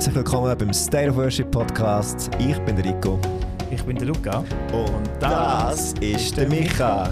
herzlich 0.00 0.16
willkommen 0.16 0.56
beim 0.56 0.72
State 0.72 1.10
of 1.10 1.16
Worship 1.16 1.50
Podcast. 1.50 2.30
Ich 2.38 2.58
bin 2.60 2.74
der 2.74 2.86
Rico. 2.86 3.18
Ich 3.70 3.82
bin 3.82 3.96
der 3.96 4.06
Luca. 4.06 4.38
Und 4.72 5.10
das 5.20 5.92
ist 6.00 6.38
der 6.38 6.48
Micha. 6.48 7.10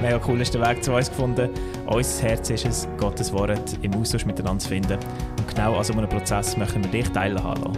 Mega 0.00 0.18
cool 0.26 0.40
ist 0.40 0.54
der 0.54 0.66
Weg 0.66 0.82
zu 0.82 0.94
uns 0.94 1.10
gefunden. 1.10 1.50
Unser 1.86 2.28
Herz 2.28 2.48
ist 2.48 2.64
es, 2.64 2.88
Gottes 2.96 3.30
Wort 3.34 3.76
im 3.82 3.92
Austausch 3.92 4.24
miteinander 4.24 4.58
zu 4.58 4.70
finden. 4.70 4.98
Und 5.38 5.48
genau 5.48 5.76
an 5.76 5.84
so 5.84 5.92
einem 5.92 6.08
Prozess 6.08 6.56
möchten 6.56 6.82
wir 6.82 6.90
dich 6.92 7.10
teilhaben 7.10 7.76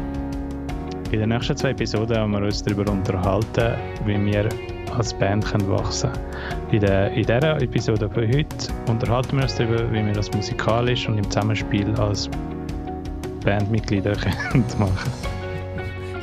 In 1.11 1.19
den 1.19 1.31
nächsten 1.31 1.57
zwei 1.57 1.71
Episoden 1.71 2.19
haben 2.19 2.31
wir 2.31 2.43
uns 2.43 2.63
darüber 2.63 2.89
unterhalten, 2.89 3.75
wie 4.07 4.27
wir 4.27 4.49
als 4.97 5.13
Band 5.13 5.45
können 5.45 5.69
wachsen 5.69 6.13
können. 6.13 6.71
In, 6.71 6.81
der, 6.83 7.11
in 7.11 7.23
dieser 7.27 7.61
Episode 7.61 8.09
von 8.09 8.29
heute 8.29 8.47
unterhalten 8.87 9.39
wir 9.39 9.43
uns 9.43 9.57
darüber, 9.57 9.91
wie 9.91 10.07
wir 10.07 10.13
das 10.13 10.31
musikalisch 10.31 11.09
und 11.09 11.19
im 11.19 11.29
Zusammenspiel 11.29 11.93
als 11.97 12.31
Bandmitglieder 13.45 14.17
machen 14.79 15.13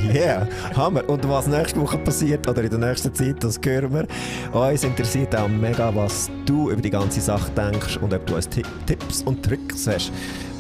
Yeah, 0.02 0.48
Hammer. 0.76 1.08
Und 1.10 1.28
was 1.28 1.48
nächste 1.48 1.82
Woche 1.82 1.98
passiert 1.98 2.48
oder 2.48 2.64
in 2.64 2.70
der 2.70 2.80
nächsten 2.80 3.14
Zeit, 3.14 3.44
das 3.44 3.60
hören 3.64 3.94
wir. 3.94 4.08
Uns 4.58 4.84
interessiert 4.84 5.36
auch 5.36 5.50
mega, 5.50 5.94
was 5.94 6.32
du 6.46 6.72
über 6.72 6.82
die 6.82 6.90
ganze 6.90 7.20
Sache 7.20 7.52
denkst 7.52 7.98
und 7.98 8.14
ob 8.14 8.26
du 8.26 8.36
uns 8.36 8.48
Tipps 8.48 9.22
und 9.24 9.44
Tricks 9.44 9.88
hast. 9.88 10.12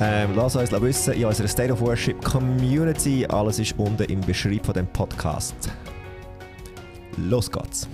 Ähm, 0.01 0.31
lass 0.35 0.55
uns 0.57 0.71
wissen 0.71 1.13
in 1.13 1.25
unserer 1.25 1.47
State 1.47 1.71
of 1.71 1.79
Worship 1.79 2.23
Community. 2.23 3.25
Alles 3.25 3.59
ist 3.59 3.79
unten 3.79 4.03
im 4.03 4.21
Beschreibung 4.21 4.65
von 4.65 4.73
dem 4.73 4.87
Podcast. 4.87 5.55
Los 7.17 7.49
geht's. 7.49 7.87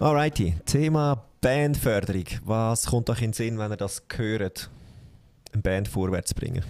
Alrighty, 0.00 0.54
Thema 0.66 1.24
Bandförderung. 1.40 2.26
Was 2.44 2.86
kommt 2.86 3.08
euch 3.08 3.22
in 3.22 3.30
den 3.30 3.32
Sinn, 3.32 3.58
wenn 3.58 3.72
ihr 3.72 3.76
das 3.76 4.02
hört, 4.14 4.70
eine 5.52 5.62
Band 5.62 5.88
vorwärts 5.88 6.34
bringen? 6.34 6.62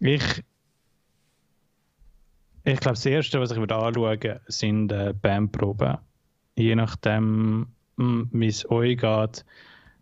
Ich, 0.00 0.42
ich 2.64 2.80
glaube, 2.80 2.94
das 2.94 3.04
Erste, 3.06 3.38
was 3.38 3.50
ich 3.50 3.58
würde 3.58 3.76
anschauen 3.76 4.40
sind 4.46 4.92
äh, 4.92 5.12
Bandproben. 5.12 5.98
Je 6.56 6.74
nachdem, 6.74 7.66
hm, 7.98 8.28
wie 8.32 8.46
es 8.46 8.68
euch 8.70 8.96
geht. 8.98 9.44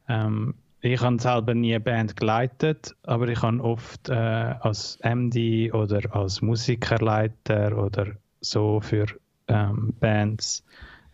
Ähm, 0.08 0.54
ich 0.80 1.00
habe 1.00 1.20
selber 1.20 1.54
nie 1.54 1.74
eine 1.74 1.80
Band 1.80 2.16
geleitet, 2.16 2.94
aber 3.02 3.26
ich 3.26 3.42
habe 3.42 3.62
oft 3.62 4.08
äh, 4.08 4.12
als 4.12 5.00
MD 5.02 5.72
oder 5.72 6.14
als 6.14 6.40
Musikerleiter 6.40 7.76
oder 7.76 8.06
so 8.40 8.80
für 8.80 9.06
ähm, 9.48 9.92
Bands 9.98 10.64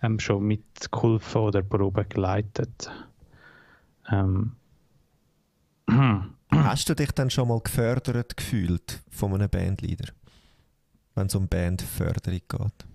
ähm, 0.02 0.18
schon 0.18 0.44
mitgeholfen 0.44 1.40
oder 1.40 1.62
Proben 1.62 2.06
geleitet. 2.10 2.90
Ähm, 4.10 4.52
Hast 6.50 6.88
du 6.88 6.94
dich 6.94 7.10
dann 7.12 7.30
schon 7.30 7.48
mal 7.48 7.60
gefördert 7.60 8.36
gefühlt 8.36 9.02
von 9.10 9.34
einem 9.34 9.48
Bandleader, 9.48 10.12
wenn 11.14 11.26
es 11.26 11.34
um 11.34 11.48
Bandförderung 11.48 12.40
geht? 12.48 12.86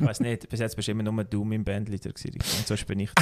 ich 0.00 0.06
weiß 0.06 0.20
nicht, 0.20 0.48
bis 0.48 0.60
jetzt 0.60 0.76
bist 0.76 0.88
du 0.88 0.92
immer 0.92 1.02
nur 1.02 1.24
du 1.24 1.44
mein 1.44 1.64
Bandleader 1.64 2.12
gewesen. 2.12 2.38
Und 2.58 2.66
sonst 2.66 2.86
bin 2.86 3.00
ich 3.00 3.10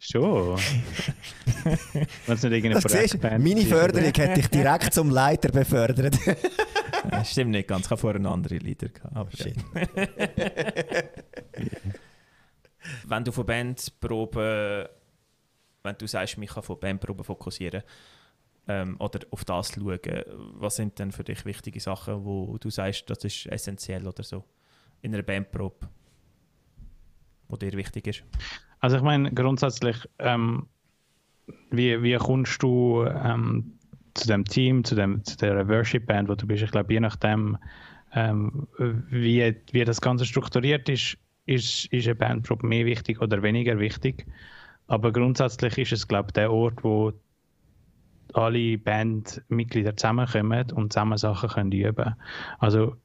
Schon. 0.00 0.58
Wenn's 2.26 2.42
nicht 2.42 2.52
irgendeine 2.52 2.80
siehst, 2.88 3.20
meine 3.22 3.62
Förderung 3.62 4.04
hätte 4.04 4.40
ich 4.40 4.48
direkt 4.48 4.94
zum 4.94 5.10
Leiter 5.10 5.50
befördert. 5.50 6.16
das 7.10 7.30
stimmt 7.30 7.50
nicht 7.50 7.68
ganz, 7.68 7.86
ich 7.86 7.90
habe 7.90 8.00
vorher 8.00 8.16
einen 8.16 8.26
anderen 8.26 8.58
Leader 8.60 8.88
gehabt. 8.88 9.16
Aber 9.16 9.30
ja. 9.32 9.46
Wenn 13.08 13.24
du 13.24 13.32
von 13.32 13.46
Bandproben, 13.46 14.86
wenn 15.82 15.96
du 15.96 16.06
sagst, 16.06 16.38
ich 16.38 16.50
kann 16.50 16.62
von 16.62 16.78
Bandproben 16.78 17.24
fokussieren 17.24 17.82
ähm, 18.66 18.96
oder 18.98 19.20
auf 19.30 19.44
das 19.44 19.72
schauen, 19.74 19.98
was 20.54 20.76
sind 20.76 20.98
denn 20.98 21.12
für 21.12 21.24
dich 21.24 21.44
wichtige 21.44 21.80
Sachen, 21.80 22.24
wo 22.24 22.58
du 22.58 22.70
sagst, 22.70 23.08
das 23.08 23.24
ist 23.24 23.46
essentiell 23.46 24.06
oder 24.06 24.22
so 24.22 24.44
in 25.00 25.14
einer 25.14 25.22
Bandprobe, 25.22 25.88
wo 27.48 27.56
dir 27.56 27.72
wichtig 27.72 28.06
ist? 28.06 28.24
Also 28.80 28.96
ich 28.96 29.02
meine 29.02 29.32
grundsätzlich, 29.32 29.96
ähm, 30.18 30.66
wie, 31.70 32.02
wie 32.02 32.16
kommst 32.16 32.62
du 32.62 33.04
ähm, 33.04 33.78
zu 34.14 34.28
dem 34.28 34.44
Team, 34.44 34.84
zu, 34.84 34.94
dem, 34.94 35.24
zu 35.24 35.36
der 35.36 35.66
Worship 35.68 36.06
Band, 36.06 36.28
wo 36.28 36.34
du 36.34 36.46
bist? 36.46 36.62
Ich 36.62 36.70
glaube, 36.70 36.92
je 36.92 37.00
nachdem, 37.00 37.56
ähm, 38.12 38.68
wie, 38.78 39.56
wie 39.72 39.84
das 39.84 40.00
Ganze 40.00 40.26
strukturiert 40.26 40.88
ist, 40.88 41.16
ist, 41.48 41.86
ist 41.86 42.06
eine 42.06 42.14
Bandprobe 42.14 42.66
mehr 42.66 42.84
wichtig 42.84 43.20
oder 43.20 43.42
weniger 43.42 43.78
wichtig. 43.78 44.26
Aber 44.86 45.12
grundsätzlich 45.12 45.78
ist 45.78 45.92
es, 45.92 46.06
glaube 46.06 46.28
ich, 46.28 46.32
der 46.34 46.52
Ort, 46.52 46.84
wo 46.84 47.12
alle 48.34 48.76
Bandmitglieder 48.78 49.96
zusammenkommen 49.96 50.70
und 50.72 50.92
zusammen 50.92 51.16
Sachen 51.16 51.48
können 51.48 51.72
üben 51.72 52.14
Also, 52.58 52.96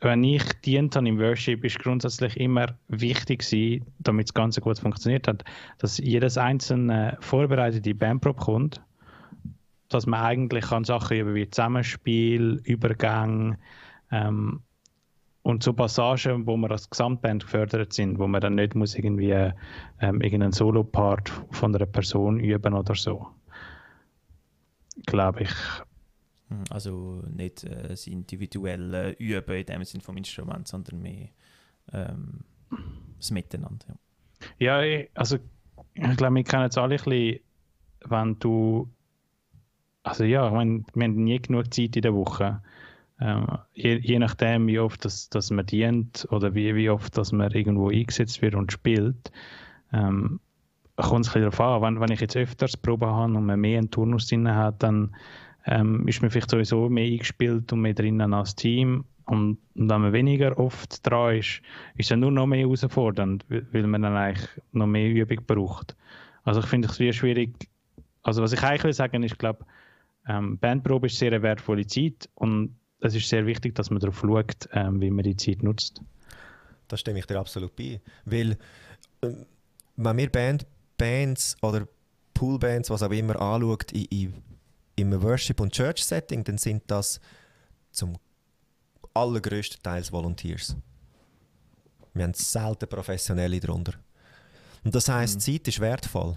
wenn 0.00 0.22
ich 0.22 0.42
dient 0.64 0.94
habe 0.94 1.08
im 1.08 1.18
Worship, 1.18 1.64
ist 1.64 1.78
grundsätzlich 1.78 2.36
immer 2.38 2.66
wichtig 2.88 3.40
gewesen, 3.40 3.86
damit 3.98 4.28
das 4.28 4.34
Ganze 4.34 4.60
gut 4.60 4.78
funktioniert 4.78 5.26
hat, 5.26 5.44
dass 5.78 5.98
jedes 5.98 6.38
einzelne 6.38 7.16
vorbereitete 7.20 7.94
Bandprobe 7.94 8.40
kommt, 8.40 8.80
dass 9.88 10.06
man 10.06 10.20
eigentlich 10.20 10.66
kann 10.66 10.84
Sachen 10.84 11.16
über 11.16 11.34
wie 11.34 11.50
Zusammenspiel, 11.50 12.60
Übergang, 12.64 13.58
ähm, 14.10 14.62
und 15.42 15.62
so 15.62 15.72
Passagen, 15.72 16.46
wo 16.46 16.56
wir 16.56 16.70
als 16.70 16.90
Gesamtband 16.90 17.44
gefördert 17.44 17.92
sind, 17.92 18.18
wo 18.18 18.26
man 18.26 18.40
dann 18.40 18.56
nicht 18.56 18.74
muss 18.74 18.94
irgendwie 18.94 19.30
ähm, 20.00 20.20
irgendeinen 20.20 20.52
Solo-Part 20.52 21.30
von 21.50 21.74
einer 21.74 21.86
Person 21.86 22.40
üben 22.40 22.74
oder 22.74 22.94
so. 22.94 23.28
Glaube 25.06 25.42
ich. 25.42 25.50
Hm, 26.48 26.64
also 26.70 27.22
nicht 27.34 27.64
äh, 27.64 27.88
das 27.88 28.06
individuelle 28.06 29.12
Üben 29.12 29.56
in 29.56 29.66
dem 29.66 29.84
Sinne 29.84 30.02
vom 30.02 30.16
Instrument, 30.16 30.68
sondern 30.68 31.00
mehr 31.00 31.28
ähm, 31.92 32.40
das 33.16 33.30
Miteinander. 33.30 33.98
Ja, 34.58 34.82
ja 34.82 35.04
also 35.14 35.38
ich 35.94 36.16
glaube, 36.16 36.34
wir 36.34 36.44
kennen 36.44 36.68
es 36.68 36.78
alle 36.78 36.96
ein 36.96 37.04
bisschen, 37.04 37.40
wenn 38.04 38.38
du 38.38 38.88
also 40.08 40.24
ja, 40.24 40.46
ich 40.46 40.54
meine, 40.54 40.84
wir 40.94 41.04
haben 41.04 41.24
nie 41.24 41.38
genug 41.38 41.72
Zeit 41.72 41.96
in 41.96 42.02
der 42.02 42.14
Woche 42.14 42.62
ähm, 43.20 43.46
je, 43.74 43.96
je, 43.96 44.18
nachdem, 44.18 44.66
wie 44.66 44.78
oft 44.78 45.04
das, 45.04 45.28
das 45.28 45.50
man 45.50 45.66
dient 45.66 46.26
oder 46.30 46.54
wie, 46.54 46.74
wie 46.74 46.90
oft 46.90 47.16
dass 47.16 47.32
man 47.32 47.50
irgendwo 47.50 47.88
eingesetzt 47.90 48.42
wird 48.42 48.54
und 48.54 48.70
spielt, 48.70 49.32
ähm, 49.92 50.40
kommt 50.96 51.26
es 51.26 51.32
darauf 51.32 51.60
an. 51.60 51.82
Wenn, 51.82 52.00
wenn 52.00 52.12
ich 52.12 52.20
jetzt 52.20 52.36
öfters 52.36 52.76
Proben 52.76 53.08
habe 53.08 53.34
und 53.34 53.46
man 53.46 53.60
mehr 53.60 53.78
einen 53.78 53.90
Turnus 53.90 54.28
drin 54.28 54.48
hat, 54.48 54.82
dann 54.82 55.14
ähm, 55.66 56.06
ist 56.06 56.22
man 56.22 56.30
vielleicht 56.30 56.50
sowieso 56.50 56.88
mehr 56.88 57.06
eingespielt 57.06 57.72
und 57.72 57.80
mehr 57.80 57.94
drinnen 57.94 58.34
als 58.34 58.54
Team. 58.54 59.04
Und, 59.24 59.58
und 59.74 59.90
wenn 59.90 60.00
man 60.00 60.12
weniger 60.12 60.58
oft 60.58 61.06
dran 61.06 61.36
ist, 61.36 61.60
ist 61.96 62.10
es 62.10 62.16
nur 62.16 62.30
noch 62.30 62.46
mehr 62.46 62.60
herausfordernd, 62.60 63.44
weil 63.48 63.86
man 63.86 64.02
dann 64.02 64.16
eigentlich 64.16 64.48
noch 64.72 64.86
mehr 64.86 65.10
Übung 65.10 65.44
braucht. 65.46 65.96
Also 66.44 66.60
ich 66.60 66.66
finde 66.66 66.88
es 66.88 67.16
schwierig. 67.16 67.68
Also 68.22 68.42
was 68.42 68.52
ich 68.52 68.62
eigentlich 68.62 68.84
will 68.84 68.92
sagen, 68.94 69.22
ist, 69.22 69.32
ich 69.32 69.38
glaube, 69.38 69.66
ähm, 70.26 70.58
Bandprobe 70.58 71.08
ist 71.08 71.18
sehr 71.18 71.32
eine 71.32 71.42
wertvolle 71.42 71.86
Zeit 71.86 72.28
und 72.34 72.77
es 73.00 73.14
ist 73.14 73.28
sehr 73.28 73.46
wichtig, 73.46 73.74
dass 73.74 73.90
man 73.90 74.00
darauf 74.00 74.20
schaut, 74.20 74.68
ähm, 74.72 75.00
wie 75.00 75.10
man 75.10 75.24
die 75.24 75.36
Zeit 75.36 75.62
nutzt. 75.62 76.00
Da 76.88 76.96
stimme 76.96 77.18
ich 77.18 77.26
dir 77.26 77.38
absolut 77.38 77.74
bei. 77.76 78.00
Weil, 78.24 78.52
äh, 79.20 79.32
wenn 79.96 80.16
wir 80.16 80.30
Band, 80.30 80.66
Bands 80.96 81.56
oder 81.62 81.86
Poolbands, 82.34 82.90
was 82.90 83.02
auch 83.02 83.10
immer, 83.10 83.40
anschaut, 83.40 83.92
in, 83.92 84.04
in, 84.06 84.34
im 84.96 85.22
Worship- 85.22 85.60
und 85.60 85.72
Church-Setting, 85.72 86.44
dann 86.44 86.58
sind 86.58 86.82
das 86.86 87.20
zum 87.90 88.16
allergrößten 89.14 89.82
Teil 89.82 90.04
Volunteers. 90.10 90.76
Wir 92.14 92.24
haben 92.24 92.34
selten 92.34 92.88
Professionelle 92.88 93.60
darunter. 93.60 93.94
Und 94.84 94.94
das 94.94 95.08
heisst, 95.08 95.36
mhm. 95.36 95.40
Zeit 95.40 95.68
ist 95.68 95.80
wertvoll. 95.80 96.36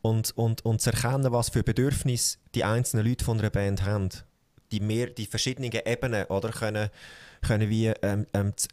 Und, 0.00 0.30
und, 0.36 0.64
und 0.64 0.80
zu 0.80 0.90
erkennen, 0.90 1.32
was 1.32 1.50
für 1.50 1.62
Bedürfnisse 1.62 2.38
die 2.54 2.64
einzelnen 2.64 3.06
Leute 3.06 3.24
von 3.24 3.38
einer 3.38 3.50
Band 3.50 3.84
haben 3.84 4.10
die, 4.72 4.80
mehr, 4.80 5.08
die 5.08 5.26
verschiedenen 5.26 5.70
Ebenen 5.72 6.24
oder, 6.26 6.50
können, 6.50 6.90
können 7.42 7.68
wie, 7.68 7.88
ähm, 8.02 8.26
ähm, 8.32 8.56
zu, 8.56 8.68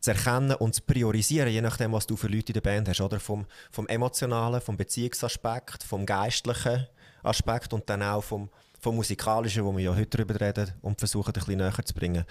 zu 0.00 0.10
erkennen 0.10 0.54
und 0.56 0.74
zu 0.74 0.82
priorisieren, 0.82 1.50
je 1.50 1.62
nachdem, 1.62 1.92
was 1.92 2.06
du 2.06 2.16
für 2.16 2.28
Leute 2.28 2.48
in 2.48 2.54
der 2.54 2.60
Band 2.60 2.88
hast. 2.88 3.00
Oder? 3.00 3.20
Vom, 3.20 3.46
vom 3.70 3.86
emotionalen, 3.86 4.60
vom 4.60 4.76
Beziehungsaspekt, 4.76 5.82
vom 5.82 6.04
geistlichen 6.04 6.86
Aspekt 7.22 7.72
und 7.72 7.88
dann 7.88 8.02
auch 8.02 8.22
vom, 8.22 8.50
vom 8.80 8.96
musikalischen, 8.96 9.64
wo 9.64 9.74
wir 9.74 9.84
ja 9.84 9.94
heute 9.94 10.18
darüber 10.18 10.38
reden 10.38 10.72
und 10.82 10.98
versuchen, 10.98 11.28
ein 11.28 11.32
bisschen 11.32 11.56
näher 11.56 11.84
zu 11.84 11.94
bringen, 11.94 12.24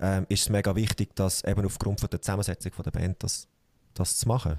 ähm, 0.00 0.26
ist 0.28 0.42
es 0.42 0.48
mega 0.48 0.74
wichtig, 0.74 1.14
dass 1.14 1.44
eben 1.44 1.64
aufgrund 1.64 2.00
von 2.00 2.10
der 2.10 2.20
Zusammensetzung 2.20 2.72
von 2.72 2.82
der 2.82 2.90
Band 2.90 3.22
das, 3.22 3.46
das 3.94 4.18
zu 4.18 4.26
machen. 4.26 4.58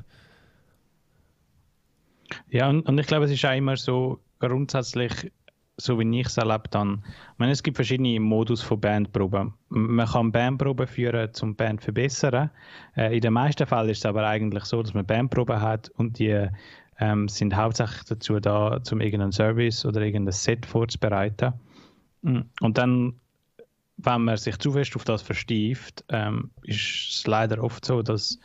Ja, 2.49 2.69
und, 2.69 2.87
und 2.87 2.97
ich 2.97 3.07
glaube, 3.07 3.25
es 3.25 3.31
ist 3.31 3.43
auch 3.43 3.55
immer 3.55 3.75
so 3.75 4.21
grundsätzlich 4.39 5.31
so 5.77 5.99
wie 5.99 6.19
ich 6.19 6.27
es 6.27 6.37
erlebt 6.37 6.75
habe, 6.75 6.99
ich 7.03 7.39
meine, 7.39 7.51
es 7.51 7.63
gibt 7.63 7.77
verschiedene 7.77 8.19
Modus 8.19 8.61
von 8.61 8.79
Bandproben. 8.79 9.53
Man 9.69 10.07
kann 10.07 10.31
Bandproben 10.31 10.87
führen, 10.87 11.29
um 11.41 11.55
Band 11.55 11.81
zu 11.81 11.85
verbessern. 11.85 12.51
Äh, 12.95 13.15
in 13.15 13.21
den 13.21 13.33
meisten 13.33 13.65
Fällen 13.65 13.89
ist 13.89 13.99
es 13.99 14.05
aber 14.05 14.27
eigentlich 14.27 14.65
so, 14.65 14.81
dass 14.83 14.93
man 14.93 15.05
Bandproben 15.05 15.61
hat 15.61 15.89
und 15.89 16.19
die 16.19 16.47
ähm, 16.99 17.27
sind 17.27 17.55
hauptsächlich 17.55 18.03
dazu 18.03 18.39
da, 18.39 18.79
um 18.91 19.01
irgendeinen 19.01 19.31
Service 19.31 19.85
oder 19.85 20.01
irgendein 20.01 20.31
Set 20.31 20.65
vorzubereiten. 20.65 21.53
Mm, 22.21 22.41
und 22.61 22.77
dann, 22.77 23.15
wenn 23.97 24.23
man 24.23 24.37
sich 24.37 24.57
zu 24.59 24.71
fest 24.71 24.95
auf 24.95 25.03
das 25.03 25.21
verstieft, 25.21 26.03
ähm, 26.09 26.51
ist 26.63 27.09
es 27.09 27.27
leider 27.27 27.63
oft 27.63 27.83
so, 27.83 28.01
dass 28.03 28.39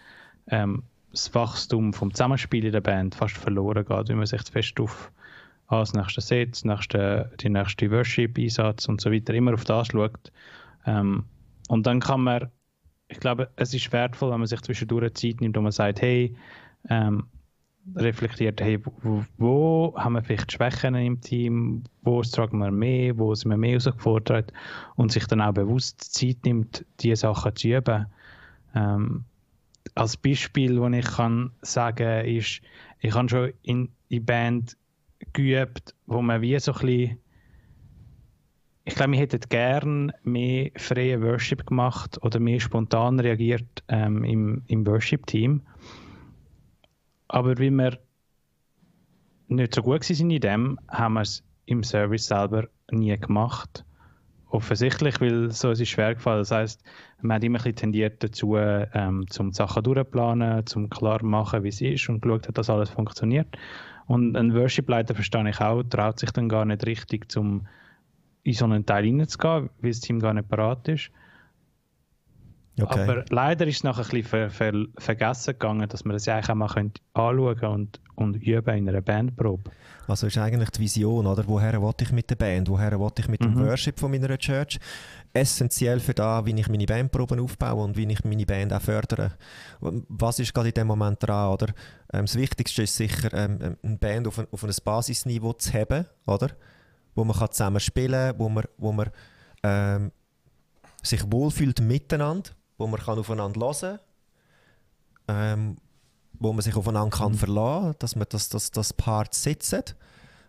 ähm, 0.48 0.82
das 1.10 1.34
Wachstum 1.34 1.92
vom 1.92 2.12
Zusammenspiel 2.12 2.64
in 2.64 2.72
der 2.72 2.80
Band 2.80 3.14
fast 3.14 3.36
verloren 3.36 3.84
geht, 3.84 4.08
wenn 4.08 4.16
man 4.16 4.26
sich 4.26 4.42
zu 4.42 4.52
fest 4.52 4.80
auf 4.80 5.10
ah, 5.68 5.80
das 5.80 5.94
nächste 5.94 6.66
nächste, 6.66 7.32
die 7.40 7.48
nächste 7.48 7.90
Worship-Einsatz 7.90 8.88
und 8.88 9.00
so 9.00 9.12
weiter 9.12 9.34
immer 9.34 9.54
auf 9.54 9.64
das 9.64 9.88
schaut. 9.88 10.32
Ähm, 10.86 11.24
und 11.68 11.86
dann 11.86 12.00
kann 12.00 12.22
man, 12.22 12.50
ich 13.08 13.20
glaube, 13.20 13.50
es 13.56 13.74
ist 13.74 13.92
wertvoll, 13.92 14.30
wenn 14.32 14.40
man 14.40 14.46
sich 14.46 14.60
zwischendurch 14.62 15.14
Zeit 15.14 15.40
nimmt 15.40 15.56
und 15.56 15.62
man 15.64 15.72
sagt, 15.72 16.00
hey, 16.00 16.34
ähm, 16.88 17.26
reflektiert, 17.96 18.60
hey, 18.60 18.78
wo, 19.02 19.24
wo, 19.38 19.94
haben 19.96 20.14
wir 20.14 20.22
vielleicht 20.22 20.52
Schwächen 20.52 20.94
im 20.94 21.20
Team, 21.20 21.84
wo 22.02 22.22
tragen 22.22 22.58
wir 22.58 22.70
mehr, 22.70 23.18
wo 23.18 23.34
sind 23.34 23.50
wir 23.50 23.56
mehr 23.56 23.70
herausgefordert 23.70 24.52
und 24.96 25.12
sich 25.12 25.26
dann 25.26 25.40
auch 25.40 25.52
bewusst 25.52 26.00
Zeit 26.14 26.38
nimmt, 26.44 26.84
diese 27.00 27.16
Sachen 27.16 27.56
zu 27.56 27.68
üben. 27.68 28.06
Ähm, 28.74 29.24
als 29.94 30.16
Beispiel, 30.16 30.76
das 30.76 30.92
ich 30.92 31.16
kann 31.16 31.50
sagen 31.62 32.26
ist, 32.26 32.60
ich 33.00 33.14
habe 33.14 33.28
schon 33.28 33.52
in, 33.62 33.88
in 34.08 34.24
Band 34.24 34.76
geübt, 35.32 35.94
wo 36.06 36.22
man 36.22 36.40
wie 36.40 36.58
so 36.58 36.72
ein 36.72 36.78
bisschen 36.78 37.18
ich 38.88 38.94
glaube, 38.94 39.12
wir 39.12 39.18
hätten 39.18 39.40
gerne 39.50 40.14
mehr 40.22 40.70
freie 40.76 41.20
Worship 41.20 41.66
gemacht 41.66 42.16
oder 42.22 42.40
mehr 42.40 42.58
spontan 42.58 43.20
reagiert 43.20 43.84
ähm, 43.88 44.24
im, 44.24 44.62
im 44.66 44.86
Worship-Team. 44.86 45.60
Aber 47.28 47.58
weil 47.58 47.70
wir 47.70 47.98
nicht 49.48 49.74
so 49.74 49.82
gut 49.82 50.04
sind 50.04 50.30
in 50.30 50.40
dem, 50.40 50.78
haben 50.88 51.14
wir 51.14 51.20
es 51.20 51.44
im 51.66 51.82
Service 51.82 52.28
selber 52.28 52.66
nie 52.90 53.14
gemacht. 53.18 53.84
Offensichtlich, 54.48 55.20
weil 55.20 55.50
so 55.50 55.70
ist 55.70 55.82
es 55.82 55.88
schwer 55.90 56.14
gefallen. 56.14 56.38
Das 56.38 56.50
heißt, 56.50 56.82
man 57.20 57.34
hat 57.34 57.44
immer 57.44 57.58
ein 57.58 57.64
bisschen 57.64 57.76
tendiert 57.76 58.24
dazu, 58.24 58.56
ähm, 58.56 59.26
zum 59.28 59.52
Sachen 59.52 59.82
durchplanen, 59.82 60.64
zum 60.64 60.88
klar 60.88 61.22
machen, 61.22 61.62
wie 61.62 61.68
es 61.68 61.82
ist 61.82 62.08
und 62.08 62.22
geschaut 62.22 62.48
dass 62.56 62.70
alles 62.70 62.88
funktioniert. 62.88 63.54
Und 64.08 64.36
ein 64.36 64.54
Worship-Leiter, 64.54 65.14
verstehe 65.14 65.48
ich 65.50 65.60
auch, 65.60 65.82
traut 65.82 66.18
sich 66.18 66.30
dann 66.30 66.48
gar 66.48 66.64
nicht 66.64 66.84
richtig, 66.86 67.30
zum 67.30 67.66
in 68.42 68.54
so 68.54 68.64
einen 68.64 68.86
Teil 68.86 69.04
reinzugehen, 69.04 69.68
weil 69.80 69.90
das 69.90 70.00
Team 70.00 70.18
gar 70.18 70.32
nicht 70.32 70.48
parat 70.48 70.88
ist. 70.88 71.10
Okay. 72.80 73.02
Aber 73.02 73.24
leider 73.30 73.66
ist 73.66 73.76
es 73.76 73.84
nachher 73.84 74.04
ein 74.04 74.10
bisschen 74.10 74.24
ver, 74.24 74.50
ver, 74.50 74.72
vergessen 74.98 75.52
gegangen, 75.52 75.88
dass 75.88 76.04
man 76.04 76.14
das 76.14 76.26
ja 76.26 76.34
eigentlich 76.34 76.50
auch 76.50 76.54
mal 76.54 76.66
anschauen 76.66 77.72
und, 77.72 78.00
und 78.14 78.36
üben 78.36 78.76
in 78.76 78.88
einer 78.88 79.00
Bandprobe. 79.00 79.70
Also 80.06 80.26
ist 80.26 80.38
eigentlich 80.38 80.70
die 80.70 80.80
Vision, 80.80 81.26
oder? 81.26 81.46
Woher 81.46 81.80
wollte 81.82 82.04
ich 82.04 82.12
mit 82.12 82.30
der 82.30 82.36
Band? 82.36 82.68
Woher 82.68 82.98
wollte 82.98 83.22
ich 83.22 83.28
mit 83.28 83.42
mhm. 83.42 83.54
dem 83.54 83.66
Worship 83.66 83.98
von 84.00 84.10
meiner 84.10 84.38
Church? 84.38 84.78
Essentiell 85.34 86.00
für 86.00 86.14
da, 86.14 86.46
wie 86.46 86.58
ich 86.58 86.68
meine 86.68 86.86
Bandproben 86.86 87.40
aufbaue 87.40 87.84
und 87.84 87.96
wie 87.96 88.10
ich 88.10 88.24
meine 88.24 88.46
Band 88.46 88.72
auch 88.72 88.80
fördere. 88.80 89.32
Was 89.80 90.38
ist 90.38 90.54
gerade 90.54 90.68
in 90.68 90.74
dem 90.74 90.86
Moment 90.86 91.18
dran, 91.20 91.52
oder? 91.52 91.66
Ähm, 92.12 92.24
das 92.24 92.36
Wichtigste 92.36 92.82
ist 92.82 92.96
sicher, 92.96 93.32
ähm, 93.34 93.58
ähm 93.60 93.76
eine 93.82 93.96
Band 93.96 94.26
auf 94.28 94.38
ein, 94.38 94.46
auf 94.50 94.64
ein 94.64 94.72
Basisniveau 94.82 95.52
zu 95.52 95.72
haben, 95.74 96.06
oder? 96.26 96.48
Wo 97.14 97.24
man 97.24 97.36
kann 97.36 97.50
zusammen 97.50 97.80
spielen 97.80 98.30
kann, 98.30 98.38
wo 98.38 98.48
man, 98.48 98.64
wo 98.78 98.92
man 98.92 99.10
ähm, 99.62 100.12
sich 101.02 101.22
wohlfühlt 101.30 101.80
miteinander 101.80 102.50
wo 102.78 102.86
man 102.86 103.00
kann 103.00 103.18
aufeinander 103.18 103.60
hören 103.60 103.98
kann, 105.26 105.36
ähm, 105.36 105.76
wo 106.32 106.52
man 106.52 106.62
sich 106.62 106.74
aufeinander 106.74 107.16
kann 107.16 107.32
mhm. 107.32 107.38
verlassen 107.38 107.84
kann, 107.84 107.96
dass 107.98 108.16
man 108.16 108.26
das, 108.30 108.48
das, 108.48 108.70
das 108.70 108.92
Part 108.92 109.34
sitzt. 109.34 109.94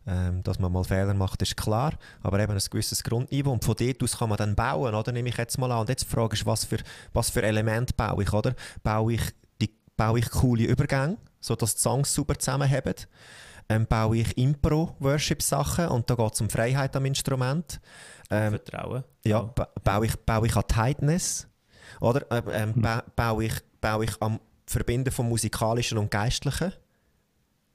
Ähm, 0.07 0.41
dass 0.43 0.57
man 0.57 0.71
mal 0.71 0.83
Fehler 0.83 1.13
macht, 1.13 1.41
ist 1.41 1.57
klar, 1.57 1.93
aber 2.23 2.39
eben 2.39 2.53
ein 2.53 2.63
gewisses 2.71 3.03
Grundniveau 3.03 3.51
und 3.51 3.63
von 3.63 3.75
dort 3.77 4.01
aus 4.01 4.17
kann 4.17 4.29
man 4.29 4.37
dann 4.37 4.55
bauen, 4.55 4.95
oder? 4.95 5.11
Nehme 5.11 5.29
ich 5.29 5.37
jetzt 5.37 5.59
mal 5.59 5.71
an. 5.71 5.81
Und 5.81 5.89
jetzt 5.89 6.05
die 6.05 6.09
Frage 6.09 6.35
ist, 6.35 6.45
was 6.47 6.65
für, 6.65 6.77
was 7.13 7.29
für 7.29 7.43
Element 7.43 7.95
baue 7.95 8.23
ich, 8.23 8.33
oder? 8.33 8.55
Baue 8.81 9.13
ich, 9.13 9.21
die, 9.61 9.71
baue 9.97 10.17
ich 10.17 10.31
coole 10.31 10.63
Übergänge, 10.63 11.17
sodass 11.41 11.75
die 11.75 11.81
Songs 11.81 12.11
super 12.11 12.39
zusammenhaben? 12.39 12.95
Ähm, 13.67 13.85
baue 13.85 14.17
ich 14.17 14.35
Impro-Worship-Sachen 14.35 15.89
und 15.89 16.09
da 16.09 16.15
geht 16.15 16.33
es 16.33 16.41
um 16.41 16.49
Freiheit 16.49 16.95
am 16.95 17.05
Instrument. 17.05 17.79
Ähm, 18.31 18.51
Vertrauen. 18.51 19.03
Ja, 19.25 19.41
ba 19.43 19.67
baue 19.83 20.07
ich, 20.07 20.15
baue 20.15 20.47
ich 20.47 20.55
an 20.55 20.63
Tightness, 20.67 21.47
oder? 21.99 22.29
Äh, 22.31 22.63
ähm, 22.63 22.73
ba 22.75 23.03
baue, 23.15 23.45
ich, 23.45 23.55
baue 23.81 24.05
ich 24.05 24.21
am 24.21 24.39
Verbinden 24.65 25.11
vom 25.11 25.27
Musikalischen 25.29 25.97
und 25.97 26.11
Geistlichen, 26.11 26.71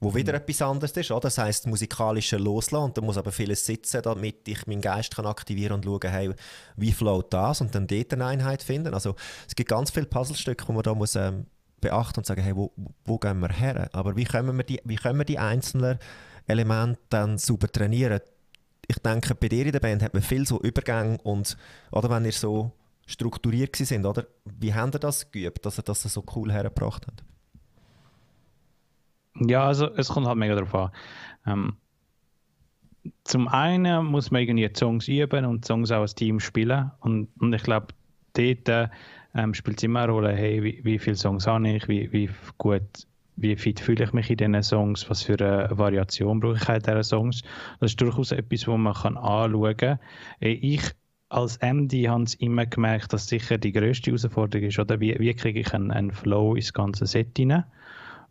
wo 0.00 0.10
mhm. 0.10 0.14
wieder 0.14 0.34
etwas 0.34 0.62
anderes 0.62 0.92
ist. 0.92 1.10
Oder? 1.10 1.20
Das 1.20 1.38
heisst, 1.38 1.66
musikalische 1.66 2.36
loslassen 2.36 2.84
und 2.84 2.96
da 2.96 3.02
muss 3.02 3.18
aber 3.18 3.32
vieles 3.32 3.66
sitzen, 3.66 4.02
damit 4.02 4.46
ich 4.46 4.66
meinen 4.66 4.80
Geist 4.80 5.14
kann 5.14 5.26
aktivieren 5.26 5.74
und 5.74 5.84
schauen, 5.84 6.10
hey, 6.10 6.32
wie 6.76 6.92
float 6.92 7.32
das 7.32 7.60
und 7.60 7.74
dann 7.74 7.86
dort 7.86 8.12
eine 8.12 8.26
Einheit 8.26 8.62
finden. 8.62 8.94
Also 8.94 9.16
es 9.48 9.54
gibt 9.54 9.70
ganz 9.70 9.90
viele 9.90 10.06
Puzzlestücke, 10.06 10.64
die 10.66 10.72
man 10.72 10.82
da 10.82 10.94
muss, 10.94 11.16
ähm, 11.16 11.46
beachten 11.80 12.20
und 12.20 12.26
sagen, 12.26 12.42
hey, 12.42 12.56
wo, 12.56 12.72
wo 13.04 13.18
gehen 13.18 13.40
wir 13.40 13.50
her? 13.50 13.88
Aber 13.92 14.16
wie 14.16 14.24
können 14.24 14.56
wir 14.56 14.64
die, 14.64 14.80
wie 14.84 14.96
können 14.96 15.18
wir 15.18 15.24
die 15.24 15.38
einzelnen 15.38 15.98
Elemente 16.46 17.00
dann 17.10 17.38
super 17.38 17.68
trainieren? 17.68 18.20
Ich 18.86 18.98
denke, 18.98 19.34
bei 19.34 19.48
dir 19.48 19.66
in 19.66 19.72
der 19.72 19.80
Band 19.80 20.02
hat 20.02 20.14
man 20.14 20.22
viel 20.22 20.46
so 20.46 20.60
Übergänge 20.60 21.18
und, 21.22 21.56
oder 21.90 22.10
wenn 22.10 22.24
ihr 22.24 22.32
so 22.32 22.72
strukturiert 23.06 23.76
sind, 23.76 24.06
oder? 24.06 24.26
Wie 24.44 24.74
haben 24.74 24.92
ihr 24.92 24.98
das 24.98 25.30
geübt, 25.30 25.64
dass 25.66 25.78
ihr 25.78 25.82
das 25.82 26.02
so 26.02 26.24
cool 26.34 26.52
hergebracht 26.52 27.06
habt? 27.06 27.24
Ja, 29.40 29.66
also 29.66 29.90
es 29.94 30.08
kommt 30.08 30.26
halt 30.26 30.38
mega 30.38 30.54
darauf 30.54 30.74
an. 30.74 30.90
Ähm, 31.46 31.76
zum 33.24 33.48
einen 33.48 34.06
muss 34.06 34.30
man 34.30 34.42
irgendwie 34.42 34.70
Songs 34.74 35.08
üben 35.08 35.44
und 35.44 35.64
Songs 35.64 35.90
auch 35.90 36.00
als 36.00 36.14
Team 36.14 36.40
spielen 36.40 36.90
und, 37.00 37.28
und 37.38 37.52
ich 37.52 37.62
glaube, 37.62 37.88
dort 38.32 38.90
ähm, 39.34 39.54
spielt 39.54 39.78
es 39.78 39.82
immer 39.82 40.02
eine 40.02 40.12
Rolle, 40.12 40.32
hey, 40.34 40.62
wie, 40.62 40.80
wie 40.84 40.98
viele 40.98 41.16
Songs 41.16 41.46
habe 41.46 41.68
ich, 41.68 41.88
wie, 41.88 42.12
wie 42.12 42.30
gut 42.56 43.06
wie 43.36 43.56
fit 43.56 43.80
fühle 43.80 44.04
ich 44.04 44.12
mich 44.12 44.30
in 44.30 44.36
diesen 44.36 44.62
Songs, 44.62 45.10
was 45.10 45.22
für 45.22 45.38
eine 45.40 45.76
Variation 45.76 46.40
brauche 46.40 46.56
ich 46.56 46.68
in 46.68 46.78
diesen 46.78 47.02
Songs. 47.02 47.42
Das 47.80 47.90
ist 47.90 48.00
durchaus 48.00 48.32
etwas, 48.32 48.68
was 48.68 48.78
man 48.78 48.94
kann 48.94 49.16
anschauen 49.16 49.76
kann. 49.76 49.98
Ich 50.38 50.82
als 51.28 51.58
MD 51.60 52.08
haben 52.08 52.26
sie 52.26 52.38
immer 52.38 52.66
gemerkt, 52.66 53.12
dass 53.12 53.28
sicher 53.28 53.58
die 53.58 53.72
größte 53.72 54.10
Herausforderung 54.10 54.68
ist, 54.68 54.78
oder 54.78 55.00
wie, 55.00 55.18
wie 55.18 55.34
kriege 55.34 55.60
ich 55.60 55.74
einen, 55.74 55.90
einen, 55.90 56.12
Flow 56.12 56.54
ins 56.54 56.72
ganze 56.72 57.06
Set 57.06 57.36
hinein. 57.36 57.64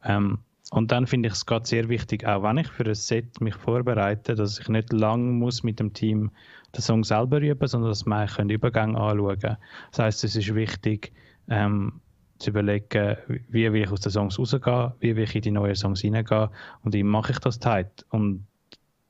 Ähm, 0.04 0.40
und 0.72 0.92
dann 0.92 1.06
finde 1.06 1.28
ich 1.28 1.34
es 1.34 1.46
gerade 1.46 1.68
sehr 1.68 1.90
wichtig, 1.90 2.26
auch 2.26 2.44
wenn 2.44 2.58
ich 2.58 2.68
für 2.68 2.86
ein 2.86 2.96
Set 2.96 3.42
mich 3.42 3.56
vorbereite, 3.56 4.36
dass 4.36 4.60
ich 4.60 4.70
nicht 4.70 4.92
lang 4.92 5.38
muss 5.38 5.64
mit 5.64 5.80
dem 5.80 5.94
Team 5.94 6.32
den 6.76 6.82
Song 6.82 7.04
selber 7.04 7.40
üben, 7.42 7.68
sondern 7.68 7.92
dass 7.92 8.06
wir 8.06 8.28
einen 8.38 8.50
Übergang 8.50 8.96
anschauen 8.96 9.40
können. 9.40 9.58
Das 9.92 10.00
heißt, 10.00 10.24
es 10.24 10.36
ist 10.36 10.56
wichtig, 10.56 11.14
ähm, 11.48 12.02
zu 12.40 12.50
überlegen, 12.50 13.18
wie 13.50 13.72
will 13.72 13.84
ich 13.84 13.92
aus 13.92 14.02
den 14.02 14.12
Songs 14.12 14.40
rausgehen, 14.40 14.92
wie 15.00 15.16
will 15.16 15.24
ich 15.24 15.36
in 15.36 15.42
die 15.42 15.52
neuen 15.52 15.76
Songs 15.76 16.02
hineingehen 16.02 16.50
und 16.84 16.94
wie 16.94 17.04
mache 17.04 17.34
ich 17.34 17.40
das 17.40 17.60
tight. 17.60 18.06
Und 18.10 18.48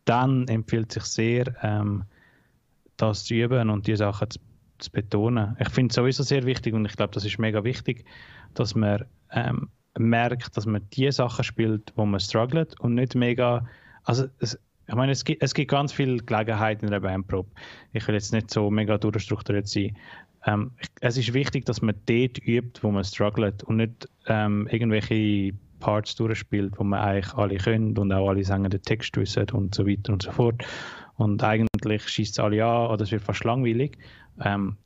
dann 0.05 0.47
empfiehlt 0.47 0.91
sich 0.91 1.03
sehr, 1.03 1.55
ähm, 1.61 2.03
das 2.97 3.25
zu 3.25 3.33
üben 3.33 3.69
und 3.69 3.87
die 3.87 3.95
Sachen 3.95 4.29
zu, 4.29 4.39
zu 4.79 4.91
betonen. 4.91 5.55
Ich 5.59 5.69
finde 5.69 5.91
es 5.91 5.95
sowieso 5.95 6.23
sehr 6.23 6.45
wichtig 6.45 6.73
und 6.73 6.85
ich 6.85 6.95
glaube, 6.95 7.13
das 7.13 7.25
ist 7.25 7.39
mega 7.39 7.63
wichtig, 7.63 8.05
dass 8.53 8.75
man 8.75 9.05
ähm, 9.31 9.69
merkt, 9.97 10.55
dass 10.57 10.65
man 10.65 10.87
die 10.93 11.11
Sachen 11.11 11.43
spielt, 11.43 11.91
wo 11.95 12.05
man 12.05 12.19
struggelt 12.19 12.79
und 12.79 12.95
nicht 12.95 13.15
mega. 13.15 13.67
Also 14.03 14.25
es, 14.39 14.57
ich 14.87 14.95
meine, 14.95 15.11
es 15.11 15.23
gibt, 15.23 15.41
es 15.41 15.53
gibt 15.53 15.71
ganz 15.71 15.93
viele 15.93 16.17
Gelegenheiten 16.17 16.85
in 16.85 16.91
der 16.91 16.99
Bandprobe. 16.99 17.49
Ich 17.93 18.07
will 18.07 18.15
jetzt 18.15 18.33
nicht 18.33 18.51
so 18.51 18.69
mega 18.69 18.97
durchstrukturiert 18.97 19.67
sein. 19.67 19.97
Ähm, 20.45 20.71
es 20.99 21.17
ist 21.17 21.33
wichtig, 21.33 21.65
dass 21.65 21.81
man 21.81 21.95
dort 22.05 22.37
übt, 22.45 22.83
wo 22.83 22.91
man 22.91 23.03
struggelt 23.03 23.63
und 23.63 23.77
nicht 23.77 24.09
ähm, 24.27 24.67
irgendwelche 24.69 25.53
Parts 25.79 26.15
durchspielt, 26.15 26.73
wo 26.77 26.83
man 26.83 26.99
eigentlich 26.99 27.33
alle 27.33 27.57
können 27.57 27.97
und 27.97 28.11
auch 28.11 28.29
alle 28.29 28.43
sagen 28.43 28.69
den 28.69 28.81
Text 28.81 29.15
wissen 29.17 29.49
und 29.51 29.73
so 29.73 29.87
weiter 29.87 30.13
und 30.13 30.23
so 30.23 30.31
fort 30.31 30.63
und 31.15 31.43
eigentlich 31.43 32.07
schießt 32.07 32.33
es 32.33 32.39
alle 32.39 32.65
an 32.65 32.91
oder 32.91 33.03
es 33.03 33.11
wird 33.11 33.23
fast 33.23 33.43
langweilig. 33.43 33.97
Ähm, 34.43 34.77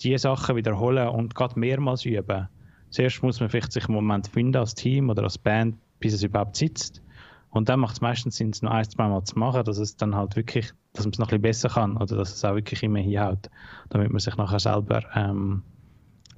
die 0.00 0.16
Sachen 0.18 0.56
wiederholen 0.56 1.08
und 1.08 1.34
gerade 1.34 1.58
mehrmals 1.58 2.04
üben. 2.04 2.48
Zuerst 2.90 3.22
muss 3.22 3.40
man 3.40 3.48
vielleicht 3.48 3.72
sich 3.72 3.86
einen 3.86 3.94
Moment 3.94 4.28
finden 4.28 4.56
als 4.56 4.74
Team 4.74 5.10
oder 5.10 5.24
als 5.24 5.38
Band, 5.38 5.76
bis 6.00 6.14
es 6.14 6.22
überhaupt 6.22 6.56
sitzt. 6.56 7.02
Und 7.50 7.68
dann 7.68 7.80
macht 7.80 7.94
es 7.94 8.00
meistens 8.00 8.36
Sinn, 8.36 8.50
es 8.50 8.62
noch 8.62 8.72
ein, 8.72 8.84
zwei 8.84 9.08
Mal 9.08 9.22
zu 9.24 9.38
machen, 9.38 9.64
dass 9.64 9.78
es 9.78 9.96
dann 9.96 10.16
halt 10.16 10.34
wirklich, 10.34 10.72
dass 10.92 11.04
man 11.04 11.12
es 11.12 11.18
noch 11.18 11.26
ein 11.30 11.40
bisschen 11.40 11.42
besser 11.42 11.68
kann 11.68 11.96
oder 11.96 12.16
dass 12.16 12.34
es 12.34 12.44
auch 12.44 12.56
wirklich 12.56 12.82
immer 12.82 12.98
hinhaut, 12.98 13.48
damit 13.90 14.10
man 14.10 14.18
sich 14.18 14.36
nachher 14.36 14.58
selber 14.58 15.02
ähm, 15.14 15.62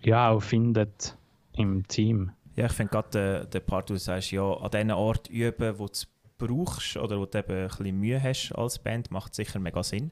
ja 0.03 0.31
auch 0.31 0.41
findet 0.43 1.17
im 1.53 1.89
Team. 1.89 2.33
Ja, 2.55 2.67
ich 2.67 2.73
finde 2.73 2.91
gerade 2.91 3.09
den, 3.45 3.51
den 3.51 3.67
Part, 3.67 3.91
wo 3.91 3.95
du 3.95 3.99
sagst, 3.99 4.31
ja, 4.31 4.43
an 4.43 4.71
diesen 4.71 4.91
Ort 4.91 5.29
üben, 5.29 5.79
wo 5.79 5.87
das 5.87 6.07
brauchst 6.39 6.97
oder 6.97 7.19
wo 7.19 7.27
du 7.27 7.39
eben 7.39 7.53
ein 7.53 7.69
bisschen 7.69 7.99
Mühe 7.99 8.23
hast 8.23 8.53
als 8.53 8.79
Band, 8.79 9.11
macht 9.11 9.35
sicher 9.35 9.59
mega 9.59 9.83
Sinn. 9.83 10.11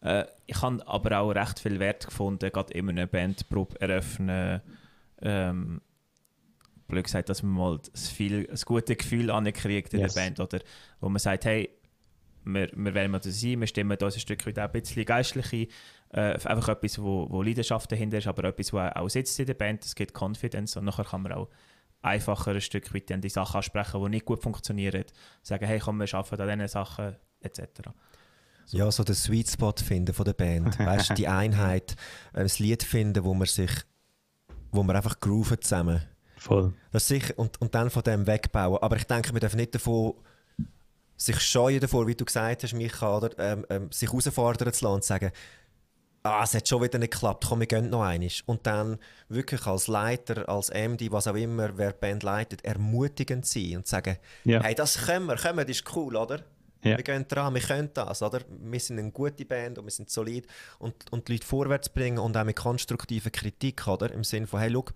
Äh, 0.00 0.24
ich 0.46 0.60
habe 0.60 0.86
aber 0.86 1.18
auch 1.18 1.30
recht 1.30 1.60
viel 1.60 1.78
Wert 1.78 2.06
gefunden, 2.06 2.50
gerade 2.50 2.72
immer 2.74 2.90
eine 2.90 3.06
Bandprobe 3.06 3.80
eröffnen, 3.80 4.60
ähm, 5.20 5.80
blöd 6.88 7.04
gesagt, 7.04 7.28
dass 7.28 7.42
man 7.42 7.52
mal 7.52 7.80
das, 7.92 8.08
viel, 8.08 8.44
das 8.44 8.66
gute 8.66 8.96
Gefühl 8.96 9.30
ankriegt 9.30 9.94
in 9.94 10.00
yes. 10.00 10.14
der 10.14 10.20
Band, 10.20 10.40
oder 10.40 10.60
wo 11.00 11.08
man 11.08 11.18
sagt, 11.18 11.44
hey, 11.44 11.70
wir, 12.44 12.70
wir 12.74 12.94
wollen 12.94 13.12
das 13.12 13.40
sein, 13.40 13.60
wir 13.60 13.66
stimmen 13.66 13.96
uns 13.96 14.14
ein 14.14 14.20
Stück 14.20 14.44
weit 14.46 14.58
ein 14.58 14.72
bisschen 14.72 15.04
geistliche, 15.04 15.68
äh, 16.10 16.34
einfach 16.44 16.68
etwas, 16.68 17.00
wo, 17.00 17.30
wo 17.30 17.42
Leidenschaft 17.42 17.90
dahinter 17.92 18.18
ist, 18.18 18.26
aber 18.26 18.44
etwas, 18.44 18.72
wo 18.72 18.78
auch 18.78 19.08
sitzt 19.08 19.38
in 19.38 19.46
der 19.46 19.54
Band, 19.54 19.84
es 19.84 19.94
gibt 19.94 20.12
Confidence 20.12 20.76
und 20.76 20.84
nachher 20.84 21.04
kann 21.04 21.22
man 21.22 21.32
auch 21.32 21.48
einfacher 22.02 22.52
ein 22.52 22.60
Stück 22.60 22.92
weit 22.94 23.10
die 23.22 23.28
Sachen 23.28 23.56
ansprechen, 23.56 24.02
die 24.02 24.10
nicht 24.10 24.24
gut 24.26 24.42
funktionieren, 24.42 25.04
sagen, 25.42 25.66
hey 25.66 25.78
komm, 25.78 25.98
wir 25.98 26.12
arbeiten 26.14 26.42
an 26.42 26.58
diesen 26.58 26.68
Sachen, 26.68 27.16
etc. 27.40 27.60
So. 28.66 28.78
Ja, 28.78 28.90
so 28.90 29.04
den 29.04 29.14
Sweet 29.14 29.48
Spot 29.48 29.74
finden 29.76 30.14
von 30.14 30.24
der 30.24 30.34
Band, 30.34 30.78
weißt 30.78 31.10
du, 31.10 31.14
die 31.14 31.28
Einheit, 31.28 31.96
äh, 32.32 32.42
das 32.42 32.58
Lied 32.58 32.82
finden, 32.82 33.24
wo 33.24 33.34
man 33.34 33.46
sich, 33.46 33.70
wo 34.70 34.82
man 34.82 34.96
einfach 34.96 35.20
grooven 35.20 35.60
zusammen. 35.60 36.02
Voll. 36.36 36.74
Das 36.90 37.06
sicher, 37.06 37.34
und, 37.36 37.60
und 37.60 37.74
dann 37.74 37.90
von 37.90 38.02
dem 38.02 38.26
wegbauen, 38.26 38.78
aber 38.82 38.96
ich 38.96 39.04
denke, 39.04 39.32
wir 39.32 39.40
dürfen 39.40 39.58
nicht 39.58 39.74
davon 39.74 40.14
sich 41.16 41.40
scheuen 41.40 41.80
davor, 41.80 42.06
wie 42.06 42.14
du 42.14 42.24
gesagt 42.24 42.64
hast, 42.64 42.74
Micha, 42.74 43.16
oder, 43.16 43.38
ähm, 43.38 43.64
ähm, 43.70 43.92
sich 43.92 44.08
herausfordern 44.08 44.72
zu 44.72 44.84
lassen 44.84 44.94
und 44.94 45.04
sagen, 45.04 45.30
ah, 46.22 46.42
es 46.44 46.54
hat 46.54 46.68
schon 46.68 46.82
wieder 46.82 46.98
nicht 46.98 47.12
geklappt, 47.12 47.44
komm, 47.48 47.60
wir 47.60 47.66
gehen 47.66 47.90
noch 47.90 48.02
einiges. 48.02 48.42
Und 48.46 48.66
dann 48.66 48.98
wirklich 49.28 49.66
als 49.66 49.88
Leiter, 49.88 50.48
als 50.48 50.70
MD, 50.70 51.10
was 51.10 51.26
auch 51.26 51.34
immer, 51.34 51.76
wer 51.76 51.92
die 51.92 51.98
Band 51.98 52.22
leitet, 52.22 52.64
ermutigend 52.64 53.46
sein 53.46 53.76
und 53.76 53.86
sagen, 53.86 54.16
ja. 54.44 54.62
hey, 54.62 54.74
das 54.74 55.06
können 55.06 55.26
wir, 55.26 55.36
können 55.36 55.58
wir, 55.58 55.64
das 55.64 55.78
ist 55.78 55.96
cool, 55.96 56.16
oder? 56.16 56.44
Ja. 56.84 56.96
Wir 56.96 57.04
gehen 57.04 57.26
dran, 57.28 57.54
wir 57.54 57.60
können 57.60 57.90
das, 57.94 58.22
oder? 58.22 58.40
Wir 58.48 58.80
sind 58.80 58.98
eine 58.98 59.10
gute 59.10 59.44
Band 59.44 59.78
und 59.78 59.84
wir 59.84 59.90
sind 59.92 60.10
solid 60.10 60.46
und, 60.78 60.94
und 61.12 61.28
die 61.28 61.32
Leute 61.34 61.46
vorwärts 61.46 61.88
bringen 61.88 62.18
und 62.18 62.36
auch 62.36 62.44
mit 62.44 62.56
konstruktiver 62.56 63.30
Kritik, 63.30 63.86
oder? 63.86 64.10
Im 64.10 64.24
Sinne 64.24 64.46
von, 64.46 64.60
hey, 64.60 64.68
look, 64.68 64.92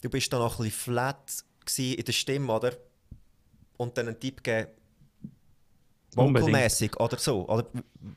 du 0.00 0.10
bist 0.10 0.32
da 0.32 0.38
noch 0.38 0.58
ein 0.58 0.64
bisschen 0.64 0.94
flat 0.94 1.44
in 1.78 2.04
der 2.04 2.12
Stimme, 2.12 2.52
oder? 2.52 2.72
Und 3.76 3.96
dann 3.98 4.08
einen 4.08 4.18
Tipp 4.18 4.42
geben, 4.42 4.68
vocalmäßig 6.14 6.98
oder 6.98 7.18
so, 7.18 7.46
oder 7.48 7.66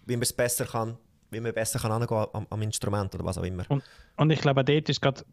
wie 0.06 0.16
man 0.16 0.24
es 0.24 0.34
besser 0.34 0.66
kann 0.66 0.98
wie 1.32 1.40
man 1.40 1.54
besser 1.54 1.80
kann 1.80 1.92
am, 1.92 2.48
am 2.50 2.62
Instrument 2.62 3.14
oder 3.16 3.26
was 3.26 3.38
auch 3.38 3.44
immer. 3.44 3.64
Und, 3.70 3.84
und 4.18 4.30
ich 4.32 4.42
glaube, 4.42 4.64
dort 4.64 4.90
ist 4.90 5.02
gerade 5.02 5.24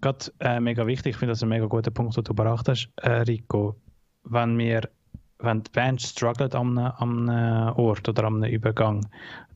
äh, 0.40 0.60
mega 0.60 0.86
wichtig, 0.86 1.10
ich 1.10 1.16
finde 1.16 1.32
das 1.32 1.42
ein 1.42 1.48
mega 1.48 1.66
guter 1.66 1.90
Punkt, 1.90 2.16
den 2.16 2.24
du 2.24 2.34
gebracht 2.34 2.68
hast, 2.68 2.88
äh, 2.96 3.10
Rico. 3.22 3.76
Wenn 4.24 4.58
wir 4.58 4.88
wenn 5.38 5.62
die 5.62 5.70
Band 5.70 6.00
struggelt 6.00 6.54
an 6.54 6.78
einem, 6.78 7.28
einem 7.28 7.74
Ort 7.76 8.08
oder 8.08 8.24
an 8.24 8.42
einem 8.42 8.52
Übergang, 8.52 9.06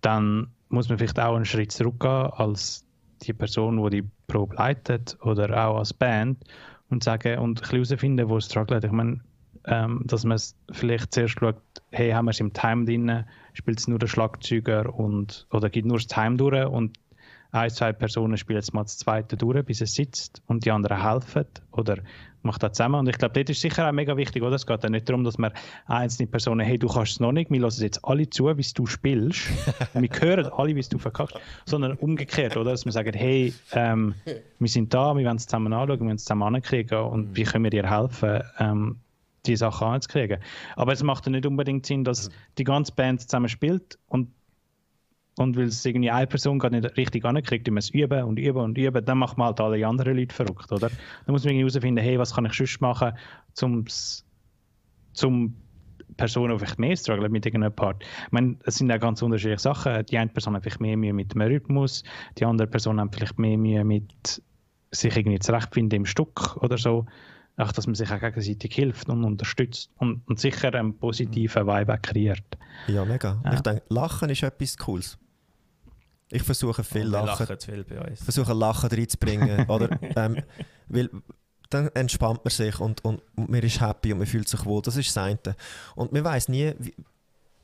dann 0.00 0.48
muss 0.68 0.88
man 0.88 0.98
vielleicht 0.98 1.18
auch 1.18 1.36
einen 1.36 1.44
Schritt 1.44 1.72
zurückgehen 1.72 2.30
als 2.32 2.84
die 3.22 3.32
Person, 3.32 3.82
die 3.84 4.02
die 4.02 4.08
Probe 4.26 4.54
leitet 4.56 5.16
oder 5.22 5.66
auch 5.66 5.78
als 5.78 5.92
Band 5.92 6.44
und 6.90 7.04
sagen 7.04 7.38
und 7.38 7.70
herausfinden, 7.70 8.28
wo 8.28 8.36
es 8.36 8.46
struggelt. 8.46 8.84
Ich 8.84 8.92
meine, 8.92 9.20
ähm, 9.66 10.02
dass 10.04 10.24
man 10.24 10.38
vielleicht 10.70 11.14
zuerst 11.14 11.38
schaut, 11.38 11.60
hey, 11.90 12.10
haben 12.10 12.26
wir 12.26 12.30
es 12.30 12.40
im 12.40 12.52
Time 12.52 12.84
drin, 12.84 13.24
spielt 13.52 13.78
es 13.78 13.88
nur 13.88 13.98
der 13.98 14.06
Schlagzeuger 14.06 14.94
und, 14.94 15.46
oder 15.50 15.70
geht 15.70 15.86
nur 15.86 15.98
das 15.98 16.06
Time 16.06 16.36
durch 16.36 16.66
und 16.66 16.98
ein, 17.52 17.70
zwei 17.70 17.92
Personen 17.92 18.36
spielen 18.36 18.58
jetzt 18.58 18.74
mal 18.74 18.82
das 18.82 18.98
zweite 18.98 19.36
durch, 19.36 19.64
bis 19.64 19.80
es 19.80 19.94
sitzt 19.94 20.40
und 20.46 20.64
die 20.64 20.70
anderen 20.70 21.02
helfen 21.02 21.46
oder 21.72 21.96
macht 22.42 22.62
das 22.62 22.72
zusammen. 22.72 23.00
Und 23.00 23.08
ich 23.08 23.18
glaube, 23.18 23.42
das 23.42 23.50
ist 23.56 23.60
sicher 23.60 23.88
auch 23.88 23.92
mega 23.92 24.16
wichtig, 24.16 24.42
oder? 24.42 24.54
Es 24.54 24.66
geht 24.66 24.82
ja 24.82 24.88
nicht 24.88 25.08
darum, 25.08 25.24
dass 25.24 25.36
man 25.36 25.52
einzelne 25.86 26.28
Personen, 26.28 26.64
hey, 26.64 26.78
du 26.78 26.88
kannst 26.88 27.12
es 27.12 27.20
noch 27.20 27.32
nicht, 27.32 27.50
wir 27.50 27.60
lassen 27.60 27.82
jetzt 27.82 28.04
alle 28.04 28.30
zu, 28.30 28.56
wie 28.56 28.66
du 28.74 28.86
spielst. 28.86 29.48
wir 29.94 30.08
hören 30.20 30.46
alle, 30.46 30.76
wie 30.76 30.80
du 30.80 30.98
verkackst, 30.98 31.36
sondern 31.66 31.92
umgekehrt, 31.94 32.56
oder? 32.56 32.70
Dass 32.70 32.84
wir 32.84 32.92
sagen, 32.92 33.12
hey, 33.14 33.52
ähm, 33.72 34.14
wir 34.58 34.68
sind 34.68 34.94
da, 34.94 35.16
wir 35.16 35.24
wollen 35.24 35.36
es 35.36 35.46
zusammen 35.46 35.72
anschauen, 35.72 36.00
wir 36.00 36.06
wollen 36.06 36.16
es 36.16 36.24
zusammen 36.24 36.54
ankriegen 36.54 36.98
und 37.00 37.36
wie 37.36 37.42
können 37.42 37.64
wir 37.64 37.70
dir 37.70 37.90
helfen? 37.90 38.42
Ähm, 38.58 38.96
die 39.46 39.56
Sache 39.56 39.84
anzukriegen. 39.84 40.38
Aber 40.76 40.92
es 40.92 41.02
macht 41.02 41.26
ja 41.26 41.32
nicht 41.32 41.46
unbedingt 41.46 41.86
Sinn, 41.86 42.04
dass 42.04 42.28
mhm. 42.28 42.34
die 42.58 42.64
ganze 42.64 42.92
Band 42.92 43.22
zusammen 43.22 43.48
spielt 43.48 43.98
und, 44.08 44.28
und 45.36 45.56
weil 45.56 45.64
es 45.64 45.84
irgendwie 45.84 46.10
eine 46.10 46.26
Person 46.26 46.58
gar 46.58 46.70
nicht 46.70 46.96
richtig 46.96 47.24
ankriegt, 47.24 47.66
die 47.66 47.70
muss 47.70 47.84
es 47.84 47.90
üben 47.90 48.24
und 48.24 48.38
üben 48.38 48.58
und 48.58 48.76
üben, 48.76 49.04
dann 49.04 49.18
macht 49.18 49.38
man 49.38 49.48
halt 49.48 49.60
alle 49.60 49.86
anderen 49.86 50.16
Leute 50.16 50.34
verrückt, 50.34 50.70
oder? 50.72 50.88
Dann 50.88 51.32
muss 51.32 51.44
man 51.44 51.54
irgendwie 51.54 51.70
herausfinden, 51.72 52.02
hey, 52.02 52.18
was 52.18 52.34
kann 52.34 52.46
ich 52.46 52.52
sonst 52.52 52.80
machen, 52.80 53.12
zum, 53.54 53.84
zum 55.12 55.56
Personen, 56.16 56.52
die 56.52 56.58
vielleicht 56.58 56.78
mehr 56.78 56.96
strugglen 56.96 57.32
mit 57.32 57.46
irgendeiner 57.46 57.70
Part. 57.70 58.02
Ich 58.02 58.32
meine, 58.32 58.56
es 58.64 58.74
sind 58.76 58.90
ja 58.90 58.98
ganz 58.98 59.22
unterschiedliche 59.22 59.60
Sachen. 59.60 60.04
Die 60.06 60.18
eine 60.18 60.30
Person 60.30 60.54
hat 60.54 60.62
vielleicht 60.62 60.80
mehr 60.80 60.96
Mühe 60.96 61.12
mit 61.12 61.34
dem 61.34 61.40
Rhythmus, 61.40 62.02
die 62.38 62.44
andere 62.44 62.68
Person 62.68 63.00
hat 63.00 63.14
vielleicht 63.14 63.38
mehr 63.38 63.56
Mühe 63.56 63.84
mit 63.84 64.42
sich 64.90 65.16
irgendwie 65.16 65.38
zurechtfinden 65.38 65.98
im 65.98 66.06
Stück 66.06 66.56
oder 66.58 66.76
so 66.76 67.06
auch, 67.56 67.72
dass 67.72 67.86
man 67.86 67.94
sich 67.94 68.10
auch 68.10 68.20
gegenseitig 68.20 68.74
hilft 68.74 69.08
und 69.08 69.24
unterstützt 69.24 69.90
und, 69.98 70.22
und 70.26 70.38
sicher 70.38 70.74
einen 70.74 70.96
positiven 70.96 71.66
Vibe 71.66 71.98
kreiert. 72.00 72.44
Ja, 72.86 73.04
mega. 73.04 73.40
Ja. 73.44 73.54
Ich 73.54 73.60
denke, 73.60 73.82
Lachen 73.88 74.30
ist 74.30 74.42
etwas 74.42 74.76
Cooles. 74.78 75.18
Ich 76.30 76.42
versuche 76.42 76.84
viel 76.84 77.08
oh, 77.08 77.10
Lachen, 77.10 77.46
lachen 77.46 77.60
viel 77.60 77.84
bei 77.84 78.00
uns. 78.08 78.22
versuche 78.22 78.52
Lachen 78.52 78.88
reinzubringen, 78.88 79.64
oder? 79.68 79.98
Ähm, 80.16 80.42
weil 80.88 81.10
dann 81.70 81.88
entspannt 81.88 82.44
man 82.44 82.50
sich 82.50 82.78
und, 82.80 83.04
und, 83.04 83.22
und 83.36 83.48
man 83.48 83.62
ist 83.62 83.80
happy 83.80 84.12
und 84.12 84.18
man 84.18 84.26
fühlt 84.26 84.48
sich 84.48 84.64
wohl. 84.64 84.82
Das 84.82 84.96
ist 84.96 85.08
das 85.16 85.22
eine. 85.22 85.38
Und 85.94 86.12
man 86.12 86.24
weiß 86.24 86.48
nie, 86.48 86.74
wie, 86.78 86.94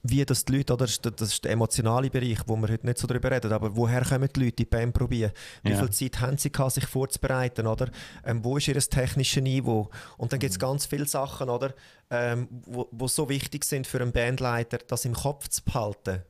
wie 0.08 0.24
das 0.24 0.44
die 0.44 0.56
Leute, 0.56 0.72
oder 0.72 0.86
das 0.86 1.00
ist 1.00 1.44
der 1.44 1.52
emotionale 1.52 2.10
Bereich, 2.10 2.38
wo 2.46 2.56
wir 2.56 2.68
heute 2.68 2.86
nicht 2.86 2.98
so 2.98 3.06
darüber 3.06 3.30
reden, 3.30 3.52
aber 3.52 3.76
woher 3.76 4.04
kommen 4.04 4.28
die 4.34 4.40
Leute, 4.40 4.56
die 4.56 4.64
Band 4.64 4.94
probieren? 4.94 5.32
Wie 5.62 5.70
ja. 5.70 5.78
viel 5.78 5.90
Zeit 5.90 6.20
haben 6.20 6.38
sie 6.38 6.50
gehabt, 6.50 6.72
sich 6.72 6.86
vorzubereiten, 6.86 7.66
oder? 7.66 7.90
Ähm, 8.24 8.44
wo 8.44 8.56
ist 8.56 8.68
ihr 8.68 8.78
technisches 8.78 9.42
Niveau? 9.42 9.90
Und 10.16 10.32
dann 10.32 10.40
gibt 10.40 10.52
es 10.52 10.58
mhm. 10.58 10.62
ganz 10.62 10.86
viele 10.86 11.06
Sachen, 11.06 11.48
oder? 11.48 11.74
Ähm, 12.10 12.48
wo, 12.66 12.88
wo 12.92 13.08
so 13.08 13.28
wichtig 13.28 13.64
sind 13.64 13.86
für 13.86 14.00
einen 14.00 14.12
Bandleiter, 14.12 14.78
das 14.78 15.04
im 15.04 15.14
Kopf 15.14 15.48
zu 15.48 15.62
behalten. 15.64 16.22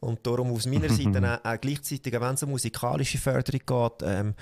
Und 0.00 0.26
darum 0.26 0.52
aus 0.52 0.66
meiner 0.66 0.88
Seite 0.88 1.40
auch, 1.44 1.50
auch 1.50 1.60
gleichzeitig, 1.60 2.12
wenn 2.12 2.34
es 2.34 2.42
um 2.42 2.50
musikalische 2.50 3.18
Förderung 3.18 3.60
geht, 3.66 4.08
ähm, 4.08 4.34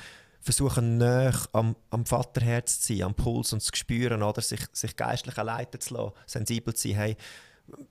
versuchen 0.47 0.99
näher 0.99 1.35
am, 1.53 1.75
am 1.91 2.07
Vaterherz 2.07 2.81
zu 2.81 2.95
sein, 2.95 3.03
am 3.03 3.15
Puls 3.15 3.53
und 3.53 3.61
zu 3.61 3.75
spüren, 3.75 4.23
oder? 4.23 4.41
Sich, 4.41 4.61
sich 4.73 4.95
geistlich 4.95 5.37
leiten 5.37 5.81
zu 5.81 5.95
lassen, 5.95 6.13
sensibel 6.27 6.73
zu 6.73 6.89
sein. 6.89 6.97
Hey, 6.97 7.17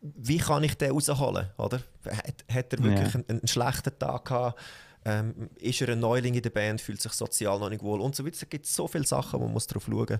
wie 0.01 0.37
kann 0.37 0.63
ich 0.63 0.75
den 0.75 0.91
rausholen? 0.91 1.49
Oder? 1.57 1.81
Hat, 2.05 2.45
hat 2.49 2.73
er 2.73 2.83
wirklich 2.83 3.13
ja. 3.13 3.19
einen, 3.19 3.25
einen, 3.29 3.47
schlechten 3.47 3.97
Tag 3.97 4.25
gehabt? 4.25 4.59
Ähm, 5.03 5.49
ist 5.57 5.81
er 5.81 5.89
ein 5.89 5.99
Neuling 5.99 6.33
in 6.33 6.41
der 6.41 6.49
Band, 6.49 6.81
fühlt 6.81 7.01
sich 7.01 7.11
sozial 7.11 7.59
noch 7.59 7.69
nicht 7.69 7.83
wohl 7.83 8.01
und 8.01 8.15
so 8.15 8.25
weiter. 8.25 8.37
Es 8.41 8.49
gibt 8.49 8.65
so 8.65 8.87
viele 8.87 9.05
Sachen, 9.05 9.39
wo 9.39 9.47
man 9.47 9.61
darauf 9.67 9.85
schauen 9.85 10.07
muss. 10.09 10.19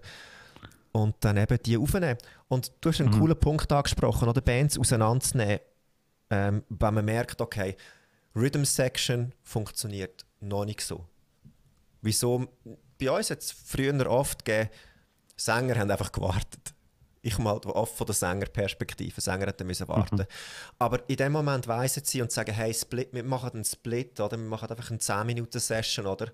Und 0.92 1.16
dann 1.22 1.38
eben 1.38 1.58
die 1.66 1.78
aufnehmen. 1.78 2.18
Und 2.48 2.72
du 2.82 2.90
hast 2.90 3.02
einen 3.02 3.10
mhm. 3.10 3.20
coolen 3.20 3.40
Punkt 3.40 3.72
angesprochen, 3.72 4.30
oder 4.30 4.42
Bands 4.42 4.78
auseinanderzunehmen, 4.78 5.60
ähm, 6.30 6.64
wenn 6.70 6.94
man 6.94 7.06
merkt, 7.06 7.42
okay, 7.42 7.76
Rhythm 8.36 8.64
Section 8.64 9.34
funktioniert 9.44 10.26
noch 10.40 10.66
nicht 10.66 10.82
so. 10.82 11.06
Wieso? 12.02 12.48
Bei 13.00 13.12
uns 13.12 13.30
hat 13.30 13.40
es 13.40 13.52
früher 13.52 14.10
oft 14.10 14.46
gegeben, 14.46 14.70
Sänger 15.36 15.76
haben 15.76 15.92
einfach 15.92 16.12
gewartet 16.12 16.75
ich 17.26 17.38
mal 17.38 17.58
oft 17.58 17.96
von 17.96 18.06
der 18.06 18.14
Sängerperspektive. 18.14 19.20
Sänger 19.20 19.48
hätten 19.48 19.68
müssen 19.68 19.88
warten. 19.88 20.18
Mhm. 20.18 20.26
Aber 20.80 21.10
in 21.10 21.18
dem 21.18 21.32
Moment 21.32 21.68
weissen 21.68 22.04
sie 22.06 22.22
und 22.22 22.32
sagen, 22.32 22.54
hey, 22.54 22.74
Split, 22.74 23.10
wir 23.14 23.24
machen 23.24 23.52
einen 23.54 23.66
Split, 23.66 24.20
oder? 24.20 24.38
Wir 24.38 24.46
machen 24.46 24.70
einfach 24.70 24.90
eine 24.90 25.00
10-Minuten-Session, 25.00 26.06
oder? 26.06 26.32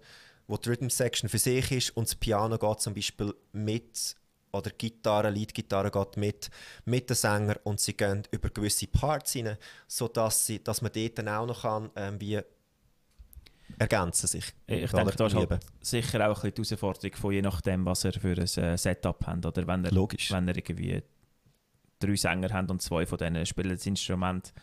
Wo 0.48 0.58
die 0.58 0.70
Rhythm-Section 0.70 1.30
für 1.30 1.38
sich 1.38 1.72
ist 1.72 1.98
und 1.98 2.08
das 2.08 2.16
Piano 2.16 2.58
geht 2.58 2.82
zum 2.82 2.94
Beispiel 2.94 3.34
mit 3.54 4.16
oder 4.54 4.70
Gitarre, 4.72 5.30
Leadgitarre 5.30 5.92
geht 5.92 6.18
mit, 6.18 6.50
mit 6.84 7.10
den 7.10 7.16
Sänger 7.16 7.56
und 7.64 7.80
sie 7.80 7.94
gehen 7.94 8.24
über 8.32 8.50
gewisse 8.50 8.88
Parts 8.88 9.38
rein, 9.38 9.58
sodass 9.88 10.46
sie, 10.46 10.62
dass 10.62 10.82
man 10.82 10.92
dort 10.92 11.18
dann 11.18 11.30
auch 11.30 11.46
noch 11.46 11.62
kann, 11.62 11.90
ähm, 11.96 12.20
wie 12.20 12.42
ergänzen 13.78 14.28
sich. 14.28 14.54
Ich 14.68 14.92
denke, 14.92 15.16
da 15.16 15.28
ist 15.28 15.36
halt 15.36 15.66
sicher 15.82 16.30
auch 16.30 16.44
ein 16.44 16.52
bisschen 16.52 16.78
die 16.78 16.82
Herausforderung 16.82 17.16
von 17.16 17.34
je 17.34 17.42
nachdem, 17.42 17.86
was 17.86 18.06
er 18.06 18.14
für 18.14 18.38
ein 18.38 18.64
äh, 18.64 18.78
Setup 18.78 19.26
hat. 19.26 19.46
Oder 19.46 19.68
wenn 19.68 19.86
er, 19.86 19.92
Logisch. 19.92 20.32
Wenn 20.32 20.48
er 20.48 20.56
irgendwie 20.56 21.02
drei 22.00 22.16
Sänger 22.16 22.52
hat 22.52 22.70
und 22.72 22.82
zwei 22.82 23.06
von 23.06 23.18
denen 23.18 23.46
spielen 23.46 23.70
das 23.70 23.86
Instrument, 23.86 24.54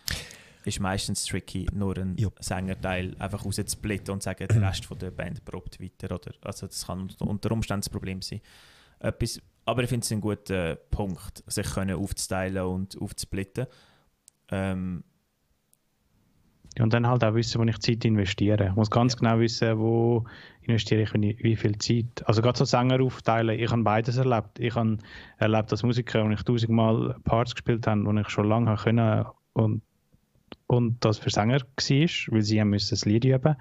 ist 0.64 0.80
meistens 0.80 1.24
tricky, 1.24 1.66
nur 1.72 1.96
einen 1.96 2.16
ja. 2.18 2.28
Sängerteil 2.40 3.16
einfach 3.18 3.44
rauszusplitten 3.44 4.12
und 4.12 4.22
sagen, 4.22 4.46
der 4.48 4.62
Rest 4.62 4.84
von 4.84 4.98
der 4.98 5.10
Band 5.10 5.44
probt 5.44 5.80
weiter. 5.80 6.14
Oder? 6.14 6.32
Also 6.42 6.66
das 6.66 6.86
kann 6.86 7.10
unter 7.20 7.50
Umständen 7.52 7.82
das 7.82 7.88
Problem 7.88 8.22
sein. 8.22 8.40
Etwas, 9.00 9.40
aber 9.64 9.82
ich 9.82 9.88
finde 9.88 10.04
es 10.04 10.12
ein 10.12 10.20
guter 10.20 10.76
Punkt, 10.76 11.44
sich 11.46 11.66
können 11.66 11.96
aufzuteilen 11.96 12.64
und 12.64 13.00
aufzusplitten. 13.00 13.66
Ähm, 14.50 15.04
und 16.80 16.92
dann 16.92 17.06
halt 17.06 17.24
auch 17.24 17.34
wissen, 17.34 17.60
wo 17.60 17.64
ich 17.64 17.78
Zeit 17.78 18.04
investiere. 18.04 18.68
Ich 18.68 18.74
muss 18.74 18.90
ganz 18.90 19.14
ja. 19.14 19.18
genau 19.18 19.40
wissen, 19.40 19.78
wo 19.78 20.24
investiere 20.62 21.02
ich 21.02 21.14
wie 21.14 21.56
viel 21.56 21.76
Zeit. 21.78 22.26
Also 22.26 22.42
gerade 22.42 22.58
so 22.58 22.64
Sänger 22.64 23.02
aufteilen, 23.02 23.58
ich 23.58 23.70
habe 23.70 23.82
beides 23.82 24.16
erlebt. 24.16 24.58
Ich 24.58 24.74
habe 24.74 24.98
erlebt 25.38 25.72
als 25.72 25.82
Musiker, 25.82 26.24
wo 26.24 26.30
ich 26.30 26.42
tausendmal 26.42 27.16
Parts 27.24 27.54
gespielt 27.54 27.86
habe, 27.86 28.04
wo 28.04 28.12
ich 28.12 28.28
schon 28.28 28.48
lange 28.48 28.76
können 28.76 29.24
und, 29.54 29.82
und 30.66 31.04
das 31.04 31.18
für 31.18 31.30
Sänger 31.30 31.60
war, 31.60 32.34
weil 32.34 32.42
sie 32.42 32.60
haben 32.60 32.70
müssen 32.70 32.90
das 32.90 33.04
Lied 33.04 33.24
üben 33.24 33.56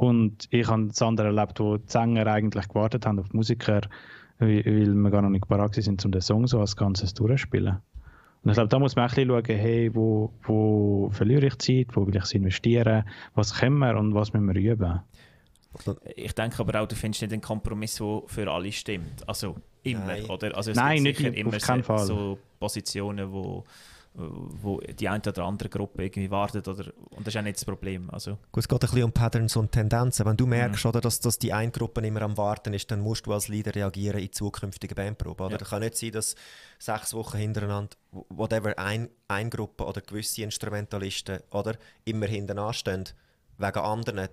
und 0.00 0.48
ich 0.50 0.66
habe 0.66 0.86
das 0.86 1.02
andere 1.02 1.26
erlebt, 1.26 1.60
wo 1.60 1.76
die 1.76 1.86
Sänger 1.86 2.26
eigentlich 2.26 2.68
gewartet 2.68 3.04
haben 3.04 3.18
auf 3.18 3.28
die 3.28 3.36
Musiker, 3.36 3.82
weil, 4.38 4.64
weil 4.64 4.94
wir 4.94 5.10
gar 5.10 5.20
noch 5.20 5.28
nicht 5.28 5.46
bereit 5.46 5.74
sind, 5.74 6.02
um 6.06 6.10
den 6.10 6.22
Song 6.22 6.46
so 6.46 6.58
als 6.58 6.74
Ganzes 6.74 7.12
durchzuspielen. 7.12 7.82
Und 8.42 8.50
ich 8.50 8.54
glaube, 8.54 8.68
da 8.68 8.78
muss 8.78 8.96
man 8.96 9.04
ein 9.04 9.08
bisschen 9.08 9.28
schauen, 9.28 9.44
hey, 9.44 9.94
wo, 9.94 10.32
wo 10.44 11.10
verliere 11.10 11.46
ich 11.46 11.58
Zeit, 11.58 11.88
wo 11.94 12.06
will 12.06 12.16
ich 12.16 12.34
investieren, 12.34 13.04
was 13.34 13.54
können 13.54 13.78
wir 13.78 13.96
und 13.96 14.14
was 14.14 14.32
müssen 14.32 14.46
wir 14.46 14.72
üben. 14.72 15.00
Ich 16.16 16.34
denke 16.34 16.58
aber 16.60 16.80
auch, 16.80 16.88
du 16.88 16.96
findest 16.96 17.22
nicht 17.22 17.32
einen 17.32 17.42
Kompromiss, 17.42 17.96
der 17.96 18.22
für 18.26 18.50
alle 18.50 18.72
stimmt. 18.72 19.28
Also 19.28 19.56
immer, 19.82 20.06
Nein. 20.06 20.24
oder? 20.24 20.56
Also 20.56 20.70
es 20.72 20.76
Nein, 20.76 21.04
gibt 21.04 21.18
sicher 21.18 21.30
nicht, 21.30 21.40
immer 21.40 21.98
so, 21.98 22.04
so, 22.04 22.38
Positionen, 22.58 23.30
wo 23.30 23.64
wo 24.14 24.80
die 24.80 25.08
eine 25.08 25.22
oder 25.24 25.44
andere 25.44 25.68
Gruppe 25.68 26.04
irgendwie 26.04 26.30
wartet 26.30 26.66
oder, 26.66 26.92
und 27.10 27.26
das 27.26 27.34
ist 27.34 27.38
auch 27.38 27.44
nicht 27.44 27.56
das 27.56 27.64
Problem. 27.64 28.10
Also. 28.10 28.38
Gut, 28.50 28.64
es 28.64 28.68
geht 28.68 28.76
ein 28.76 28.80
bisschen 28.80 29.04
um 29.04 29.12
Patterns 29.12 29.56
und 29.56 29.70
Tendenzen. 29.70 30.26
Wenn 30.26 30.36
du 30.36 30.46
merkst, 30.46 30.84
mhm. 30.84 30.88
oder, 30.88 31.00
dass, 31.00 31.20
dass 31.20 31.38
die 31.38 31.52
eine 31.52 31.70
Gruppe 31.70 32.00
immer 32.00 32.22
am 32.22 32.36
Warten 32.36 32.74
ist, 32.74 32.90
dann 32.90 33.00
musst 33.00 33.26
du 33.26 33.32
als 33.32 33.48
Leader 33.48 33.74
reagieren 33.74 34.20
in 34.20 34.32
zukünftigen 34.32 34.96
Bandproben. 34.96 35.46
Oder? 35.46 35.58
Ja. 35.60 35.64
kann 35.64 35.80
nicht 35.80 35.96
sein, 35.96 36.12
dass 36.12 36.34
sechs 36.78 37.14
Wochen 37.14 37.38
hintereinander 37.38 37.96
whatever 38.10 38.76
ein, 38.78 39.08
eine 39.28 39.50
Gruppe 39.50 39.84
oder 39.84 40.00
gewisse 40.00 40.42
Instrumentalisten 40.42 41.40
oder, 41.52 41.76
immer 42.04 42.26
hinten 42.26 42.58
anstehen 42.58 43.04
wegen 43.58 43.78
anderen 43.78 44.28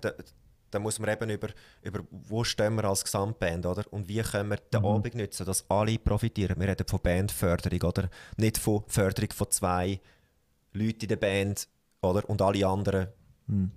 dann 0.70 0.82
muss 0.82 0.98
man 0.98 1.10
eben 1.10 1.30
über, 1.30 1.48
über 1.82 2.00
wo 2.10 2.44
stehen 2.44 2.74
wir 2.76 2.84
als 2.84 3.04
Gesamtband, 3.04 3.66
oder? 3.66 3.84
Und 3.90 4.08
wie 4.08 4.20
können 4.22 4.50
wir 4.50 4.56
den 4.56 4.80
mhm. 4.80 4.86
Abend 4.86 5.14
nutzen, 5.14 5.46
dass 5.46 5.68
alle 5.70 5.98
profitieren. 5.98 6.60
Wir 6.60 6.68
reden 6.68 6.86
von 6.86 7.00
Bandförderung, 7.00 7.82
oder? 7.82 8.10
Nicht 8.36 8.58
von 8.58 8.82
Förderung 8.86 9.30
von 9.32 9.50
zwei 9.50 10.00
Leuten 10.72 11.02
in 11.02 11.08
der 11.08 11.16
Band, 11.16 11.68
oder? 12.02 12.28
Und 12.28 12.42
alle 12.42 12.66
anderen, 12.66 13.08
mhm. 13.46 13.70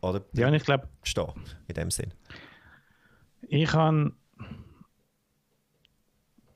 oder? 0.00 0.22
Ja, 0.32 0.48
und 0.48 0.54
ich 0.54 0.64
glaube... 0.64 0.88
Stehen, 1.02 1.32
in 1.68 1.74
dem 1.74 1.90
Sinn. 1.90 2.12
Ich 3.42 3.72
habe 3.72 4.12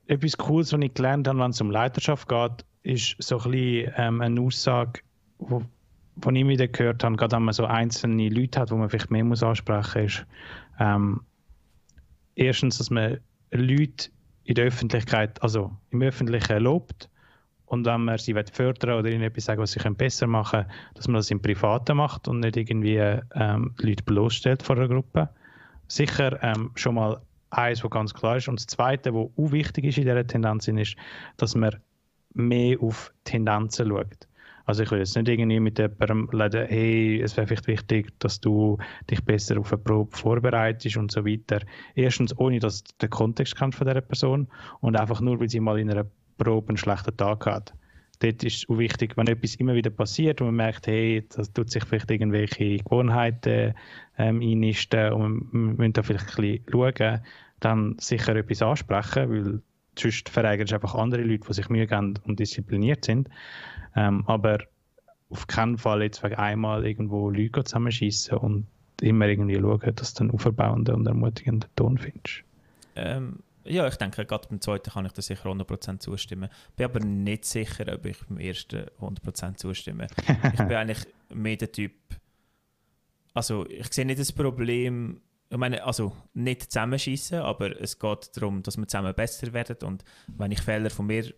etwas 0.07 0.37
Cooles, 0.37 0.73
was 0.73 0.81
ich 0.81 0.95
gelernt 0.95 1.29
habe, 1.29 1.39
wenn 1.39 1.51
es 1.51 1.61
um 1.61 1.71
Leiterschaft 1.71 2.29
geht, 2.29 2.65
ist 2.83 3.17
so 3.19 3.39
ein 3.39 3.51
bisschen 3.51 3.93
ähm, 3.97 4.21
eine 4.21 4.41
Aussage, 4.41 5.01
wo 5.39 5.63
was 6.17 6.35
ich 6.35 6.47
wieder 6.47 6.69
gehört 6.69 7.05
habe, 7.05 7.17
gerade 7.17 7.37
wenn 7.37 7.45
man 7.45 7.55
so 7.55 7.65
einzelne 7.65 8.29
Leute 8.29 8.61
hat, 8.61 8.71
wo 8.71 8.77
man 8.77 8.89
vielleicht 8.89 9.11
mehr 9.11 9.25
muss 9.25 9.43
ansprechen 9.43 10.03
muss, 10.03 10.13
ist 10.13 10.27
ähm, 10.79 11.21
erstens, 12.35 12.79
dass 12.79 12.91
man 12.91 13.19
Leute 13.51 14.11
in 14.45 14.55
der 14.55 14.67
Öffentlichkeit, 14.67 15.43
also 15.43 15.73
im 15.91 16.03
Öffentlichen 16.03 16.59
lobt 16.59 17.09
und 17.67 17.87
wenn 17.87 18.05
man 18.05 18.19
sie 18.19 18.35
fördern 18.53 18.99
oder 18.99 19.11
ihnen 19.11 19.23
etwas 19.23 19.47
sagen, 19.47 19.63
was 19.63 19.73
sie 19.73 19.91
besser 19.91 20.27
machen 20.27 20.65
können, 20.65 20.73
dass 20.95 21.09
man 21.09 21.17
das 21.17 21.31
im 21.31 21.41
Privaten 21.41 21.97
macht 21.97 22.29
und 22.29 22.41
nicht 22.41 22.57
irgendwie 22.57 22.97
ähm, 22.97 23.75
Leute 23.79 24.03
bloßstellt 24.05 24.63
vor 24.63 24.77
einer 24.77 24.89
Gruppe. 24.89 25.31
Sicher 25.89 26.43
ähm, 26.43 26.71
schon 26.75 26.97
mal 26.97 27.23
eins, 27.51 27.83
was 27.83 27.91
ganz 27.91 28.13
klar 28.13 28.37
ist. 28.37 28.49
Und 28.49 28.59
das 28.59 28.67
Zweite, 28.67 29.15
was 29.15 29.29
auch 29.37 29.53
wichtig 29.53 29.85
ist 29.85 29.99
in 29.99 30.05
dieser 30.05 30.27
Tendenz, 30.27 30.69
ist, 30.69 30.97
dass 31.37 31.55
man 31.55 31.77
mehr 32.35 32.81
auf 32.81 33.13
Tendenzen 33.25 33.89
schaut. 33.89 34.29
Also 34.65 34.83
ich 34.83 34.91
will 34.91 34.99
jetzt 34.99 35.17
nicht 35.17 35.29
irgendwie 35.29 35.61
mit 35.61 35.79
jemandem 35.79 36.29
reden, 36.29 36.67
hey, 36.69 37.21
es 37.21 37.37
wäre 37.37 37.47
vielleicht 37.47 37.67
wichtig, 37.67 38.13
dass 38.19 38.41
du 38.41 38.79
dich 39.11 39.25
besser 39.25 39.59
auf 39.59 39.73
eine 39.73 39.83
Probe 39.83 40.17
vorbereitest 40.17 40.97
und 40.97 41.11
so 41.11 41.25
weiter. 41.25 41.61
Erstens, 41.95 42.37
ohne 42.39 42.59
dass 42.59 42.85
du 42.85 42.93
den 43.03 43.11
Kontext 43.11 43.57
kennst 43.57 43.79
von 43.79 43.87
dieser 43.87 44.01
Person 44.01 44.49
und 44.81 44.97
einfach 44.97 45.21
nur, 45.21 45.41
weil 45.41 45.49
sie 45.49 45.61
mal 45.61 45.79
in 45.79 45.91
einer 45.91 46.07
Probe 46.39 46.69
einen 46.69 46.77
schlechten 46.77 47.17
Tag 47.17 47.47
hat. 47.47 47.75
Dort 48.21 48.45
ist 48.45 48.57
es 48.57 48.69
auch 48.69 48.79
wichtig, 48.79 49.17
wenn 49.17 49.27
etwas 49.27 49.57
immer 49.57 49.75
wieder 49.75 49.91
passiert 49.91 50.41
und 50.41 50.49
man 50.49 50.55
merkt, 50.55 50.87
hey, 50.87 51.27
das 51.35 51.53
tut 51.53 51.71
sich 51.71 51.85
vielleicht 51.85 52.11
irgendwelche 52.11 52.77
Gewohnheiten 52.77 53.75
ähm, 54.17 54.41
einnisten 54.41 55.13
und 55.13 55.53
wir 55.53 55.61
müssen 55.75 55.93
da 55.93 56.03
vielleicht 56.05 56.39
ein 56.39 56.61
bisschen 56.61 56.65
schauen, 56.71 57.21
dann 57.59 57.97
sicher 57.99 58.37
etwas 58.37 58.63
ansprechen, 58.63 59.31
weil 59.31 59.63
sonst 59.99 60.29
verärgerst 60.29 60.71
du 60.71 60.77
einfach 60.77 60.95
andere 60.95 61.23
Leute, 61.23 61.47
die 61.49 61.53
sich 61.53 61.69
Mühe 61.69 61.87
geben 61.87 62.15
und 62.25 62.39
diszipliniert 62.39 63.05
sind. 63.05 63.29
Ähm, 63.97 64.25
aber 64.27 64.59
auf 65.31 65.47
keinen 65.47 65.79
Fall 65.79 66.03
jetzt 66.03 66.23
wegen 66.23 66.35
einmal 66.35 66.87
irgendwo 66.87 67.31
Leute 67.31 67.65
zusammenschießen 67.65 68.37
und 68.37 68.67
immer 69.01 69.27
irgendwie 69.27 69.59
schauen, 69.59 69.95
dass 69.95 70.15
du 70.15 70.25
einen 70.25 70.31
aufbauenden 70.31 70.95
und 70.95 71.07
ermutigenden 71.07 71.71
Ton 71.75 71.99
findest. 71.99 72.45
Ähm, 72.95 73.41
ja, 73.65 73.87
ich 73.87 73.97
denke, 73.97 74.25
gerade 74.27 74.49
beim 74.49 74.61
zweiten 74.61 74.91
kann 74.91 75.07
ich 75.07 75.13
da 75.13 75.23
sicher 75.23 75.49
100% 75.49 76.01
zustimmen. 76.01 76.49
Bin 76.77 76.85
aber 76.85 77.01
nicht 77.01 77.45
sicher, 77.45 77.93
ob 77.93 78.05
ich 78.07 78.19
beim 78.27 78.39
ersten 78.39 78.87
100% 79.01 79.57
zustimme. 79.57 80.09
ich 80.27 80.59
bin 80.59 80.73
eigentlich 80.73 81.07
mehr 81.33 81.57
der 81.57 81.73
Typ, 81.73 81.93
also 83.35 83.67
ich 83.69 83.93
sehe 83.93 84.05
nicht 84.05 84.21
das 84.21 84.33
Problem, 84.33 85.21
ich 85.49 85.59
meine, 85.59 85.85
also 85.85 86.17
nicht 86.35 86.73
zusammenschießen, 86.73 87.39
aber 87.41 87.81
es 87.81 87.99
geht 87.99 88.37
darum, 88.37 88.63
dass 88.63 88.77
wir 88.77 88.87
zusammen 88.87 89.15
besser 89.15 89.53
werden 89.53 89.77
und 89.85 90.05
wenn 90.27 90.51
ich 90.51 90.61
Fehler 90.61 90.91
von 90.91 91.07
mir 91.07 91.33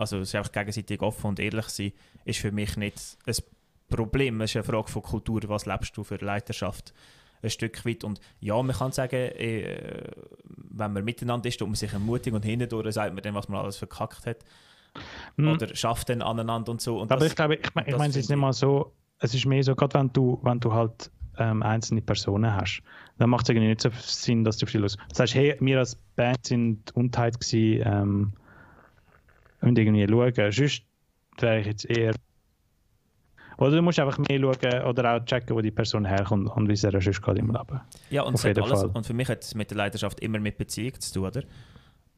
also 0.00 0.18
es 0.18 0.28
ist 0.28 0.34
einfach 0.34 0.52
gegenseitig 0.52 1.02
offen 1.02 1.26
und 1.26 1.40
ehrlich 1.40 1.66
sein, 1.66 1.92
ist 2.24 2.38
für 2.38 2.52
mich 2.52 2.76
nicht 2.76 3.18
ein 3.26 3.34
Problem. 3.88 4.40
Es 4.40 4.50
ist 4.50 4.56
eine 4.56 4.64
Frage 4.64 4.88
von 4.88 5.02
Kultur, 5.02 5.42
was 5.46 5.66
lebst 5.66 5.96
du 5.96 6.04
für 6.04 6.16
Leiterschaft 6.16 6.94
ein 7.42 7.50
Stück 7.50 7.84
weit. 7.84 8.02
Und 8.04 8.20
ja, 8.40 8.60
man 8.62 8.74
kann 8.74 8.92
sagen, 8.92 9.16
äh, 9.16 10.10
wenn 10.46 10.92
man 10.92 11.04
miteinander 11.04 11.48
ist, 11.48 11.58
tut 11.58 11.68
man 11.68 11.74
sich 11.74 11.92
ermutigt 11.92 12.34
und 12.34 12.44
hindurch 12.44 12.94
sagt 12.94 13.14
man 13.14 13.22
dann, 13.22 13.34
was 13.34 13.48
man 13.48 13.60
alles 13.60 13.76
verkackt 13.76 14.26
hat. 14.26 14.38
Mhm. 15.36 15.48
Oder 15.48 15.74
schafft 15.74 16.08
dann 16.08 16.22
aneinander 16.22 16.72
und 16.72 16.80
so. 16.80 16.98
Und 16.98 17.12
Aber 17.12 17.20
das, 17.20 17.30
ich 17.30 17.36
glaube, 17.36 17.56
ich, 17.56 17.66
ich 17.66 17.96
meine 17.96 18.08
es 18.08 18.16
jetzt 18.16 18.30
nicht 18.30 18.38
mal 18.38 18.52
so, 18.52 18.92
es 19.18 19.34
ist 19.34 19.44
mehr 19.44 19.62
so, 19.62 19.74
gerade 19.74 19.98
wenn 19.98 20.12
du, 20.12 20.40
wenn 20.42 20.60
du 20.60 20.72
halt 20.72 21.10
ähm, 21.38 21.62
einzelne 21.62 22.00
Personen 22.00 22.54
hast, 22.54 22.82
dann 23.18 23.28
macht 23.30 23.44
es 23.44 23.50
irgendwie 23.50 23.68
nicht 23.68 23.82
so 23.82 23.90
Sinn, 24.00 24.44
dass 24.44 24.56
du 24.56 24.66
viel 24.66 24.80
los. 24.80 24.96
Das 25.10 25.20
heißt, 25.20 25.34
hey, 25.34 25.56
wir 25.60 25.78
als 25.78 25.96
Band 26.16 26.46
sind 26.46 26.90
unteilt 26.96 27.38
gewesen, 27.38 27.82
ähm, 27.84 28.32
und 29.60 29.78
irgendwie 29.78 30.06
schauen. 30.08 30.52
Sonst 30.52 30.82
wäre 31.38 31.60
ich 31.60 31.66
jetzt 31.66 31.84
eher. 31.84 32.14
Oder 33.58 33.76
du 33.76 33.82
musst 33.82 33.98
einfach 33.98 34.18
mehr 34.18 34.40
schauen 34.40 34.84
oder 34.84 35.16
auch 35.16 35.24
checken, 35.24 35.54
wo 35.54 35.60
die 35.60 35.70
Person 35.70 36.06
herkommt 36.06 36.48
und 36.48 36.68
wie 36.68 36.72
es 36.72 36.84
er 36.84 36.98
sonst 37.00 37.20
geht 37.20 37.38
im 37.38 37.48
Leben. 37.48 37.80
Ja, 38.08 38.22
und, 38.22 38.42
alles, 38.42 38.84
und 38.84 39.06
für 39.06 39.12
mich 39.12 39.28
hat 39.28 39.44
es 39.44 39.54
mit 39.54 39.70
der 39.70 39.76
Leidenschaft 39.76 40.20
immer 40.20 40.38
mit 40.38 40.56
Beziehung 40.56 40.98
zu 40.98 41.12
tun, 41.12 41.26
oder? 41.26 41.42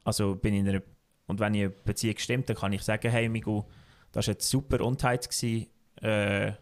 Also 0.05 0.35
bin 0.35 0.53
ich 0.53 0.61
in 0.61 0.69
einer. 0.69 0.81
Und 1.25 1.39
wenn 1.39 1.53
eine 1.53 1.69
Beziehung 1.69 2.17
stimmt, 2.17 2.49
dann 2.49 2.55
kann 2.55 2.71
ich 2.71 2.83
sagen: 2.83 3.11
Hey, 3.11 3.27
Migu, 3.27 3.63
das 4.11 4.27
war 4.27 4.33
jetzt 4.33 4.49
super 4.49 4.83
Unheit, 4.85 5.29
gewesen, 5.29 5.67
äh, 6.01 6.53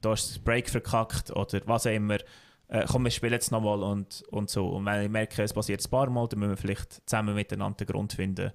du 0.00 0.10
hast 0.10 0.30
das 0.30 0.38
Break 0.38 0.68
verkackt 0.70 1.30
oder 1.30 1.60
was 1.66 1.86
auch 1.86 1.92
immer. 1.92 2.18
Äh, 2.68 2.86
komm, 2.86 3.04
wir 3.04 3.10
spielen 3.10 3.32
jetzt 3.32 3.50
nochmal 3.50 3.82
und, 3.82 4.22
und 4.30 4.48
so. 4.48 4.68
Und 4.68 4.86
wenn 4.86 5.02
ich 5.02 5.10
merke, 5.10 5.42
es 5.42 5.52
passiert 5.52 5.84
ein 5.84 5.90
paar 5.90 6.08
Mal, 6.08 6.28
dann 6.28 6.38
müssen 6.38 6.50
wir 6.50 6.56
vielleicht 6.56 7.08
zusammen 7.08 7.34
miteinander 7.34 7.84
den 7.84 7.88
Grund 7.88 8.12
finden, 8.12 8.52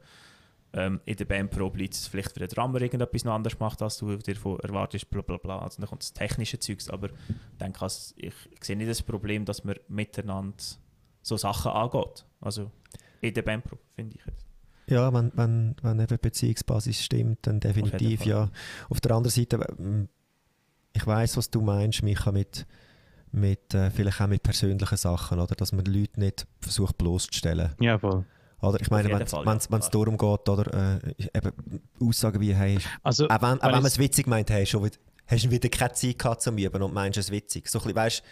ähm, 0.76 1.00
in 1.06 1.16
der 1.16 1.26
Bandprobe 1.26 1.78
liegt 1.78 1.94
es 1.94 2.08
vielleicht, 2.08 2.36
weil 2.36 2.48
der 2.48 2.56
Drummer 2.56 2.82
irgendetwas 2.82 3.24
noch 3.24 3.34
anders 3.34 3.58
macht, 3.60 3.82
als 3.82 3.98
du 3.98 4.18
dir 4.18 4.36
erwartest, 4.62 5.10
bla 5.10 5.22
bla 5.22 5.38
bla. 5.38 5.60
Also 5.60 5.80
dann 5.80 5.88
kommt 5.88 6.04
das 6.04 6.12
technische 6.12 6.60
Zeugs, 6.60 6.90
aber 6.90 7.10
ich 7.12 7.58
denke, 7.60 7.82
also, 7.82 8.14
ich, 8.18 8.34
ich 8.52 8.64
sehe 8.64 8.76
nicht 8.76 8.90
das 8.90 9.02
Problem, 9.02 9.46
dass 9.46 9.64
man 9.64 9.78
miteinander 9.88 10.58
so 11.22 11.38
Sachen 11.38 11.72
angeht. 11.72 12.26
Also 12.42 12.72
in 13.22 13.34
der 13.34 13.42
Bandprobe, 13.42 13.82
finde 13.96 14.18
ich 14.18 14.26
jetzt. 14.26 14.46
Ja, 14.88 15.12
wenn, 15.14 15.32
wenn, 15.36 15.76
wenn 15.82 16.00
eben 16.00 16.18
Beziehungsbasis 16.22 17.04
stimmt, 17.04 17.48
dann 17.48 17.60
definitiv 17.62 18.22
Auf 18.22 18.28
ja. 18.28 18.50
Auf 18.90 19.00
der 19.00 19.12
anderen 19.16 19.32
Seite, 19.32 20.08
ich 20.94 21.08
weiß, 21.08 21.38
was 21.38 21.50
du 21.50 21.62
meinst, 21.62 22.04
Micha, 22.04 22.34
mit, 22.34 22.68
mit 23.32 23.74
äh, 23.74 23.90
vielleicht 23.92 24.22
auch 24.22 24.28
mit 24.28 24.44
persönlichen 24.44 24.98
Sachen, 24.98 25.40
oder? 25.40 25.56
Dass 25.56 25.72
man 25.72 25.86
Leute 25.86 26.20
nicht 26.20 26.46
versucht 26.60 26.98
bloßzustellen. 26.98 27.74
Ja, 27.80 27.98
voll. 27.98 28.26
Oder? 28.66 28.82
Ich 28.82 28.90
meine, 28.90 29.10
wenn 29.10 29.22
es 29.22 29.32
ja, 29.32 29.90
darum 29.90 30.18
geht, 30.18 30.50
oder, 30.50 31.00
äh, 31.04 31.28
eben 31.34 31.52
Aussagen 32.02 32.42
wie, 32.42 32.54
hey, 32.54 32.80
also, 33.04 33.28
auch 33.28 33.42
wenn, 33.42 33.62
auch 33.62 33.64
wenn 33.64 33.72
man 33.72 33.86
es 33.86 34.00
witzig 34.00 34.28
meint, 34.28 34.50
hey, 34.50 34.66
schon 34.66 34.84
wieder, 34.84 34.98
hast 35.28 35.46
du 35.46 35.52
wieder 35.52 35.70
keine 35.70 35.94
Zeit 35.94 36.20
gehabt 36.20 36.42
zum 36.42 36.58
Üben 36.58 36.82
und 36.82 36.94
meinst 36.94 37.18
es 37.18 37.32
witzig. 37.32 37.68
So 37.70 37.80
ein 37.80 37.84
bisschen, 37.84 37.96
weißt, 37.96 38.24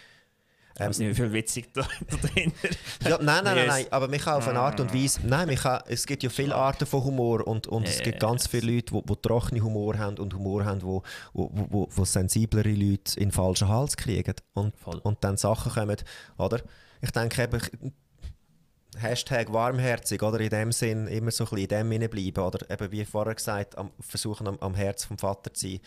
ähm, 0.76 0.82
ich 0.82 0.88
weiß 0.88 0.98
nicht, 0.98 1.10
wie 1.10 1.14
viel 1.14 1.32
witzig 1.32 1.72
da 1.72 1.86
dahinter 2.22 2.68
ja, 3.04 3.18
Nein, 3.22 3.44
nein, 3.44 3.54
nein, 3.54 3.66
nein, 3.68 3.86
aber 3.90 4.08
man 4.08 4.18
kann 4.18 4.34
auf 4.34 4.48
eine 4.48 4.58
Art 4.58 4.80
und 4.80 4.92
Weise, 4.92 5.20
nein, 5.24 5.46
man 5.46 5.56
kann, 5.56 5.82
es 5.86 6.04
gibt 6.04 6.24
ja 6.24 6.30
viele 6.30 6.54
Arten 6.54 6.84
von 6.84 7.04
Humor 7.04 7.46
und, 7.46 7.68
und 7.68 7.86
es 7.86 8.02
gibt 8.02 8.18
ganz 8.18 8.48
viele 8.48 8.72
Leute, 8.72 8.92
die, 8.92 9.02
die 9.02 9.16
trockene 9.22 9.60
Humor 9.62 9.98
haben 9.98 10.18
und 10.18 10.34
Humor 10.34 10.64
haben, 10.64 10.82
wo, 10.82 11.02
wo, 11.32 11.50
wo, 11.52 11.88
wo 11.90 12.04
sensiblere 12.04 12.72
Leute 12.72 13.18
in 13.20 13.28
den 13.28 13.32
falschen 13.32 13.68
Hals 13.68 13.96
kriegen. 13.96 14.34
Und, 14.54 14.74
und 14.84 15.22
dann 15.22 15.36
Sachen 15.36 15.72
kommen, 15.72 15.96
oder? 16.38 16.60
Ich 17.00 17.10
denke 17.10 17.42
eben, 17.42 17.60
Hashtag 18.98 19.52
warmherzig, 19.52 20.22
oder? 20.22 20.40
In 20.40 20.50
dem 20.50 20.72
Sinn 20.72 21.06
immer 21.06 21.30
so 21.30 21.44
ein 21.44 21.50
bisschen 21.50 21.84
in 21.84 22.00
dem 22.00 22.10
bleiben 22.10 22.44
oder 22.44 22.70
eben 22.70 22.92
wie 22.92 23.04
vorher 23.04 23.34
gesagt, 23.34 23.76
am, 23.78 23.90
versuchen 24.00 24.46
am, 24.46 24.58
am 24.60 24.74
Herz 24.74 25.04
vom 25.04 25.18
Vater 25.18 25.52
zu 25.52 25.68
sein, 25.68 25.80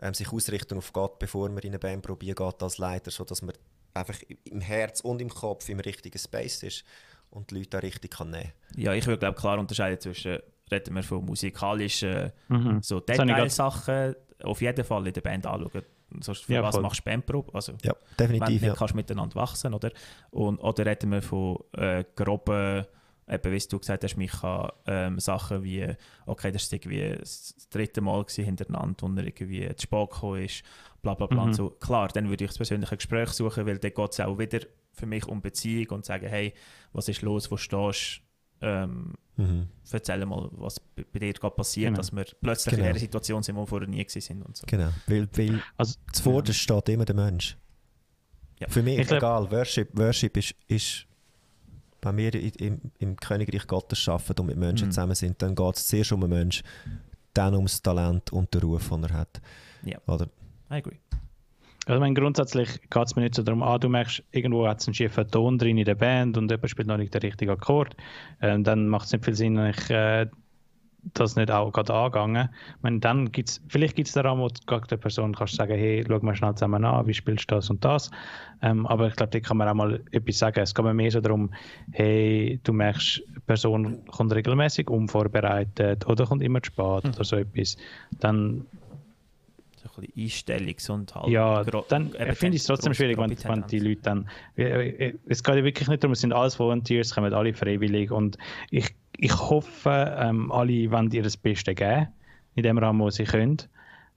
ähm, 0.00 0.14
sich 0.14 0.32
ausrichten 0.32 0.78
auf 0.78 0.92
Gott, 0.92 1.18
bevor 1.18 1.48
man 1.48 1.58
in 1.58 1.70
eine 1.70 1.78
Band 1.78 2.02
probieren 2.02 2.36
geht 2.36 2.62
als 2.62 2.78
Leiter, 2.78 3.10
sodass 3.10 3.42
man 3.42 3.54
einfach 3.94 4.16
im 4.44 4.60
Herz 4.60 5.00
und 5.00 5.20
im 5.20 5.28
Kopf 5.28 5.68
im 5.68 5.80
richtigen 5.80 6.18
Space 6.18 6.62
ist 6.62 6.84
und 7.30 7.50
die 7.50 7.56
Leute 7.56 7.70
da 7.70 7.78
richtig 7.78 8.12
kann 8.12 8.30
nehmen 8.30 8.52
Ja, 8.76 8.92
ich 8.92 9.06
würde 9.06 9.20
glaube 9.20 9.38
klar 9.38 9.58
unterscheiden 9.58 10.00
zwischen, 10.00 10.38
reden 10.70 10.94
wir 10.94 11.02
von 11.02 11.24
musikalischen 11.24 12.32
Mhm. 12.48 12.82
so 12.82 13.00
Detailsachen, 13.00 14.16
auf 14.42 14.60
jeden 14.60 14.84
Fall 14.84 15.06
in 15.06 15.12
der 15.12 15.20
Band 15.20 15.46
anschauen. 15.46 15.82
Sonst 16.20 16.44
für 16.44 16.54
Ja, 16.54 16.62
was 16.62 16.74
voll. 16.74 16.82
machst 16.82 17.00
du 17.00 17.04
Bandprobe? 17.10 17.52
Also, 17.54 17.72
Ja, 17.82 17.92
wenn 17.92 18.16
du 18.16 18.16
definitiv. 18.16 18.48
nicht 18.62 18.62
Ja. 18.68 18.74
kannst 18.74 18.94
miteinander 18.94 19.34
wachsen, 19.34 19.74
oder? 19.74 19.90
Und, 20.30 20.58
oder 20.58 20.86
reden 20.86 21.10
wir 21.10 21.22
von 21.22 21.58
äh, 21.72 22.04
groben, 22.14 22.84
eben, 23.28 23.52
wie 23.52 23.58
du 23.58 23.78
gesagt 23.78 24.04
hast, 24.04 24.16
Micha, 24.16 24.72
ähm, 24.86 25.18
Sachen 25.18 25.64
wie, 25.64 25.86
okay, 26.26 26.52
das 26.52 26.70
war 26.70 26.76
irgendwie 26.76 27.16
das 27.18 27.68
dritte 27.70 28.00
Mal 28.00 28.24
hintereinander, 28.28 28.96
wo 29.08 29.12
er 29.16 29.24
irgendwie 29.26 29.66
zu 29.74 29.82
spät 29.82 30.10
gekommen 30.10 30.42
ist, 30.44 30.62
bla 31.02 31.14
bla 31.14 31.26
bla. 31.26 31.40
Mhm. 31.42 31.48
Und 31.48 31.54
so. 31.54 31.70
Klar, 31.70 32.08
dann 32.08 32.28
würde 32.28 32.44
ich 32.44 32.50
das 32.50 32.58
persönliche 32.58 32.96
Gespräch 32.96 33.30
suchen, 33.30 33.66
weil 33.66 33.78
dann 33.78 33.92
geht 33.94 34.12
es 34.12 34.20
auch 34.20 34.38
wieder 34.38 34.60
für 34.92 35.06
mich 35.06 35.26
um 35.26 35.40
Beziehung 35.40 35.88
und 35.96 36.04
sagen, 36.04 36.28
hey, 36.28 36.54
was 36.92 37.08
ist 37.08 37.22
los, 37.22 37.50
wo 37.50 37.56
stehst 37.56 38.18
du? 38.18 38.22
Ähm, 38.60 39.14
Mhm. 39.36 39.66
erzähl 39.90 40.24
mal, 40.26 40.48
was 40.52 40.78
bei 41.12 41.18
dir 41.18 41.32
gerade 41.32 41.54
passiert, 41.56 41.88
Genau. 41.88 41.96
dass 41.98 42.12
wir 42.14 42.24
plötzlich 42.40 42.74
Genau. 42.74 42.84
in 42.84 42.90
einer 42.90 42.98
Situation 43.00 43.42
sind, 43.42 43.56
wo 43.56 43.62
wir 43.62 43.66
vorher 43.66 43.88
nie 43.88 44.04
gewesen 44.04 44.20
sind 44.20 44.42
und 44.42 44.56
so. 44.56 44.64
Genau, 44.66 44.90
weil, 45.08 45.28
weil 45.36 45.60
Also, 45.76 45.96
zuvorderst 46.12 46.60
steht 46.60 46.88
immer 46.90 47.04
der 47.04 47.16
Mensch. 47.16 47.56
Ja. 48.60 48.68
Für 48.68 48.82
mich, 48.82 48.98
Ich 49.00 49.08
glaub- 49.08 49.18
egal, 49.18 49.50
Worship, 49.50 49.98
Worship 49.98 50.36
ist, 50.36 50.54
ist 50.68 51.06
bei 52.00 52.12
mir 52.12 52.32
i- 52.34 52.52
im, 52.58 52.80
im 53.00 53.16
Königreich 53.16 53.66
Gottes 53.66 54.08
arbeiten 54.08 54.40
und 54.42 54.46
mit 54.46 54.56
Menschen 54.56 54.86
Mhm. 54.88 54.92
zusammen 54.92 55.14
sind, 55.16 55.42
dann 55.42 55.54
geht 55.56 55.76
es 55.76 55.86
zuerst 55.88 56.12
um 56.12 56.20
den 56.20 56.30
Mensch, 56.30 56.62
dann 57.32 57.54
ums 57.56 57.82
Talent 57.82 58.32
und 58.32 58.54
den 58.54 58.60
Ruf, 58.62 58.88
den 58.88 59.02
er 59.02 59.12
hat. 59.14 59.40
Ja. 59.82 59.98
Oder? 60.06 60.26
I 60.70 60.74
agree. 60.74 60.96
Also 61.86 61.94
ich 61.96 62.00
meine, 62.00 62.14
grundsätzlich 62.14 62.80
geht 62.88 63.06
es 63.06 63.14
mir 63.14 63.22
nicht 63.22 63.34
so 63.34 63.42
darum, 63.42 63.62
ah, 63.62 63.78
du 63.78 63.88
merkst, 63.88 64.22
irgendwo 64.32 64.66
hat 64.66 64.80
es 64.80 64.88
einen 64.88 64.94
schiefen 64.94 65.28
Ton 65.30 65.58
drin 65.58 65.76
in 65.76 65.84
der 65.84 65.94
Band 65.94 66.36
und 66.38 66.50
jemand 66.50 66.70
spielt 66.70 66.88
noch 66.88 66.96
nicht 66.96 67.12
den 67.12 67.20
richtigen 67.20 67.50
Akkord. 67.50 67.94
Ähm, 68.40 68.64
dann 68.64 68.88
macht 68.88 69.06
es 69.06 69.12
nicht 69.12 69.24
viel 69.24 69.34
Sinn, 69.34 69.56
wenn 69.56 69.70
ich 69.70 69.90
äh, 69.90 70.26
das 71.12 71.36
nicht 71.36 71.50
auch 71.50 71.70
gerade 71.72 71.92
angegangen. 71.92 72.48
Ich 72.76 72.82
meine, 72.82 73.00
dann 73.00 73.30
gibt's, 73.30 73.60
vielleicht 73.68 73.96
gibt 73.96 74.08
es 74.08 74.14
daran, 74.14 74.38
wo 74.38 74.48
du 74.48 74.80
der 74.80 74.96
Person 74.96 75.34
kannst 75.34 75.56
sagen, 75.56 75.76
hey, 75.76 76.02
schau 76.08 76.18
mal 76.20 76.34
schnell 76.34 76.54
zusammen 76.54 76.84
an, 76.84 77.06
wie 77.06 77.14
spielst 77.14 77.50
du 77.50 77.56
das 77.56 77.68
und 77.68 77.84
das. 77.84 78.10
Ähm, 78.62 78.86
aber 78.86 79.08
ich 79.08 79.16
glaube, 79.16 79.30
da 79.30 79.40
kann 79.40 79.58
man 79.58 79.68
auch 79.68 79.74
mal 79.74 80.02
etwas 80.12 80.38
sagen. 80.38 80.60
Es 80.60 80.74
geht 80.74 80.84
mir 80.84 80.94
mehr 80.94 81.10
so 81.10 81.20
darum, 81.20 81.50
hey, 81.92 82.58
du 82.64 82.72
merkst, 82.72 83.22
die 83.36 83.40
Person 83.40 84.04
kommt 84.06 84.34
regelmäßig 84.34 84.88
unvorbereitet 84.88 86.06
oder 86.06 86.24
kommt 86.24 86.42
immer 86.42 86.62
zu 86.62 86.68
spät 86.68 87.04
oder 87.04 87.24
so 87.24 87.36
etwas. 87.36 87.76
Dann 88.20 88.64
ein 89.96 90.12
bisschen 90.14 90.58
Einstellungs- 90.58 90.90
und 90.90 91.14
halt. 91.14 91.28
ja, 91.28 91.64
dann 91.88 92.10
finde 92.34 92.56
ich 92.56 92.62
es 92.62 92.66
trotzdem 92.66 92.94
schwierig, 92.94 93.18
wenn, 93.18 93.30
wenn 93.30 93.66
die 93.66 93.78
Leute 93.78 94.02
dann. 94.02 94.28
Es 94.56 95.42
geht 95.42 95.56
ja 95.56 95.64
wirklich 95.64 95.88
nicht 95.88 96.02
darum, 96.02 96.12
es 96.12 96.20
sind 96.20 96.32
alles 96.32 96.58
Volunteers, 96.58 97.14
kommen 97.14 97.32
alle 97.32 97.54
freiwillig 97.54 98.10
und 98.10 98.38
ich, 98.70 98.94
ich 99.16 99.36
hoffe, 99.36 100.16
ähm, 100.18 100.50
alle 100.52 100.90
wollen 100.90 101.10
ihr 101.10 101.22
das 101.22 101.36
Beste 101.36 101.74
geben, 101.74 102.08
in 102.54 102.62
dem 102.62 102.78
Rahmen, 102.78 103.00
wo 103.00 103.10
sie 103.10 103.24
können. 103.24 103.58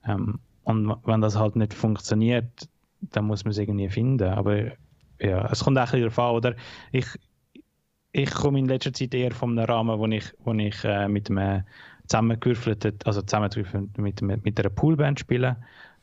Ähm, 0.06 0.40
und 0.64 0.96
wenn 1.04 1.20
das 1.20 1.36
halt 1.36 1.56
nicht 1.56 1.72
funktioniert, 1.72 2.68
dann 3.00 3.24
muss 3.24 3.44
man 3.44 3.52
es 3.52 3.58
irgendwie 3.58 3.88
finden. 3.88 4.28
Aber 4.28 4.72
ja, 5.20 5.50
es 5.50 5.64
kommt 5.64 5.78
auch 5.78 5.82
ein 5.82 5.84
bisschen 5.86 6.00
darauf 6.02 6.18
an, 6.18 6.34
oder? 6.34 6.56
Ich, 6.92 7.06
ich 8.12 8.30
komme 8.30 8.58
in 8.58 8.66
letzter 8.66 8.92
Zeit 8.92 9.14
eher 9.14 9.32
von 9.32 9.58
einem 9.58 9.64
Rahmen, 9.66 9.98
wo 9.98 10.06
ich, 10.06 10.32
wo 10.44 10.52
ich 10.52 10.84
äh, 10.84 11.08
mit 11.08 11.30
einem 11.30 11.64
zusammengewürfelten, 12.08 12.98
also 13.04 13.22
zusammengewürfelt 13.22 13.98
mit, 13.98 14.22
mit, 14.22 14.44
mit 14.44 14.58
einer 14.58 14.70
Poolband 14.70 15.20
spiele, 15.20 15.56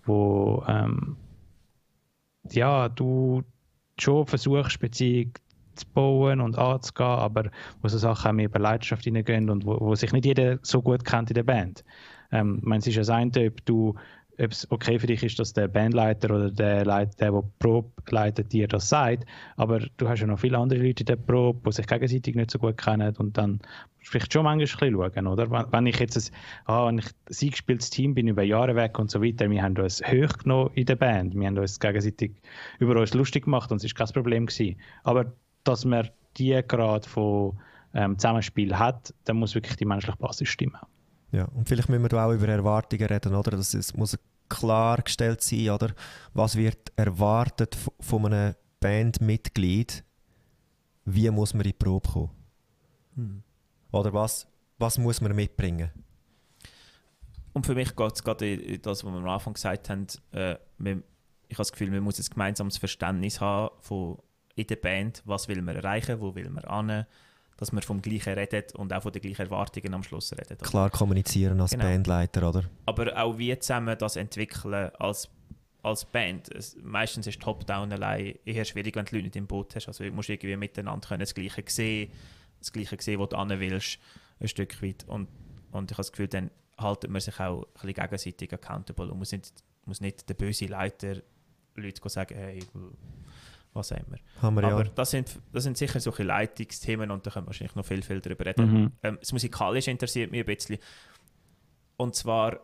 wo 0.03 0.63
ähm, 0.67 1.17
ja, 2.51 2.89
du 2.89 3.43
schon 3.99 4.25
versuchst, 4.25 4.79
Beziehung 4.79 5.33
zu 5.75 5.85
bauen 5.93 6.41
und 6.41 6.57
anzugehen, 6.57 7.07
aber 7.07 7.51
wo 7.81 7.87
so 7.87 7.97
Sachen 7.97 8.29
auch 8.29 8.33
mehr 8.33 8.45
über 8.45 8.59
Leidenschaft 8.59 9.03
hineingehen 9.03 9.49
und 9.49 9.65
wo, 9.65 9.79
wo 9.79 9.95
sich 9.95 10.11
nicht 10.13 10.25
jeder 10.25 10.59
so 10.61 10.81
gut 10.81 11.03
kennt 11.03 11.29
in 11.29 11.35
der 11.35 11.43
Band. 11.43 11.83
Ähm, 12.31 12.57
ich 12.59 12.65
meine, 12.65 12.79
es 12.79 12.87
ist 12.87 12.95
ja 12.95 13.01
das 13.01 13.09
eine, 13.09 13.47
ob 13.47 13.65
du 13.65 13.95
ob 14.39 14.51
es 14.51 14.69
okay 14.71 14.99
für 14.99 15.07
dich 15.07 15.23
ist, 15.23 15.39
dass 15.39 15.53
der 15.53 15.67
Bandleiter 15.67 16.33
oder 16.33 16.51
der, 16.51 16.85
Leit, 16.85 17.19
der, 17.19 17.31
der 17.31 17.43
Probe 17.59 17.91
leitet, 18.09 18.51
dir 18.51 18.67
das 18.67 18.89
sagt, 18.89 19.25
aber 19.55 19.79
du 19.97 20.07
hast 20.07 20.19
ja 20.19 20.27
noch 20.27 20.39
viele 20.39 20.57
andere 20.57 20.79
Leute 20.79 21.01
in 21.01 21.07
der 21.07 21.15
Probe, 21.15 21.61
die 21.65 21.73
sich 21.73 21.87
gegenseitig 21.87 22.35
nicht 22.35 22.51
so 22.51 22.59
gut 22.59 22.77
kennen 22.77 23.15
und 23.17 23.37
dann 23.37 23.59
vielleicht 23.99 24.33
schon 24.33 24.43
manchmal 24.43 24.89
ein 24.89 24.93
bisschen 24.93 25.13
schauen, 25.15 25.27
oder? 25.27 25.71
Wenn, 25.71 25.85
ich 25.87 25.99
jetzt 25.99 26.17
ein, 26.17 26.35
ah, 26.65 26.87
wenn 26.87 26.99
ich 26.99 27.05
ein 27.05 27.35
eingespieltes 27.41 27.89
Team 27.89 28.13
bin, 28.13 28.27
über 28.27 28.43
Jahre 28.43 28.75
weg 28.75 28.99
und 28.99 29.09
so 29.09 29.23
weiter, 29.23 29.49
wir 29.49 29.63
haben 29.63 29.77
uns 29.77 30.01
hochgenommen 30.01 30.71
in 30.75 30.85
der 30.85 30.95
Band, 30.95 31.35
wir 31.35 31.47
haben 31.47 31.57
uns 31.57 31.79
gegenseitig 31.79 32.33
über 32.79 32.99
uns 32.99 33.13
lustig 33.13 33.45
gemacht 33.45 33.71
und 33.71 33.77
es 33.77 33.85
ist 33.85 33.95
kein 33.95 34.07
Problem 34.07 34.45
gewesen. 34.45 34.77
Aber 35.03 35.33
dass 35.63 35.85
man 35.85 36.09
die 36.37 36.61
Grad 36.67 37.05
von 37.05 37.57
ähm, 37.93 38.19
Zusammenspiel 38.19 38.77
hat, 38.77 39.13
dann 39.23 39.37
muss 39.37 39.55
wirklich 39.55 39.77
die 39.77 39.85
menschliche 39.85 40.17
Basis 40.17 40.49
stimmen. 40.49 40.77
Ja, 41.35 41.49
und 41.53 41.67
vielleicht 41.67 41.89
müssen 41.89 42.01
wir 42.01 42.07
da 42.07 42.27
auch 42.27 42.31
über 42.31 42.47
Erwartungen 42.47 43.07
reden, 43.07 43.35
oder? 43.35 43.51
Das 43.51 43.73
es 43.73 43.93
muss 43.93 44.17
klargestellt 44.47 45.41
sein, 45.41 45.69
oder? 45.69 45.93
Was 46.33 46.55
wird 46.55 46.93
erwartet 46.95 47.77
von 47.99 48.25
einem 48.27 48.55
Bandmitglied? 48.79 50.05
Wie 51.03 51.29
muss 51.31 51.53
man 51.53 51.65
in 51.65 51.71
die 51.71 51.73
Probe 51.73 52.09
kommen? 52.09 52.29
Hm. 53.15 53.43
Oder 53.91 54.13
was, 54.13 54.47
was 54.77 54.97
muss 54.97 55.19
man 55.19 55.35
mitbringen? 55.35 55.89
Und 57.51 57.65
für 57.65 57.75
mich 57.75 57.93
geht 57.93 58.13
es 58.13 58.23
gerade 58.23 58.53
in 58.53 58.81
das, 58.81 59.03
was 59.03 59.11
wir 59.11 59.17
am 59.17 59.27
Anfang 59.27 59.55
gesagt 59.55 59.89
haben. 59.89 60.07
Äh, 60.31 60.55
wir, 60.77 61.03
ich 61.49 61.55
habe 61.55 61.57
das 61.57 61.71
Gefühl, 61.73 61.91
man 61.91 61.99
muss 61.99 62.17
ein 62.17 62.25
gemeinsames 62.31 62.77
Verständnis 62.77 63.41
haben 63.41 63.75
von 63.81 64.19
in 64.55 64.67
der 64.67 64.77
Band, 64.77 65.21
was 65.25 65.49
will 65.49 65.61
man 65.61 65.75
erreichen, 65.75 66.21
wo 66.21 66.33
will 66.33 66.49
man 66.49 66.63
an, 66.63 67.05
dass 67.57 67.71
man 67.71 67.81
vom 67.83 68.01
Gleichen 68.01 68.33
redet 68.33 68.75
und 68.75 68.91
auch 68.91 69.03
von 69.03 69.11
den 69.11 69.21
gleichen 69.21 69.43
Erwartungen 69.43 69.93
am 69.93 70.03
Schluss 70.03 70.31
redet. 70.33 70.61
oder? 70.61 70.69
Klar 70.69 70.89
kommunizieren 70.89 71.59
als 71.61 71.71
Genau. 71.71 71.85
Bandleiter, 71.85 72.49
oder? 72.49 72.63
Aber 72.85 73.15
auch 73.17 73.37
wie 73.37 73.57
zusammen 73.59 73.97
das 73.97 74.17
entwickeln 74.17 74.91
als, 74.99 75.29
als 75.81 76.05
Band. 76.05 76.53
Es, 76.53 76.75
meistens 76.81 77.27
ist 77.27 77.41
Top-Down 77.41 77.93
allein 77.93 78.35
eher 78.45 78.65
schwierig, 78.65 78.95
wenn 78.95 79.05
du 79.05 79.15
Leute 79.15 79.23
nicht 79.25 79.35
im 79.37 79.47
Boot 79.47 79.75
hast. 79.75 79.87
Also 79.87 80.03
du 80.03 80.11
musst 80.11 80.29
irgendwie 80.29 80.57
miteinander 80.57 81.07
können, 81.07 81.21
das 81.21 81.33
Gleiche 81.33 81.63
sehen, 81.67 82.11
das 82.59 82.73
Gleiche 82.73 82.97
sehen, 82.99 83.19
wo 83.19 83.25
du 83.25 83.37
hin 83.37 83.59
willst, 83.59 83.99
ein 84.39 84.47
Stück 84.49 84.81
weit. 84.81 85.05
Und, 85.07 85.29
und 85.71 85.91
ich 85.91 85.95
habe 85.97 86.01
das 86.03 86.11
Gefühl, 86.11 86.27
dann 86.27 86.51
haltet 86.77 87.09
man 87.09 87.21
sich 87.21 87.39
auch 87.39 87.63
ein 87.63 87.71
bisschen 87.73 87.93
gegenseitig 87.93 88.53
accountable 88.53 89.09
und 89.11 89.17
muss 89.19 89.31
nicht, 89.31 89.53
muss 89.85 90.01
nicht 90.01 90.27
der 90.27 90.33
böse 90.33 90.65
Leiter 90.65 91.21
Leute 91.75 92.09
sagen, 92.09 92.35
hey, 92.35 92.59
was 93.75 93.91
haben 93.91 94.05
wir. 94.09 94.19
Haben 94.41 94.55
wir 94.55 94.63
ja. 94.63 94.69
Aber 94.69 94.83
das 94.85 95.11
sind, 95.11 95.39
das 95.51 95.63
sind 95.63 95.77
sicher 95.77 95.99
solche 95.99 96.23
Leitungsthemen 96.23 97.11
und 97.11 97.25
da 97.25 97.31
können 97.31 97.45
wir 97.45 97.47
wahrscheinlich 97.47 97.75
noch 97.75 97.85
viel, 97.85 98.01
viel 98.01 98.21
darüber 98.21 98.45
reden. 98.45 98.71
Mhm. 98.71 98.91
Ähm, 99.03 99.17
das 99.19 99.33
Musikalische 99.33 99.91
interessiert 99.91 100.31
mich 100.31 100.39
ein 100.39 100.45
bisschen. 100.45 100.77
Und 101.97 102.15
zwar 102.15 102.59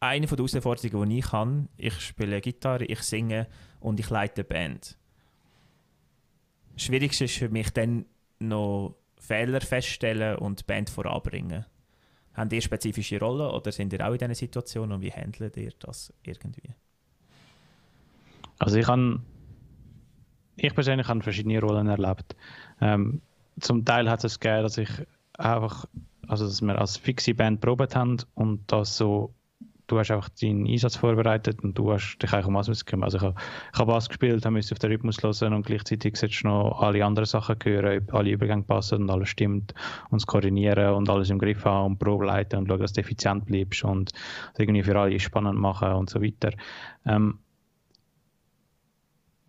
eine 0.00 0.26
von 0.28 0.36
der 0.36 0.46
Herausforderungen, 0.46 1.10
die 1.10 1.18
ich 1.18 1.32
habe, 1.32 1.68
ich 1.76 2.00
spiele 2.00 2.40
Gitarre, 2.40 2.84
ich 2.84 3.00
singe 3.00 3.46
und 3.80 4.00
ich 4.00 4.08
leite 4.08 4.42
eine 4.42 4.44
Band. 4.44 4.98
Das 6.74 6.82
Schwierigste 6.84 7.24
ist 7.24 7.36
für 7.36 7.50
mich 7.50 7.70
dann 7.70 8.06
noch 8.38 8.96
Fehler 9.18 9.60
feststellen 9.60 10.36
und 10.36 10.60
die 10.60 10.64
Band 10.64 10.88
voranbringen. 10.88 11.66
Habt 12.32 12.52
ihr 12.52 12.62
spezifische 12.62 13.20
Rollen 13.20 13.50
oder 13.50 13.72
sind 13.72 13.92
ihr 13.92 14.06
auch 14.06 14.12
in 14.12 14.18
diesen 14.18 14.34
Situationen 14.34 14.92
und 14.92 15.02
wie 15.02 15.12
handelt 15.12 15.56
ihr 15.56 15.72
das 15.78 16.14
irgendwie? 16.22 16.74
Also 18.60 18.78
ich 18.78 18.86
habe, 18.86 19.20
ich 20.56 20.74
persönlich 20.74 21.08
habe 21.08 21.22
verschiedene 21.22 21.60
Rollen 21.60 21.88
erlebt. 21.88 22.36
Ähm, 22.80 23.22
zum 23.58 23.84
Teil 23.84 24.08
hat 24.08 24.22
es 24.22 24.38
gegeben, 24.38 24.62
dass 24.62 24.78
ich 24.78 24.90
einfach, 25.36 25.86
also 26.28 26.44
dass 26.44 26.60
wir 26.60 26.78
als 26.78 26.96
fixe 26.96 27.34
Band 27.34 27.60
probiert 27.60 27.96
haben 27.96 28.18
und 28.34 28.70
das 28.70 28.98
so, 28.98 29.32
du 29.86 29.98
hast 29.98 30.10
einfach 30.10 30.28
deinen 30.28 30.66
Einsatz 30.66 30.96
vorbereitet 30.96 31.64
und 31.64 31.76
du 31.78 31.90
hast 31.90 32.18
dich 32.18 32.32
eigentlich 32.34 32.46
um 32.46 32.52
müssen 32.52 32.84
kümmern. 32.84 33.04
Also 33.04 33.16
ich 33.16 33.22
habe, 33.22 33.34
ich 33.72 33.78
habe 33.78 33.92
Bass 33.92 34.08
gespielt, 34.10 34.44
habe 34.44 34.58
auf 34.58 34.78
den 34.78 34.90
Rhythmus 34.90 35.22
hören 35.22 35.54
und 35.54 35.64
gleichzeitig 35.64 36.12
du 36.12 36.48
noch 36.48 36.82
alle 36.82 37.02
anderen 37.02 37.26
Sachen 37.26 37.56
hören, 37.64 38.02
ob 38.02 38.14
alle 38.14 38.30
Übergänge 38.30 38.64
passen 38.64 39.02
und 39.02 39.10
alles 39.10 39.30
stimmt 39.30 39.72
und 40.10 40.18
es 40.18 40.26
koordinieren 40.26 40.94
und 40.94 41.08
alles 41.08 41.30
im 41.30 41.38
Griff 41.38 41.64
haben 41.64 41.92
und 41.92 41.98
Probe 41.98 42.26
leiten 42.26 42.58
und 42.58 42.68
schauen, 42.68 42.80
dass 42.80 42.92
du 42.92 43.00
effizient 43.00 43.46
bleibst 43.46 43.84
und 43.84 44.12
irgendwie 44.58 44.82
für 44.82 44.98
alle 45.00 45.18
spannend 45.18 45.58
machen 45.58 45.92
und 45.92 46.10
so 46.10 46.22
weiter. 46.22 46.50
Ähm, 47.06 47.38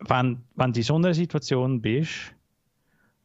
wenn, 0.08 0.42
wenn 0.56 0.72
du 0.72 0.80
in 0.80 0.84
so 0.84 0.94
einer 0.94 1.14
Situation 1.14 1.80
bist, 1.80 2.34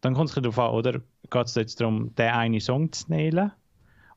dann 0.01 0.13
kommt 0.13 0.29
es 0.29 0.35
darauf 0.35 0.59
an, 0.59 0.71
oder 0.71 1.01
geht 1.29 1.45
es 1.45 1.55
jetzt 1.55 1.81
darum, 1.81 2.13
den 2.15 2.29
einen 2.29 2.59
Song 2.59 2.91
zu 2.91 3.09
nailen, 3.09 3.51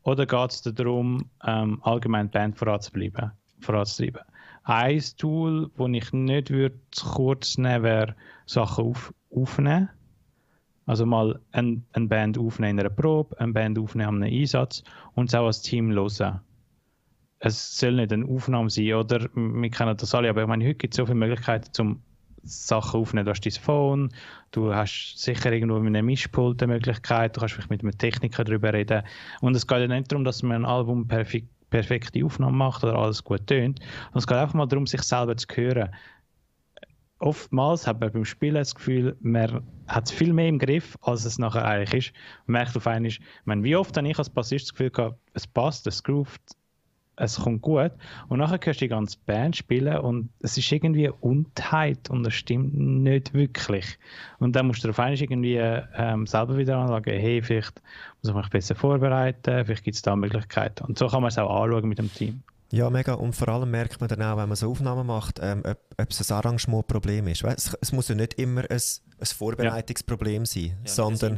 oder 0.03 0.27
geht 0.27 0.51
es 0.51 0.63
darum, 0.63 1.31
ähm, 1.45 1.81
allgemein 1.83 2.27
die 2.27 2.39
Band 2.39 2.59
voranzubleiben, 2.59 3.33
voranzutreiben. 3.61 4.23
Ein 4.65 5.03
Tool, 5.17 5.71
das 5.77 5.89
ich 5.91 6.13
nicht 6.13 6.51
würde 6.51 6.79
kurz 7.03 7.59
nehmen 7.59 7.83
wäre, 7.83 8.15
Sachen 8.47 8.85
auf, 8.85 9.15
aufnehmen. 9.35 9.89
Also 10.87 11.07
mal 11.07 11.41
eine 11.53 11.83
ein 11.93 12.09
Band 12.09 12.37
aufnehmen 12.39 12.79
in 12.79 12.81
einer 12.81 12.91
Probe, 12.91 13.39
eine 13.39 13.53
Band 13.53 13.79
aufnehmen 13.79 14.09
an 14.09 14.23
einem 14.23 14.41
Einsatz 14.41 14.83
und 15.15 15.29
es 15.29 15.35
auch 15.35 15.47
als 15.47 15.63
Team 15.63 15.93
hören. 15.93 16.41
Es 17.39 17.79
soll 17.79 17.93
nicht 17.93 18.13
eine 18.13 18.27
Aufnahme 18.27 18.69
sein, 18.71 18.93
oder? 18.95 19.29
Wir 19.35 19.71
kennen 19.71 19.97
das 19.97 20.15
alle, 20.15 20.29
aber 20.29 20.43
ich 20.43 20.49
meine, 20.49 20.65
heute 20.65 20.75
gibt 20.75 20.95
es 20.95 20.97
so 20.97 21.07
viele 21.07 21.17
Möglichkeiten, 21.17 21.73
zum 21.73 22.03
Sachen 22.43 23.01
aufnehmen. 23.01 23.27
Du 23.27 23.31
hast 23.31 23.41
dein 23.41 23.53
Phone, 23.53 24.09
du 24.51 24.75
hast 24.75 25.15
sicher 25.17 25.53
irgendwo 25.53 25.79
mit 25.79 25.95
einem 25.95 26.07
Mischpult 26.07 26.63
eine 26.63 26.75
Möglichkeit, 26.75 27.37
du 27.37 27.41
kannst 27.41 27.55
vielleicht 27.55 27.71
mit 27.71 27.83
einem 27.83 27.97
Techniker 27.97 28.45
darüber 28.45 28.73
reden. 28.73 29.03
Und 29.41 29.57
es 29.57 29.67
geht 29.67 29.79
ja 29.79 29.87
nicht 29.87 30.11
darum, 30.11 30.25
dass 30.25 30.43
man 30.43 30.65
ein 30.65 30.65
Album 30.65 31.07
perfekt, 31.09 31.49
perfekte 31.71 32.25
Aufnahme 32.25 32.57
macht 32.57 32.85
oder 32.85 32.97
alles 32.97 33.25
gut 33.25 33.47
tönt. 33.47 33.81
Es 34.15 34.27
geht 34.27 34.37
einfach 34.37 34.55
mal 34.55 34.67
darum, 34.67 34.87
sich 34.87 35.03
selber 35.03 35.37
zu 35.37 35.47
hören. 35.55 35.91
Oftmals 37.19 37.87
hat 37.87 38.01
man 38.01 38.11
beim 38.13 38.25
Spielen 38.25 38.55
das 38.55 38.75
Gefühl, 38.75 39.17
man 39.21 39.63
hat 39.87 40.07
es 40.07 40.11
viel 40.11 40.33
mehr 40.33 40.49
im 40.49 40.59
Griff, 40.59 40.97
als 41.03 41.27
es 41.27 41.39
nachher 41.39 41.67
eigentlich 41.67 42.09
ist. 42.09 42.17
Man 42.47 42.63
merkt 42.63 42.77
auf 42.77 42.87
einmal, 42.87 43.11
ich 43.11 43.21
meine, 43.45 43.63
wie 43.63 43.77
oft 43.77 43.95
habe 43.97 44.09
ich 44.09 44.19
als 44.19 44.31
Bassist 44.31 44.67
das 44.67 44.73
Gefühl 44.73 44.91
gehabt, 44.91 45.21
es 45.35 45.47
passt, 45.47 45.87
es 45.87 46.03
groovt, 46.03 46.41
es 47.21 47.39
kommt 47.39 47.63
gut. 47.63 47.93
Und 48.29 48.39
nachher 48.39 48.59
hörst 48.63 48.81
du 48.81 48.85
die 48.85 48.89
ganze 48.89 49.19
Band 49.27 49.57
spielen 49.57 49.99
und 49.99 50.31
es 50.41 50.57
ist 50.57 50.73
irgendwie 50.73 51.09
Untheit 51.09 52.09
und 52.11 52.27
es 52.27 52.35
stimmt 52.35 52.75
nicht 52.75 53.35
wirklich. 53.35 53.99
Und 54.39 54.57
dann 54.57 54.67
musst 54.67 54.83
du 54.85 54.89
auf 54.89 54.99
einmal 54.99 55.21
irgendwie 55.21 55.57
ähm, 55.57 56.27
selber 56.27 56.57
wieder 56.57 56.79
ansagen, 56.79 57.19
hey, 57.19 57.43
vielleicht 57.43 57.81
muss 58.23 58.31
ich 58.31 58.37
mich 58.37 58.51
besser 58.51 58.75
vorbereiten, 58.75 59.65
vielleicht 59.65 59.85
gibt 59.85 59.97
es 59.97 60.03
da 60.03 60.17
Möglichkeiten. 60.17 60.85
Und 60.85 60.99
so 60.99 61.09
kann 61.09 61.23
man 61.23 61.29
es 61.29 61.39
auch 61.39 61.63
anschauen 61.63 61.89
mit 61.89 61.99
dem 61.99 62.13
Team. 62.13 62.43
Ja, 62.73 62.89
mega. 62.89 63.15
Und 63.15 63.35
vor 63.35 63.49
allem 63.49 63.71
merkt 63.71 64.01
man 64.01 64.09
dann 64.09 64.23
auch, 64.23 64.37
wenn 64.37 64.49
man 64.49 64.57
so 64.57 64.71
Aufnahmen 64.71 65.07
macht, 65.07 65.41
ähm, 65.43 65.63
ob, 65.67 65.79
ob 65.99 66.11
es 66.11 66.31
ein 66.31 66.37
Arrangementproblem 66.37 67.27
ist. 67.29 67.43
Weißt, 67.43 67.79
es 67.81 67.93
muss 67.93 68.09
ja 68.09 68.15
nicht 68.15 68.35
immer 68.35 68.63
ein, 68.63 68.81
ein 69.21 69.27
Vorbereitungsproblem 69.27 70.47
sein, 70.47 70.77
Ja, 70.85 70.91
sondern, 70.93 71.37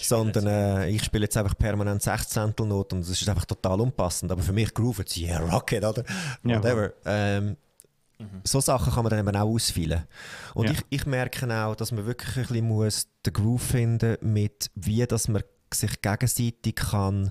sondern 0.00 0.46
äh, 0.46 0.88
ich 0.88 1.04
spiele 1.04 1.24
jetzt 1.24 1.36
einfach 1.36 1.56
permanent 1.56 2.02
16 2.02 2.54
Not 2.60 2.92
und 2.92 3.00
es 3.00 3.10
ist 3.10 3.28
einfach 3.28 3.44
total 3.44 3.80
unpassend. 3.80 4.32
Aber 4.32 4.42
für 4.42 4.52
mich 4.52 4.74
groovet 4.74 5.08
es, 5.08 5.16
yeah, 5.16 5.38
Rocket, 5.38 5.84
oder? 5.84 6.02
Ja. 6.42 6.58
Whatever. 6.58 6.92
Ähm, 7.04 7.56
So 8.44 8.60
Sachen 8.60 8.92
kann 8.92 9.04
man 9.04 9.10
dann 9.10 9.20
eben 9.20 9.36
auch 9.36 9.46
ausfüllen. 9.46 10.04
Und 10.54 10.66
Ja. 10.66 10.72
ich, 10.72 10.80
ich 10.88 11.06
merke 11.06 11.46
auch, 11.54 11.76
dass 11.76 11.92
man 11.92 12.06
wirklich 12.06 12.36
ein 12.36 12.42
bisschen 12.46 12.66
muss 12.66 13.08
den 13.24 13.32
Groove 13.32 13.62
finden 13.62 14.16
mit 14.22 14.70
wie 14.74 15.06
dass 15.06 15.28
man 15.28 15.42
sich 15.72 16.00
gegenseitig 16.00 16.76
kann 16.76 17.30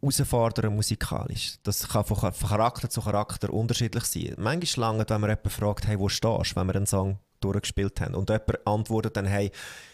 herausfordern 0.00 0.74
musikalisch. 0.74 1.58
Das 1.62 1.88
kann 1.88 2.04
von, 2.04 2.32
Charakter 2.32 2.88
zu 2.88 3.00
Charakter 3.02 3.52
unterschiedlich 3.52 4.04
sein. 4.04 4.34
Manchmal 4.38 4.88
lange, 4.88 5.04
wenn 5.08 5.20
man 5.20 5.30
jemanden 5.30 5.50
fragt, 5.50 5.86
hey, 5.86 5.98
wo 5.98 6.08
stehst 6.08 6.52
du, 6.52 6.56
wenn 6.56 6.66
wir 6.66 6.76
einen 6.76 6.86
Song 6.86 7.18
durchgespielt 7.40 8.00
haben. 8.00 8.14
Und 8.14 8.28
jemand 8.28 8.66
antwortet 8.66 9.16
dann, 9.16 9.26
hey, 9.26 9.50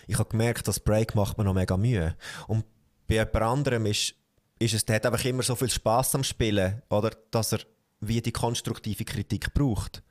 ich 0.07 0.19
habe 0.19 0.29
gemerkt, 0.29 0.69
das 0.69 0.81
Break 0.81 1.15
macht 1.15 1.39
mir 1.39 1.45
noch 1.45 1.55
mega 1.55 1.77
Mühe. 1.77 2.17
Und 2.47 2.65
bei 3.07 3.15
jemand 3.15 3.37
anderem 3.37 3.87
ist, 3.87 4.15
ist 4.59 4.75
es, 4.75 4.85
der 4.85 4.97
hat 4.97 5.07
einfach 5.07 5.25
immer 5.25 5.43
so 5.43 5.55
viel 5.55 5.71
Spaß 5.71 6.15
am 6.15 6.25
Spielen, 6.25 6.83
oder, 6.89 7.11
dass 7.31 7.53
er 7.53 7.61
wie 8.01 8.21
die 8.21 8.33
konstruktive 8.33 9.05
Kritik 9.05 9.55
braucht. 9.55 10.03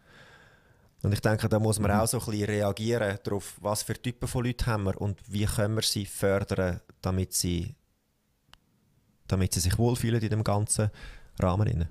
Und 1.02 1.14
ich 1.14 1.22
denke, 1.22 1.48
da 1.50 1.60
muss 1.60 1.80
man 1.80 1.92
auch 1.92 2.08
so 2.08 2.20
ein 2.20 2.26
bisschen 2.26 2.46
reagieren 2.48 3.20
darauf, 3.24 3.56
was 3.62 3.84
für 3.84 3.94
Typen 3.94 4.28
von 4.28 4.44
Leuten 4.44 4.66
haben 4.66 4.84
wir 4.86 5.00
und 5.00 5.20
wie 5.28 5.46
können 5.46 5.76
wir 5.76 5.84
sie 5.84 6.06
fördern, 6.06 6.82
damit 7.02 7.34
sie, 7.34 7.76
damit 9.28 9.54
sie 9.54 9.60
sich 9.60 9.78
wohlfühlen 9.78 10.22
in 10.22 10.30
dem 10.30 10.44
ganzen 10.44 10.90
Rahmen. 11.40 11.68
Rein. 11.68 11.90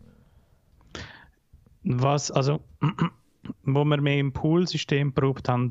Was, 1.83 2.31
also, 2.31 2.61
wo 3.64 3.85
wir 3.85 4.01
mehr 4.01 4.18
im 4.18 4.33
Pool-System 4.33 5.12
probiert 5.12 5.49
haben 5.49 5.70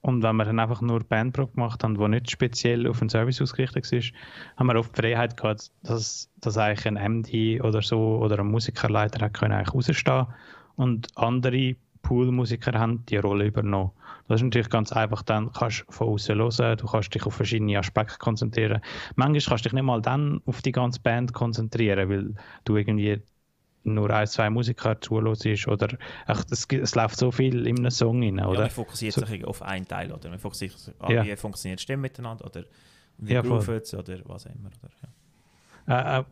und 0.00 0.22
wenn 0.22 0.36
wir 0.36 0.44
dann 0.44 0.58
einfach 0.58 0.80
nur 0.80 1.04
Bandprobe 1.04 1.52
gemacht 1.52 1.84
haben, 1.84 1.98
wo 1.98 2.08
nicht 2.08 2.30
speziell 2.30 2.88
auf 2.88 2.98
den 2.98 3.08
Service 3.08 3.40
ausgerichtet 3.40 3.90
ist, 3.92 4.12
haben 4.56 4.66
wir 4.66 4.76
oft 4.76 4.96
die 4.96 5.00
Freiheit 5.00 5.36
gehabt, 5.36 5.70
dass, 5.82 6.28
dass 6.40 6.58
eigentlich 6.58 6.86
ein 6.86 6.94
MD 6.94 7.60
oder 7.62 7.82
so 7.82 8.18
oder 8.18 8.40
ein 8.40 8.50
Musikerleiter 8.50 9.24
hat 9.24 9.34
können 9.34 9.52
eigentlich 9.52 9.74
rausstehen 9.74 10.26
und 10.74 11.08
andere 11.16 11.76
Pool-Musiker 12.02 12.72
haben 12.78 13.06
die 13.06 13.16
Rolle 13.16 13.46
übernommen. 13.46 13.92
Das 14.28 14.40
ist 14.40 14.44
natürlich 14.44 14.70
ganz 14.70 14.92
einfach, 14.92 15.22
dann 15.22 15.52
kannst 15.52 15.84
du 15.86 15.92
von 15.92 16.08
außen 16.08 16.36
hören, 16.36 16.76
du 16.76 16.86
kannst 16.86 17.14
dich 17.14 17.26
auf 17.26 17.34
verschiedene 17.34 17.78
Aspekte 17.78 18.18
konzentrieren. 18.18 18.80
Manchmal 19.16 19.40
kannst 19.40 19.64
du 19.64 19.68
dich 19.68 19.72
nicht 19.74 19.82
mal 19.84 20.00
dann 20.00 20.40
auf 20.46 20.62
die 20.62 20.72
ganze 20.72 21.00
Band 21.00 21.32
konzentrieren, 21.32 22.08
weil 22.08 22.34
du 22.64 22.76
irgendwie 22.76 23.20
nur 23.84 24.10
ein, 24.10 24.26
zwei 24.28 24.48
Musiker 24.48 25.00
zuhörst 25.00 25.66
oder 25.66 25.88
ach, 26.26 26.44
es, 26.50 26.66
es 26.70 26.94
läuft 26.94 27.18
so 27.18 27.32
viel 27.32 27.66
in 27.66 27.78
einem 27.78 27.90
Song 27.90 28.22
rein, 28.22 28.38
Ja, 28.38 28.46
oder? 28.46 28.60
man 28.60 28.70
fokussiert 28.70 29.14
So- 29.14 29.26
sich 29.26 29.44
auf 29.44 29.60
einen 29.62 29.86
Teil, 29.88 30.12
oder? 30.12 30.28
Man 30.30 30.38
fokussiert 30.38 30.78
sich, 30.78 30.94
ah, 31.00 31.10
Ja. 31.10 31.24
wie 31.24 31.34
funktioniert 31.36 31.80
die 31.80 31.82
Stimme 31.82 32.02
miteinander, 32.02 32.44
oder 32.46 32.64
wie 33.18 33.32
Ja, 33.34 33.42
sie, 33.42 33.48
oder 33.50 34.18
was 34.26 34.46
immer. 34.46 34.70
Oder? 34.82 34.90
Ja. 35.88 36.18
äh, 36.18 36.20
äh, 36.20 36.24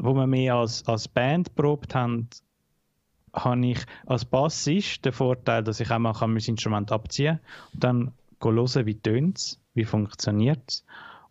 wo 0.00 0.12
wir 0.14 0.26
mehr 0.26 0.54
als, 0.54 0.86
als 0.86 1.08
Band 1.08 1.54
probt 1.54 1.94
haben, 1.94 2.28
habe 3.34 3.66
ich 3.66 3.78
als 4.06 4.24
Bassist 4.24 5.04
den 5.04 5.12
Vorteil, 5.12 5.62
dass 5.62 5.80
ich 5.80 5.90
einmal 5.90 6.14
kann 6.14 6.32
mein 6.32 6.42
Instrument 6.42 6.92
abziehen 6.92 7.40
und 7.74 7.84
dann 7.84 8.12
hören, 8.42 8.86
wie 8.86 8.94
tönt 8.94 9.38
es, 9.38 9.60
wie 9.74 9.84
funktioniert 9.84 10.62
es 10.66 10.84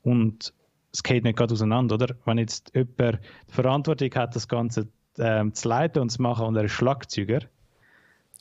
und 0.03 0.53
es 0.93 1.03
geht 1.03 1.23
nicht 1.23 1.37
gerade 1.37 1.53
auseinander, 1.53 1.95
oder? 1.95 2.15
Wenn 2.25 2.37
jetzt 2.37 2.71
jemand 2.73 3.19
die 3.47 3.53
Verantwortung 3.53 4.09
hat, 4.15 4.35
das 4.35 4.47
Ganze 4.47 4.87
ähm, 5.19 5.53
zu 5.53 5.67
leiten 5.67 6.01
und 6.01 6.09
zu 6.09 6.21
machen 6.21 6.45
und 6.45 6.55
er 6.55 6.63
ist 6.63 6.71
Schlagzeuger, 6.71 7.41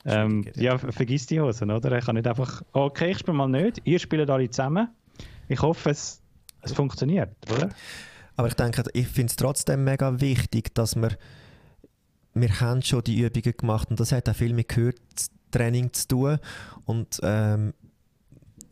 ähm, 0.05 0.45
ja, 0.55 0.77
ver- 0.77 0.91
vergiss 0.91 1.27
die 1.27 1.41
Hosen, 1.41 1.69
oder? 1.71 1.91
Er 1.91 2.01
kann 2.01 2.15
nicht 2.15 2.27
einfach, 2.27 2.63
okay, 2.71 3.11
ich 3.11 3.19
spiele 3.19 3.37
mal 3.37 3.47
nicht, 3.47 3.81
ihr 3.83 3.99
spielt 3.99 4.29
alle 4.29 4.49
zusammen. 4.49 4.89
Ich 5.49 5.61
hoffe, 5.61 5.89
es, 5.89 6.21
es 6.61 6.71
funktioniert, 6.71 7.35
oder? 7.51 7.69
Aber 8.37 8.47
ich 8.47 8.53
denke, 8.53 8.83
ich 8.93 9.07
finde 9.07 9.31
es 9.31 9.35
trotzdem 9.35 9.83
mega 9.83 10.21
wichtig, 10.21 10.73
dass 10.75 10.95
wir, 10.95 11.17
wir 12.41 12.59
haben 12.59 12.81
schon 12.81 13.03
die 13.03 13.19
Übungen 13.19 13.57
gemacht 13.57 13.89
und 13.89 13.99
das 13.99 14.11
hat 14.11 14.29
auch 14.29 14.35
viel 14.35 14.53
mit 14.53 14.69
Gehörtraining 14.69 15.93
zu 15.93 16.07
tun 16.07 16.39
und 16.85 17.19
ähm, 17.23 17.73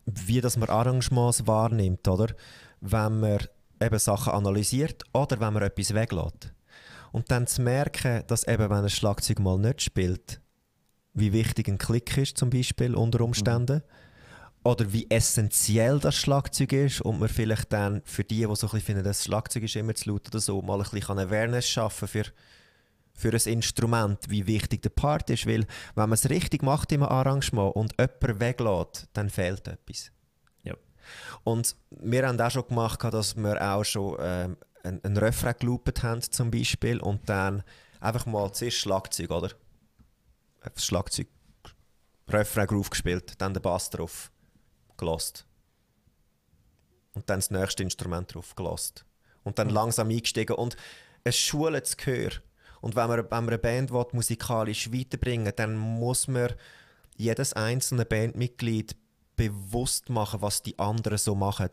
wie 0.06 0.42
dass 0.42 0.58
man 0.58 0.70
Arrangements 0.70 1.48
wahrnimmt, 1.48 2.08
oder? 2.08 2.34
Wenn 2.82 3.20
man 3.20 3.40
eben 3.82 4.00
Sachen 4.00 4.34
analysiert 4.34 5.04
oder 5.14 5.40
wenn 5.40 5.54
man 5.54 5.64
etwas 5.64 5.94
weglässt. 5.94 6.54
Und 7.12 7.32
dann 7.32 7.48
zu 7.48 7.62
merken, 7.62 8.24
dass 8.28 8.48
eben, 8.48 8.70
wenn 8.70 8.84
ein 8.84 8.90
Schlagzeug 8.90 9.40
mal 9.40 9.58
nicht 9.58 9.82
spielt, 9.82 10.42
wie 11.14 11.34
wichtig 11.34 11.68
ein 11.68 11.78
Klick 11.78 12.18
ist 12.18 12.38
zum 12.38 12.50
Beispiel 12.50 12.94
unter 12.94 13.22
Umständen. 13.22 13.82
Oder 14.64 14.92
wie 14.92 15.10
essentiell 15.10 16.00
das 16.00 16.16
Schlagzeug 16.16 16.74
ist 16.74 17.02
und 17.02 17.20
man 17.20 17.30
vielleicht 17.30 17.72
dann 17.72 18.02
für 18.04 18.24
die, 18.24 18.38
die 18.38 18.44
so 18.44 18.50
ein 18.50 18.58
bisschen 18.58 18.82
finden, 18.82 19.04
das 19.04 19.24
Schlagzeug 19.24 19.64
ist 19.64 19.76
immer 19.76 19.94
zu 19.94 20.10
laut 20.10 20.28
oder 20.28 20.40
so, 20.40 20.62
mal 20.62 20.82
ein 20.82 20.90
bisschen 20.90 21.20
Awareness 21.20 21.70
schaffen 21.70 22.08
für, 22.08 22.26
für 23.16 23.32
ein 23.34 23.54
Instrument, 23.54 24.20
wie 24.30 24.46
wichtig 24.46 24.82
der 24.82 24.90
Part 24.90 25.30
ist. 25.30 25.48
Weil 25.48 25.66
wenn 25.96 26.10
man 26.10 26.14
es 26.14 26.30
richtig 26.30 26.62
macht 26.62 26.92
im 26.92 27.04
Arrangement 27.04 27.76
und 27.76 27.96
jemand 28.00 28.40
weglässt, 28.40 29.08
dann 29.14 29.30
fehlt 29.30 29.68
etwas. 29.68 30.12
Ja. 30.64 30.76
Und 31.44 31.76
wir 31.90 32.28
haben 32.28 32.40
auch 32.40 32.52
schon 32.52 32.68
gemacht, 32.68 33.04
dass 33.04 33.36
wir 33.36 33.62
auch 33.62 33.84
schon 33.84 34.18
ähm, 34.20 34.58
einen, 34.84 35.04
einen 35.04 35.18
Refrain 35.18 35.56
geloopt 35.58 36.04
haben 36.04 36.22
zum 36.22 36.52
Beispiel 36.52 37.00
und 37.00 37.28
dann 37.30 37.64
einfach 38.00 38.26
mal 38.26 38.52
zuerst 38.54 38.78
Schlagzeug, 38.78 39.32
oder? 39.32 39.50
Das 40.62 40.86
Schlagzeug, 40.86 41.28
Refrain 42.28 42.68
Groove 42.68 42.90
gespielt, 42.90 43.34
dann 43.38 43.54
der 43.54 43.62
Bass 43.62 43.90
drauf, 43.90 44.32
gelost. 44.98 45.46
Und 47.14 47.30
dann 47.30 47.38
das 47.40 47.52
nächste 47.52 47.84
Instrument 47.84 48.34
drauf, 48.34 48.56
gelost. 48.56 49.06
Und 49.44 49.60
dann 49.60 49.70
langsam 49.70 50.10
eingestiegen 50.10 50.56
und 50.56 50.76
es 51.24 51.38
schult 51.38 51.82
das 51.82 51.98
Gehör. 51.98 52.32
Und 52.86 52.96
wenn 52.96 53.08
man, 53.08 53.18
wenn 53.18 53.30
man 53.30 53.48
eine 53.48 53.58
Band 53.58 53.92
will, 53.92 54.06
musikalisch 54.12 54.94
weiterbringen 54.94 55.52
dann 55.56 55.76
muss 55.76 56.28
man 56.28 56.54
jedes 57.18 57.54
einzelne 57.54 58.06
Bandmitglied 58.06 58.96
bewusst 59.36 60.12
machen, 60.12 60.44
was 60.44 60.62
die 60.62 60.78
anderen 60.78 61.18
so 61.18 61.34
machen. 61.34 61.72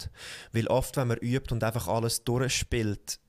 Weil 0.52 0.68
oft, 0.68 0.96
wenn 0.96 1.08
man 1.08 1.18
übt 1.18 1.52
und 1.52 1.62
einfach 1.64 1.86
alles 1.86 2.24
durchspielt, 2.24 3.20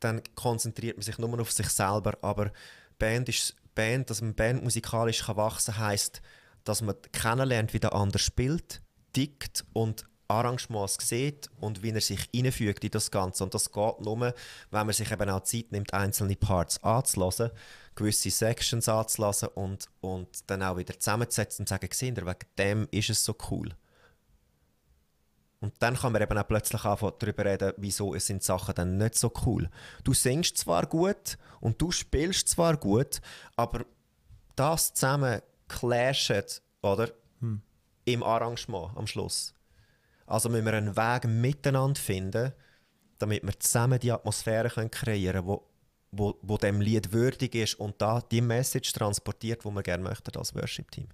dann 0.00 0.22
konzentriert 0.36 0.96
man 0.96 1.02
sich 1.02 1.18
nur 1.18 1.38
auf 1.38 1.52
sich 1.52 1.68
selber. 1.68 2.16
Aber 2.22 2.50
Band 2.98 3.28
ist 3.28 3.56
Band, 3.74 4.08
dass 4.08 4.22
man 4.22 4.34
Band 4.34 4.64
musikalisch 4.64 5.26
kann 5.26 5.36
wachsen 5.36 5.74
kann, 5.74 5.84
heisst, 5.84 6.22
dass 6.64 6.80
man 6.80 6.96
kennenlernt, 7.12 7.74
wie 7.74 7.80
der 7.80 7.92
andere 7.92 8.22
spielt, 8.22 8.80
tickt 9.12 9.66
und 9.74 10.06
Arrangements 10.28 10.98
sieht 11.00 11.48
und 11.60 11.82
wie 11.82 11.90
er 11.90 12.00
sich 12.00 12.28
einfügt 12.34 12.84
in 12.84 12.90
das 12.90 13.10
Ganze. 13.10 13.44
Und 13.44 13.54
das 13.54 13.72
geht 13.72 14.00
nur, 14.00 14.34
wenn 14.70 14.86
man 14.86 14.92
sich 14.92 15.10
eben 15.10 15.30
auch 15.30 15.42
Zeit 15.42 15.72
nimmt, 15.72 15.94
einzelne 15.94 16.36
Parts 16.36 16.82
anzulassen, 16.84 17.50
gewisse 17.94 18.30
Sections 18.30 18.88
anzulassen 18.88 19.48
und, 19.54 19.86
und 20.00 20.28
dann 20.50 20.62
auch 20.62 20.76
wieder 20.76 20.98
zusammenzusetzen 20.98 21.62
und 21.62 21.68
zu 21.68 21.74
sagen, 21.74 21.88
«Seht 21.90 22.18
ihr, 22.18 22.26
wegen 22.26 22.46
dem 22.58 22.88
ist 22.90 23.10
es 23.10 23.24
so 23.24 23.34
cool. 23.50 23.74
Und 25.60 25.74
dann 25.80 25.96
kann 25.96 26.12
man 26.12 26.22
eben 26.22 26.38
auch 26.38 26.46
plötzlich 26.46 26.84
anfangen 26.84 27.14
darüber 27.18 27.44
reden, 27.44 27.72
wieso 27.78 28.16
sind 28.18 28.44
Sachen 28.44 28.74
dann 28.74 28.96
nicht 28.96 29.16
so 29.16 29.32
cool. 29.44 29.68
Du 30.04 30.14
singst 30.14 30.58
zwar 30.58 30.86
gut 30.86 31.36
und 31.60 31.80
du 31.82 31.90
spielst 31.90 32.48
zwar 32.48 32.76
gut, 32.76 33.20
aber 33.56 33.84
das 34.54 34.94
zusammen 34.94 35.40
clasht, 35.66 36.62
oder? 36.82 37.10
Im 38.04 38.22
Arrangement 38.22 38.96
am 38.96 39.06
Schluss. 39.06 39.52
Also 40.28 40.48
müssen 40.48 40.66
wir 40.66 40.74
einen 40.74 40.96
Weg 40.96 41.26
miteinander 41.26 41.98
finden, 41.98 42.52
damit 43.18 43.42
wir 43.42 43.58
zusammen 43.58 43.98
die 43.98 44.12
Atmosphäre 44.12 44.68
können 44.68 44.90
kreieren 44.90 45.44
können, 45.44 45.46
wo, 45.46 45.66
wo, 46.12 46.38
wo 46.42 46.56
dem 46.56 46.80
Lied 46.80 47.12
würdig 47.12 47.54
ist 47.54 47.74
und 47.80 48.00
da 48.00 48.20
die 48.20 48.40
Message 48.40 48.92
transportiert, 48.92 49.64
die 49.64 49.70
wir 49.70 49.82
gerne 49.82 50.04
möchten 50.04 50.36
als 50.36 50.54
Worship-Team. 50.54 51.08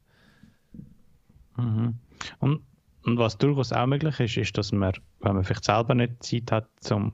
Mhm. 1.56 1.94
Und, 2.40 2.62
und 3.04 3.18
was 3.18 3.38
durchaus 3.38 3.72
auch 3.72 3.86
möglich 3.86 4.18
ist, 4.20 4.36
ist, 4.36 4.58
dass 4.58 4.72
man, 4.72 4.92
wenn 5.20 5.34
man 5.34 5.44
vielleicht 5.44 5.64
selber 5.64 5.94
nicht 5.94 6.22
Zeit 6.22 6.50
hat, 6.50 6.68
zum 6.80 7.12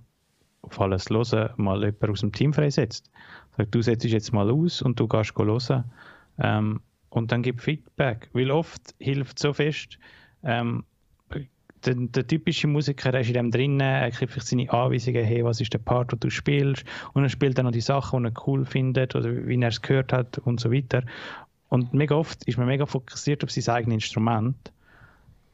auf 0.62 0.80
alles 0.80 1.04
zu 1.04 1.14
hören, 1.14 1.52
mal 1.56 1.82
jemanden 1.82 2.10
aus 2.10 2.20
dem 2.20 2.32
Team 2.32 2.52
freisetzt. 2.52 3.10
Sagt, 3.56 3.74
du 3.74 3.82
setzt 3.82 4.04
jetzt 4.04 4.32
mal 4.32 4.50
aus 4.50 4.82
und 4.82 5.00
du 5.00 5.08
gehst 5.08 5.34
hören. 5.36 5.84
Ähm, 6.38 6.80
und 7.08 7.32
dann 7.32 7.42
gib 7.42 7.60
Feedback. 7.60 8.28
Weil 8.32 8.50
oft 8.50 8.94
hilft 8.98 9.38
so 9.38 9.52
fest, 9.52 9.98
ähm, 10.42 10.84
der, 11.86 11.94
der, 11.94 12.26
typische 12.26 12.66
Musiker 12.66 13.12
der 13.12 13.22
ist 13.22 13.28
in 13.28 13.34
dem 13.34 13.50
drinnen, 13.50 13.80
er 13.80 14.10
kriegt 14.10 14.32
vielleicht 14.32 14.48
seine 14.48 14.70
Anweisungen, 14.70 15.24
hey, 15.24 15.44
was 15.44 15.60
ist 15.60 15.72
der 15.72 15.78
Part, 15.78 16.12
den 16.12 16.20
du 16.20 16.30
spielst, 16.30 16.84
und 17.14 17.22
er 17.22 17.28
spielt 17.28 17.58
dann 17.58 17.66
noch 17.66 17.72
die 17.72 17.80
Sachen, 17.80 18.22
die 18.22 18.28
er 18.28 18.46
cool 18.46 18.64
findet 18.64 19.14
oder 19.14 19.46
wie 19.46 19.60
er 19.60 19.68
es 19.68 19.80
gehört 19.80 20.12
hat 20.12 20.38
und 20.38 20.60
so 20.60 20.70
weiter. 20.70 21.02
Und 21.68 21.94
mega 21.94 22.16
oft 22.16 22.44
ist 22.44 22.58
man 22.58 22.66
mega 22.66 22.84
fokussiert 22.84 23.44
auf 23.44 23.50
sein 23.50 23.74
eigenes 23.74 24.04
Instrument. 24.04 24.72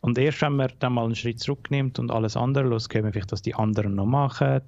Und 0.00 0.18
erst 0.18 0.40
wenn 0.42 0.56
man 0.56 0.70
dann 0.78 0.94
mal 0.94 1.04
einen 1.04 1.14
Schritt 1.14 1.40
zurücknimmt 1.40 1.98
und 1.98 2.10
alles 2.10 2.36
andere 2.36 2.64
los, 2.64 2.88
man 2.92 3.12
vielleicht, 3.12 3.32
was 3.32 3.42
die 3.42 3.54
anderen 3.54 3.94
noch 3.94 4.06
machen, 4.06 4.62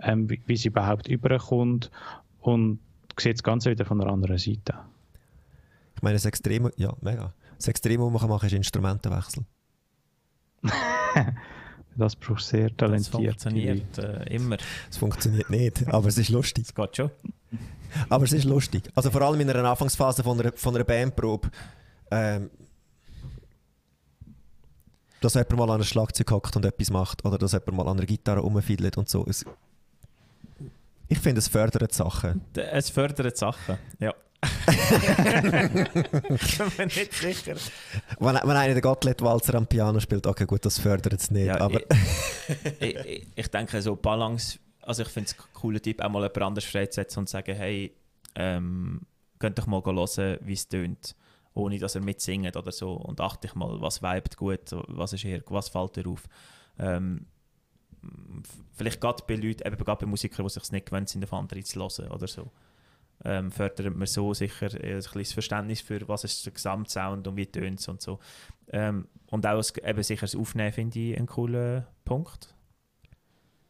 ähm, 0.00 0.30
wie, 0.30 0.40
wie 0.46 0.56
sie 0.56 0.68
überhaupt 0.68 1.08
überkommt 1.08 1.90
und 2.40 2.78
sieht 3.18 3.34
das 3.34 3.42
Ganze 3.42 3.70
wieder 3.70 3.84
von 3.84 3.98
der 3.98 4.08
anderen 4.08 4.38
Seite. 4.38 4.74
Ich 5.96 6.02
meine, 6.02 6.14
das 6.14 6.24
Extreme, 6.24 6.70
ja, 6.76 6.94
mega. 7.00 7.32
Das 7.56 7.68
Extreme, 7.68 8.04
was 8.04 8.22
man 8.22 8.30
machen 8.30 8.40
kann, 8.40 8.46
ist 8.46 8.54
Instrumentenwechsel. 8.54 9.44
das 11.96 12.16
braucht 12.16 12.42
sehr 12.42 12.76
talentiert. 12.76 13.36
Das 13.36 13.44
funktioniert 13.44 13.98
äh, 13.98 14.34
immer. 14.34 14.56
Es 14.90 14.96
funktioniert 14.96 15.50
nicht, 15.50 15.88
aber 15.88 16.08
es 16.08 16.18
ist 16.18 16.28
lustig. 16.28 16.66
Es 16.66 16.74
geht 16.74 16.96
schon. 16.96 17.10
Aber 18.08 18.24
es 18.24 18.32
ist 18.32 18.44
lustig. 18.44 18.90
Also 18.94 19.10
vor 19.10 19.22
allem 19.22 19.40
in 19.40 19.50
einer 19.50 19.68
Anfangsphase 19.68 20.22
von 20.22 20.40
einer, 20.40 20.52
von 20.54 20.74
einer 20.74 20.84
Bandprobe. 20.84 21.50
Ähm, 22.10 22.50
dass 25.24 25.34
jemand 25.34 25.56
mal 25.56 25.64
an 25.64 25.70
einem 25.76 25.84
Schlagzeug 25.84 26.30
hockt 26.30 26.56
und 26.56 26.66
etwas 26.66 26.90
macht 26.90 27.24
oder 27.24 27.38
dass 27.38 27.52
jemand 27.52 27.72
mal 27.72 27.88
an 27.88 27.96
einer 27.96 28.06
Gitarre 28.06 28.40
rumfiedelt 28.40 28.98
und 28.98 29.08
so. 29.08 29.24
Es, 29.26 29.44
ich 31.08 31.18
finde, 31.18 31.38
es 31.38 31.48
fördert 31.48 31.92
Sachen. 31.92 32.42
Es 32.54 32.90
fördert 32.90 33.36
Sachen, 33.36 33.78
ja. 34.00 34.12
Ich 36.28 36.76
bin 36.76 36.86
nicht 36.86 37.12
sicher. 37.14 37.54
Wenn, 38.18 38.34
wenn 38.34 38.50
einer 38.50 38.74
den 38.74 38.82
Gottlieb-Walzer 38.82 39.54
am 39.54 39.66
Piano 39.66 40.00
spielt, 40.00 40.26
okay, 40.26 40.46
gut, 40.46 40.64
das 40.64 40.78
fördert 40.78 41.12
es 41.20 41.30
nicht. 41.30 41.46
Ja, 41.46 41.60
aber 41.60 41.80
ich, 42.80 42.96
ich, 42.96 43.26
ich, 43.34 43.48
denke, 43.48 43.80
so 43.82 43.96
Balance, 43.96 44.58
also 44.82 45.02
ich 45.02 45.08
finde 45.08 45.30
es 45.30 45.38
ein 45.38 45.44
cooler 45.52 45.80
Tipp, 45.80 46.00
auch 46.02 46.08
mal 46.08 46.22
jemand 46.22 46.42
anderes 46.42 46.64
freizusetzen 46.64 47.20
und 47.20 47.28
sagen, 47.28 47.54
hey, 47.54 47.94
ähm, 48.34 49.02
könnt 49.38 49.58
doch 49.58 49.66
mal 49.66 49.82
hören, 49.84 50.38
wie 50.42 50.54
es 50.54 50.68
tönt, 50.68 51.16
ohne 51.54 51.78
dass 51.78 51.94
er 51.94 52.00
mitsingt 52.00 52.56
oder 52.56 52.72
so. 52.72 52.92
Und 52.92 53.20
achte 53.20 53.46
ich 53.46 53.54
mal, 53.54 53.80
was 53.80 54.02
vibet 54.02 54.36
gut, 54.36 54.70
was 54.88 55.12
ist 55.12 55.22
hier, 55.22 55.42
was 55.46 55.68
fällt 55.68 55.96
dir 55.96 56.06
auf. 56.08 56.22
Ähm, 56.78 57.26
vielleicht 58.72 59.00
gerade 59.00 59.22
bei 59.26 59.36
Leuten, 59.36 59.66
eben 59.66 59.76
gerade 59.76 60.04
bei 60.04 60.10
Musikern, 60.10 60.46
die 60.46 60.52
sich 60.52 60.72
nicht 60.72 60.86
gewöhnt 60.86 61.08
sind, 61.08 61.24
auf 61.24 61.32
andere 61.32 61.62
zu 61.62 61.80
hören 61.80 62.10
oder 62.10 62.26
so 62.26 62.50
ähm, 63.24 63.50
fördert 63.50 63.94
man 63.94 64.06
so 64.06 64.34
sicher 64.34 64.66
ein 64.66 64.96
bisschen 64.96 65.24
Verständnis 65.24 65.80
für, 65.80 66.06
was 66.08 66.24
ist 66.24 66.44
der 66.44 66.52
Gesamtsound 66.52 67.26
und 67.26 67.36
wie 67.36 67.46
tönt 67.46 67.80
es 67.80 67.88
und 67.88 68.00
so. 68.00 68.18
Ähm, 68.68 69.08
und 69.30 69.46
auch 69.46 69.62
eben 69.82 70.02
sicher 70.02 70.22
das 70.22 70.36
Aufnehmen 70.36 70.72
finde 70.72 70.98
ich 70.98 71.16
einen 71.16 71.26
coolen 71.26 71.86
Punkt, 72.04 72.54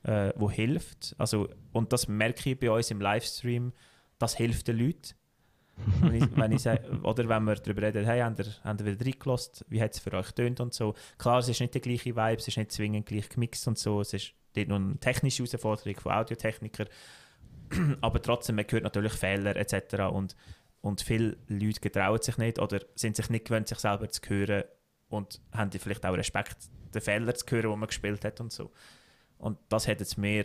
äh, 0.02 0.33
wo 0.37 0.50
hilft. 0.50 1.14
Also, 1.18 1.48
und 1.72 1.92
das 1.92 2.09
merke 2.09 2.50
ich 2.50 2.59
bei 2.59 2.70
uns 2.70 2.90
im 2.90 3.00
Livestream, 3.00 3.72
das 4.18 4.37
hilft 4.37 4.68
den 4.68 4.78
Leuten. 4.78 5.14
wenn 6.00 6.14
ich, 6.14 6.37
wenn 6.37 6.52
ich 6.52 6.62
sage, 6.62 6.88
oder 7.02 7.28
wenn 7.28 7.44
wir 7.44 7.57
darüber 7.57 7.83
reden, 7.83 8.04
hey, 8.04 8.20
habt 8.20 8.38
ihr, 8.38 8.46
habt 8.62 8.80
ihr 8.80 8.87
wieder 8.87 9.04
reingelassen, 9.04 9.66
wie 9.68 9.83
hat 9.83 9.92
es 9.92 10.00
für 10.00 10.12
euch 10.12 10.30
tönt 10.33 10.61
und 10.61 10.72
so. 10.72 10.94
Klar, 11.18 11.38
es 11.38 11.48
ist 11.48 11.61
nicht 11.61 11.74
der 11.74 11.80
gleiche 11.80 12.11
Vibe, 12.11 12.37
es 12.37 12.48
ist 12.48 12.57
nicht 12.57 12.72
zwingend 12.72 13.07
gleich 13.07 13.28
gemixt 13.28 13.66
und 13.66 13.78
so, 13.78 14.00
es 14.00 14.12
ist 14.12 14.35
dort 14.54 14.68
noch 14.68 14.76
eine 14.76 14.98
technische 14.98 15.42
Herausforderung 15.42 15.96
von 15.98 16.12
Audiotechnikern, 16.12 16.88
aber 18.00 18.22
trotzdem, 18.22 18.56
man 18.56 18.66
hört 18.68 18.84
natürlich 18.84 19.12
Fehler 19.12 19.56
etc. 19.56 19.94
Und, 20.12 20.37
und 20.80 21.00
viele 21.00 21.37
Leute 21.48 21.80
getrauen 21.80 22.20
sich 22.20 22.38
nicht 22.38 22.58
oder 22.58 22.80
sind 22.94 23.16
sich 23.16 23.30
nicht 23.30 23.46
gewöhnt, 23.46 23.68
sich 23.68 23.78
selber 23.78 24.08
zu 24.08 24.20
hören 24.28 24.64
und 25.08 25.40
haben 25.52 25.70
vielleicht 25.72 26.04
auch 26.04 26.14
Respekt, 26.16 26.56
den 26.94 27.02
Fehler 27.02 27.34
zu 27.34 27.46
hören, 27.50 27.70
den 27.70 27.78
man 27.78 27.87
gespielt 27.88 28.24
hat 28.24 28.40
und 28.40 28.52
so. 28.52 28.70
Und 29.38 29.58
das 29.68 29.88
hat 29.88 30.00
jetzt 30.00 30.16
mehr 30.16 30.44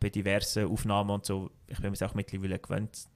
bei 0.00 0.10
diversen 0.10 0.66
Aufnahmen 0.66 1.10
und 1.10 1.24
so, 1.24 1.50
ich 1.66 1.80
bin 1.80 1.90
mir 1.90 2.06
auch 2.06 2.14
mittlerweile 2.14 2.58
gewöhnt, 2.58 3.06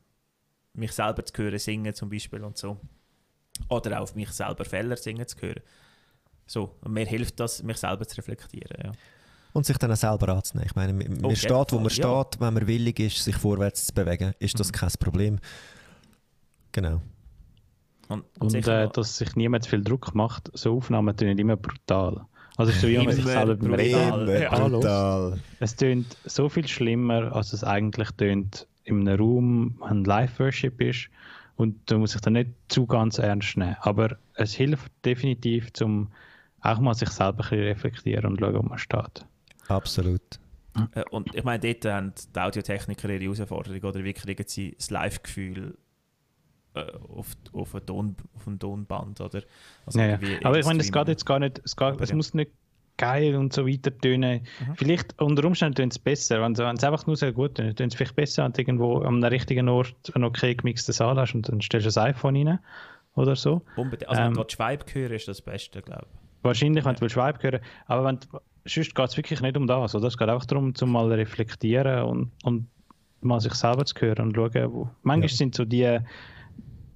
mich 0.73 0.93
selber 0.93 1.25
zu 1.25 1.43
hören, 1.43 1.59
singen 1.59 1.95
zum 1.95 2.09
Beispiel 2.09 2.43
und 2.45 2.57
so. 2.57 2.79
Oder 3.69 3.99
auch 3.99 4.05
auf 4.05 4.15
mich 4.15 4.31
selber 4.31 4.65
Fehler 4.65 4.97
singen 4.97 5.27
zu 5.27 5.37
hören. 5.41 5.63
So, 6.47 6.77
und 6.81 6.93
mir 6.93 7.05
hilft 7.05 7.41
das, 7.41 7.63
mich 7.63 7.77
selber 7.77 8.07
zu 8.07 8.17
reflektieren. 8.17 8.83
Ja. 8.83 8.93
Und 9.59 9.67
sich 9.67 9.77
dann 9.77 9.91
auch 9.91 9.97
selber 9.97 10.29
anzunehmen. 10.29 10.69
Ich 10.71 10.77
meine, 10.77 10.93
man 10.93 11.25
okay. 11.25 11.35
steht, 11.35 11.73
wo 11.73 11.81
man 11.81 11.91
steht, 11.91 12.05
ja. 12.05 12.27
wenn 12.39 12.55
man 12.55 12.69
willig 12.69 13.01
ist, 13.01 13.25
sich 13.25 13.35
vorwärts 13.35 13.89
zu 13.89 13.93
bewegen, 13.93 14.33
ist 14.39 14.61
das 14.61 14.69
mhm. 14.69 14.73
kein 14.73 14.91
Problem. 15.01 15.39
Genau. 16.71 17.03
Und, 18.07 18.23
und, 18.39 18.55
und 18.55 18.69
äh, 18.69 18.89
dass 18.89 19.19
sich 19.19 19.35
niemand 19.35 19.65
zu 19.65 19.71
viel 19.71 19.83
Druck 19.83 20.15
macht, 20.15 20.49
so 20.55 20.77
Aufnahmen 20.77 21.17
tun 21.17 21.37
immer 21.37 21.57
brutal. 21.57 22.25
Also 22.57 22.71
es 22.71 22.77
ist 22.77 22.83
so, 22.83 22.89
wie 22.89 22.99
man 22.99 23.13
sich 23.13 23.25
selber 23.25 23.57
beim 23.57 23.75
Reden 23.75 24.27
brutal. 24.71 25.41
Es 25.59 25.75
tönt 25.75 26.17
so 26.25 26.49
viel 26.49 26.69
schlimmer, 26.69 27.35
als 27.35 27.53
es 27.53 27.65
eigentlich 27.65 28.13
tönt 28.13 28.69
in 28.85 29.09
einem 29.09 29.19
Raum, 29.21 29.75
wenn 29.81 29.89
ein 29.89 30.05
Live-Worship 30.05 30.81
ist. 30.81 31.09
Und 31.57 31.75
da 31.87 31.99
muss 31.99 32.15
ich 32.15 32.21
dann 32.21 32.35
nicht 32.35 32.51
zu 32.69 32.87
ganz 32.87 33.19
ernst 33.19 33.57
nehmen. 33.57 33.75
Aber 33.81 34.19
es 34.35 34.55
hilft 34.55 34.93
definitiv, 35.05 35.73
zum 35.73 36.13
auch 36.61 36.79
mal 36.79 36.95
sich 36.95 37.09
selber 37.09 37.45
ein 37.45 37.49
bisschen 37.49 37.65
reflektieren 37.65 38.27
und 38.27 38.41
schauen, 38.41 38.55
wo 38.55 38.63
man 38.63 38.79
steht. 38.79 39.27
Absolut. 39.69 40.41
Äh, 40.95 41.05
und 41.11 41.35
ich 41.35 41.45
meine, 41.45 41.61
dort 41.61 41.85
haben 41.93 42.13
die 42.35 42.41
Audiotechniker 42.41 43.09
ihre 43.09 43.25
Herausforderung, 43.25 43.83
oder 43.83 44.05
wie 44.05 44.13
kriegen 44.13 44.45
sie 44.47 44.75
das 44.77 44.91
Live-Gefühl 44.91 45.77
äh, 46.75 46.81
auf, 47.09 47.29
auf, 47.53 47.75
ein 47.75 47.87
Ton, 47.87 48.17
auf 48.35 48.47
ein 48.47 48.59
Tonband, 48.59 49.21
oder? 49.21 49.43
Also 49.87 49.99
ja, 49.99 50.07
ja. 50.07 50.19
Aber 50.45 50.59
ich 50.59 50.67
meine, 50.67 50.81
es 50.81 50.93
geht 50.93 51.09
jetzt 51.09 51.27
gar 51.27 51.39
nicht, 51.39 51.61
es, 51.65 51.77
geht, 51.77 52.01
es 52.01 52.11
ja. 52.11 52.17
muss 52.17 52.35
nicht 52.35 52.53
geil 52.97 53.37
und 53.37 53.53
so 53.53 53.67
weiter 53.67 53.97
tönen. 53.97 54.43
Mhm. 54.43 54.75
Vielleicht 54.75 55.21
unter 55.21 55.45
Umständen 55.45 55.77
tönt 55.77 55.93
es 55.93 55.99
besser, 55.99 56.43
wenn, 56.43 56.57
wenn 56.59 56.77
es 56.77 56.85
einfach 56.85 57.07
nur 57.07 57.17
sehr 57.17 57.33
gut 57.33 57.55
tönt, 57.55 57.79
tönt 57.79 57.93
es 57.93 57.97
vielleicht 57.97 58.17
besser, 58.17 58.45
wenn 58.45 58.53
du 58.53 58.61
irgendwo 58.61 59.03
am 59.03 59.23
richtigen 59.23 59.69
Ort 59.69 60.13
einen 60.15 60.25
okay 60.25 60.55
gemixten 60.55 60.93
Saal 60.93 61.17
hast 61.17 61.35
und 61.35 61.49
dann 61.49 61.61
stellst 61.61 61.87
du 61.87 61.89
das 61.89 61.99
iPhone 61.99 62.37
rein 62.37 62.59
oder 63.15 63.37
so. 63.37 63.63
Unbedingt. 63.77 64.09
Also 64.09 64.23
ähm, 64.23 64.37
wenn 64.37 64.43
du 64.43 64.51
Schweib 64.51 64.95
hören, 64.95 65.13
ist 65.13 65.29
das 65.29 65.41
Beste, 65.41 65.81
glaube 65.81 66.07
ich. 66.11 66.45
Wahrscheinlich, 66.45 66.85
wenn 66.85 66.95
du 66.95 67.09
Schweib 67.09 67.43
hören 67.43 67.61
aber 67.87 68.05
wenn 68.05 68.19
sonst 68.69 68.95
geht 68.95 69.09
es 69.09 69.17
wirklich 69.17 69.41
nicht 69.41 69.57
um 69.57 69.67
das. 69.67 69.95
Oder? 69.95 70.09
Es 70.09 70.17
geht 70.17 70.29
auch 70.29 70.45
darum, 70.45 70.75
zum 70.75 70.93
mal 70.93 71.11
reflektieren 71.13 72.05
und, 72.05 72.31
und 72.45 72.69
mal 73.21 73.41
sich 73.41 73.55
selber 73.55 73.85
zu 73.85 73.95
hören 74.01 74.29
und 74.29 74.35
schauen. 74.35 74.73
Wo. 74.73 74.91
Manchmal 75.03 75.31
ja. 75.31 75.37
sind 75.37 75.55
so 75.55 75.65
die 75.65 75.99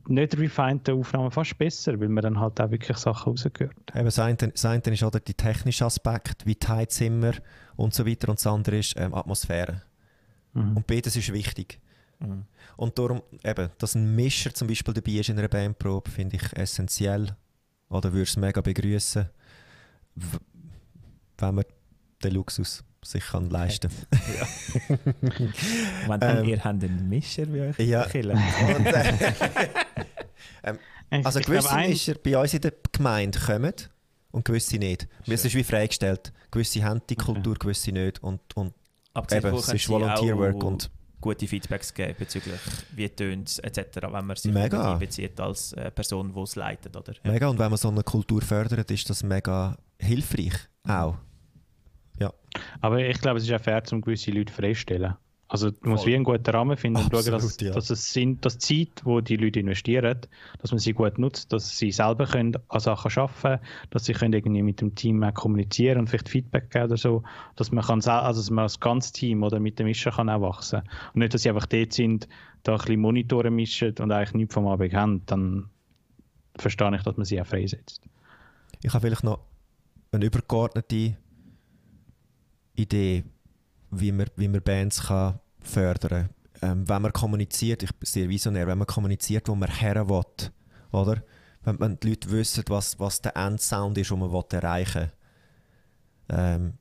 nicht 0.08 0.36
refineden 0.36 0.98
Aufnahmen 0.98 1.30
fast 1.30 1.56
besser, 1.58 1.98
weil 2.00 2.08
man 2.08 2.22
dann 2.22 2.40
halt 2.40 2.60
auch 2.60 2.70
wirklich 2.70 2.96
Sachen 2.96 3.30
rausgehört. 3.30 3.76
Eben, 3.94 4.04
das 4.04 4.18
eine, 4.18 4.36
das 4.36 4.64
eine 4.64 4.82
ist 4.82 5.02
oder 5.02 5.20
die 5.20 5.34
technische 5.34 5.84
Aspekt, 5.84 6.44
wie 6.44 6.56
tight 6.56 6.90
sind 6.90 7.22
wir 7.22 7.34
und 7.76 7.94
so 7.94 8.04
weiter 8.04 8.28
und 8.28 8.38
das 8.38 8.46
andere 8.46 8.78
ist 8.78 8.94
ähm, 8.96 9.14
Atmosphäre. 9.14 9.82
Mhm. 10.54 10.78
Und 10.78 10.86
beides 10.86 11.14
ist 11.14 11.32
wichtig. 11.32 11.80
Mhm. 12.18 12.46
Und 12.76 12.98
darum, 12.98 13.22
eben, 13.44 13.70
dass 13.78 13.94
ein 13.94 14.16
Mischer 14.16 14.52
zum 14.52 14.66
Beispiel 14.66 14.92
dabei 14.92 15.12
ist 15.12 15.28
in 15.28 15.38
einer 15.38 15.48
Bandprobe, 15.48 16.10
finde 16.10 16.36
ich 16.36 16.56
essentiell. 16.56 17.36
Oder 17.88 18.12
würde 18.12 18.22
es 18.22 18.36
mega 18.36 18.60
begrüßen 18.60 19.28
wenn 21.42 21.56
man 21.56 21.64
den 22.22 22.34
Luxus 22.34 22.84
sich 23.04 23.24
kann 23.24 23.50
leisten 23.50 23.90
kann. 23.90 24.20
Ja. 24.38 24.98
wenn 26.20 26.38
ähm, 26.38 26.48
ihr 26.48 26.64
habt 26.64 26.84
einen 26.84 27.08
Mischer 27.08 27.46
bei 27.46 27.70
euch 27.70 27.78
ja. 27.78 28.04
Und, 28.04 28.86
äh, 28.86 29.12
ähm, 31.10 31.26
also 31.26 31.40
gewisse 31.40 31.74
Mischer 31.76 32.14
bei 32.14 32.38
uns 32.38 32.54
in 32.54 32.60
der 32.60 32.72
Gemeinde 32.92 33.38
kommen 33.38 33.74
und 34.30 34.44
gewisse 34.44 34.76
nicht. 34.76 35.08
Es 35.26 35.44
ist 35.44 35.54
wie 35.54 35.64
freigestellt. 35.64 36.32
Gewisse 36.50 36.84
haben 36.84 37.02
die 37.08 37.16
Kultur, 37.16 37.52
okay. 37.52 37.58
gewisse 37.60 37.92
nicht. 37.92 38.22
Und, 38.22 38.40
und 38.54 38.72
eben, 39.30 39.54
es 39.56 39.68
ist 39.68 39.88
Volunteerwork 39.88 40.62
und 40.62 40.90
gute 41.20 41.46
Feedbacks 41.46 41.94
geben 41.94 42.14
bezüglich 42.18 42.60
wie 42.94 43.08
tönt 43.08 43.48
es 43.48 43.58
etc., 43.60 44.02
wenn 44.10 44.26
man 44.26 44.36
sich 44.36 44.52
mega. 44.52 44.92
einbezieht 44.92 45.40
als 45.40 45.72
äh, 45.72 45.90
Person, 45.90 46.34
die 46.34 46.40
es 46.40 46.56
leitet. 46.56 46.96
Oder? 46.96 47.14
Ja. 47.22 47.32
Mega, 47.32 47.48
und 47.48 47.58
wenn 47.58 47.70
man 47.70 47.78
so 47.78 47.88
eine 47.88 48.02
Kultur 48.02 48.42
fördert, 48.42 48.90
ist 48.90 49.08
das 49.08 49.22
mega 49.22 49.76
hilfreich 49.98 50.54
auch. 50.86 51.16
Ja. 52.18 52.32
Aber 52.80 52.98
ich 52.98 53.20
glaube, 53.20 53.38
es 53.38 53.44
ist 53.44 53.52
auch 53.52 53.60
fair, 53.60 53.82
um 53.92 54.00
gewisse 54.00 54.30
Leute 54.30 54.52
freistellen. 54.52 55.14
Also 55.52 55.70
du 55.70 55.90
musst 55.90 56.06
wie 56.06 56.14
einen 56.14 56.24
guten 56.24 56.48
Rahmen 56.50 56.78
finden 56.78 57.02
und 57.02 57.10
schauen, 57.12 57.30
dass, 57.30 57.60
ja. 57.60 57.72
dass 57.72 57.90
es 57.90 58.10
sind, 58.10 58.42
dass 58.42 58.56
die 58.56 58.86
Zeit, 58.86 59.04
wo 59.04 59.20
die 59.20 59.36
Leute 59.36 59.60
investieren, 59.60 60.18
dass 60.62 60.70
man 60.70 60.78
sie 60.78 60.94
gut 60.94 61.18
nutzt, 61.18 61.52
dass 61.52 61.76
sie 61.76 61.92
selber 61.92 62.24
können 62.24 62.56
an 62.68 62.80
Sachen 62.80 63.12
arbeiten 63.14 63.62
dass 63.90 64.06
sie 64.06 64.14
können 64.14 64.32
irgendwie 64.32 64.62
mit 64.62 64.80
dem 64.80 64.94
Team 64.94 65.22
auch 65.22 65.34
kommunizieren 65.34 65.98
und 65.98 66.08
vielleicht 66.08 66.30
Feedback 66.30 66.70
geben 66.70 66.86
oder 66.86 66.96
so, 66.96 67.22
dass 67.56 67.70
man 67.70 67.84
kann, 67.84 68.00
also 68.00 68.40
dass 68.40 68.48
man 68.48 68.62
als 68.62 68.80
ganzes 68.80 69.12
Team 69.12 69.42
oder 69.42 69.60
mit 69.60 69.78
dem 69.78 69.84
Mischen 69.88 70.10
kann 70.10 70.30
auch 70.30 70.40
wachsen. 70.40 70.80
Und 71.12 71.16
nicht, 71.16 71.34
dass 71.34 71.42
sie 71.42 71.50
einfach 71.50 71.66
dort 71.66 71.92
sind, 71.92 72.28
da 72.62 72.72
ein 72.72 72.78
bisschen 72.78 73.00
Monitore 73.00 73.50
mischen 73.50 73.94
und 73.98 74.10
eigentlich 74.10 74.32
nichts 74.32 74.54
vom 74.54 74.66
Abend 74.66 74.94
haben, 74.94 75.26
dann 75.26 75.68
verstehe 76.56 76.96
ich, 76.96 77.02
dass 77.02 77.18
man 77.18 77.26
sie 77.26 77.38
auch 77.38 77.46
freisetzt. 77.46 78.00
Ich 78.82 78.94
habe 78.94 79.02
vielleicht 79.02 79.24
noch 79.24 79.40
eine 80.12 80.24
übergeordnete 80.24 81.18
Idee, 82.74 83.24
wie 83.90 84.12
man, 84.12 84.26
wie 84.36 84.48
man 84.48 84.62
Bands 84.62 85.02
kann 85.04 85.38
fördern 85.60 86.28
kann. 86.60 86.70
Ähm, 86.70 86.88
wenn 86.88 87.02
man 87.02 87.12
kommuniziert, 87.12 87.82
ich 87.82 87.94
bin 87.94 88.06
sehr 88.06 88.28
visionär, 88.28 88.66
wenn 88.66 88.78
man 88.78 88.86
kommuniziert, 88.86 89.48
wo 89.48 89.54
man 89.54 89.70
her 89.70 90.08
will, 90.08 90.50
oder? 90.92 91.22
Wenn, 91.64 91.80
wenn 91.80 92.00
die 92.00 92.10
Leute 92.10 92.30
wissen, 92.30 92.64
was, 92.68 92.98
was 92.98 93.20
der 93.20 93.36
Endsound 93.36 93.98
ist, 93.98 94.10
den 94.10 94.18
man 94.18 94.32
will 94.32 94.44
erreichen 94.50 95.10
will, 96.28 96.36
ähm, 96.38 96.72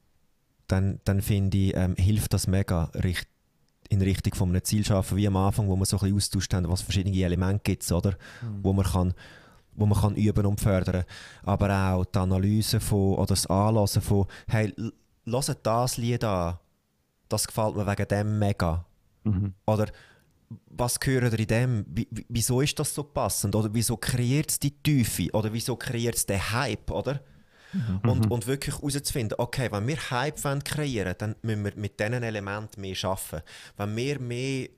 dann, 0.68 1.00
dann 1.04 1.22
finde 1.22 1.58
ich, 1.58 1.76
ähm, 1.76 1.96
hilft 1.98 2.34
das 2.34 2.48
mega 2.48 2.86
richt 3.04 3.28
in 3.90 4.02
Richtung 4.02 4.34
von 4.36 4.50
einem 4.50 4.64
Ziel 4.64 4.86
schaffen, 4.86 5.18
wie 5.18 5.28
am 5.28 5.36
Anfang, 5.36 5.68
wo 5.68 5.76
wir 5.76 5.86
so 5.86 5.98
ein 5.98 6.02
bisschen 6.02 6.16
austauscht 6.16 6.54
haben, 6.54 6.70
was 6.70 6.82
verschiedene 6.82 7.24
Elemente 7.24 7.62
gibt, 7.64 7.92
oder? 7.92 8.12
Mhm. 8.42 8.64
Wo 8.64 8.74
man 8.74 8.86
kann 8.86 9.14
wo 9.74 9.86
man 9.86 10.00
kann 10.00 10.16
üben 10.16 10.46
und 10.46 10.60
fördern. 10.60 11.06
Aber 11.44 11.74
auch 11.74 12.06
die 12.06 12.20
Analyse 12.20 12.80
von, 12.80 13.16
oder 13.16 13.28
das 13.28 13.48
Anlassen 13.48 14.02
von, 14.02 14.28
hey, 14.48 14.74
hört 15.26 15.66
das 15.66 15.98
Lied 15.98 16.24
an, 16.24 16.58
das 17.30 17.48
gefällt 17.48 17.76
mir 17.76 17.88
wegen 17.88 18.08
dem 18.08 18.40
mega. 18.40 18.86
Mhm. 19.24 19.54
Oder 19.66 19.88
was 20.68 21.00
gehört 21.00 21.34
ihr 21.34 21.40
in 21.40 21.48
dem? 21.48 21.86
Wie, 21.88 22.08
wieso 22.28 22.62
ist 22.62 22.78
das 22.80 22.94
so 22.94 23.04
passend? 23.04 23.56
Oder 23.56 23.70
wieso 23.74 23.98
kreiert 23.98 24.52
es 24.52 24.60
die 24.60 24.72
Tiefe? 24.72 25.30
Oder 25.34 25.54
wieso 25.54 25.76
kreiert 25.76 26.16
es 26.16 26.26
den 26.26 26.52
Hype? 26.52 26.92
Oder? 26.92 27.22
Mhm. 27.74 28.10
Und, 28.10 28.32
und 28.32 28.48
wirklich 28.48 28.76
herauszufinden, 28.76 29.38
okay, 29.38 29.72
wenn 29.72 29.88
wir 29.88 29.98
Hype 30.12 30.44
wollen 30.44 30.64
kreieren 30.64 31.16
dann 31.18 31.36
müssen 31.42 31.64
wir 31.64 31.74
mit 31.76 32.00
diesen 32.00 32.24
Elementen 32.24 32.82
mehr 32.82 32.98
arbeiten. 33.04 33.44
Wenn 33.78 33.96
wir 33.96 34.20
mehr 34.20 34.70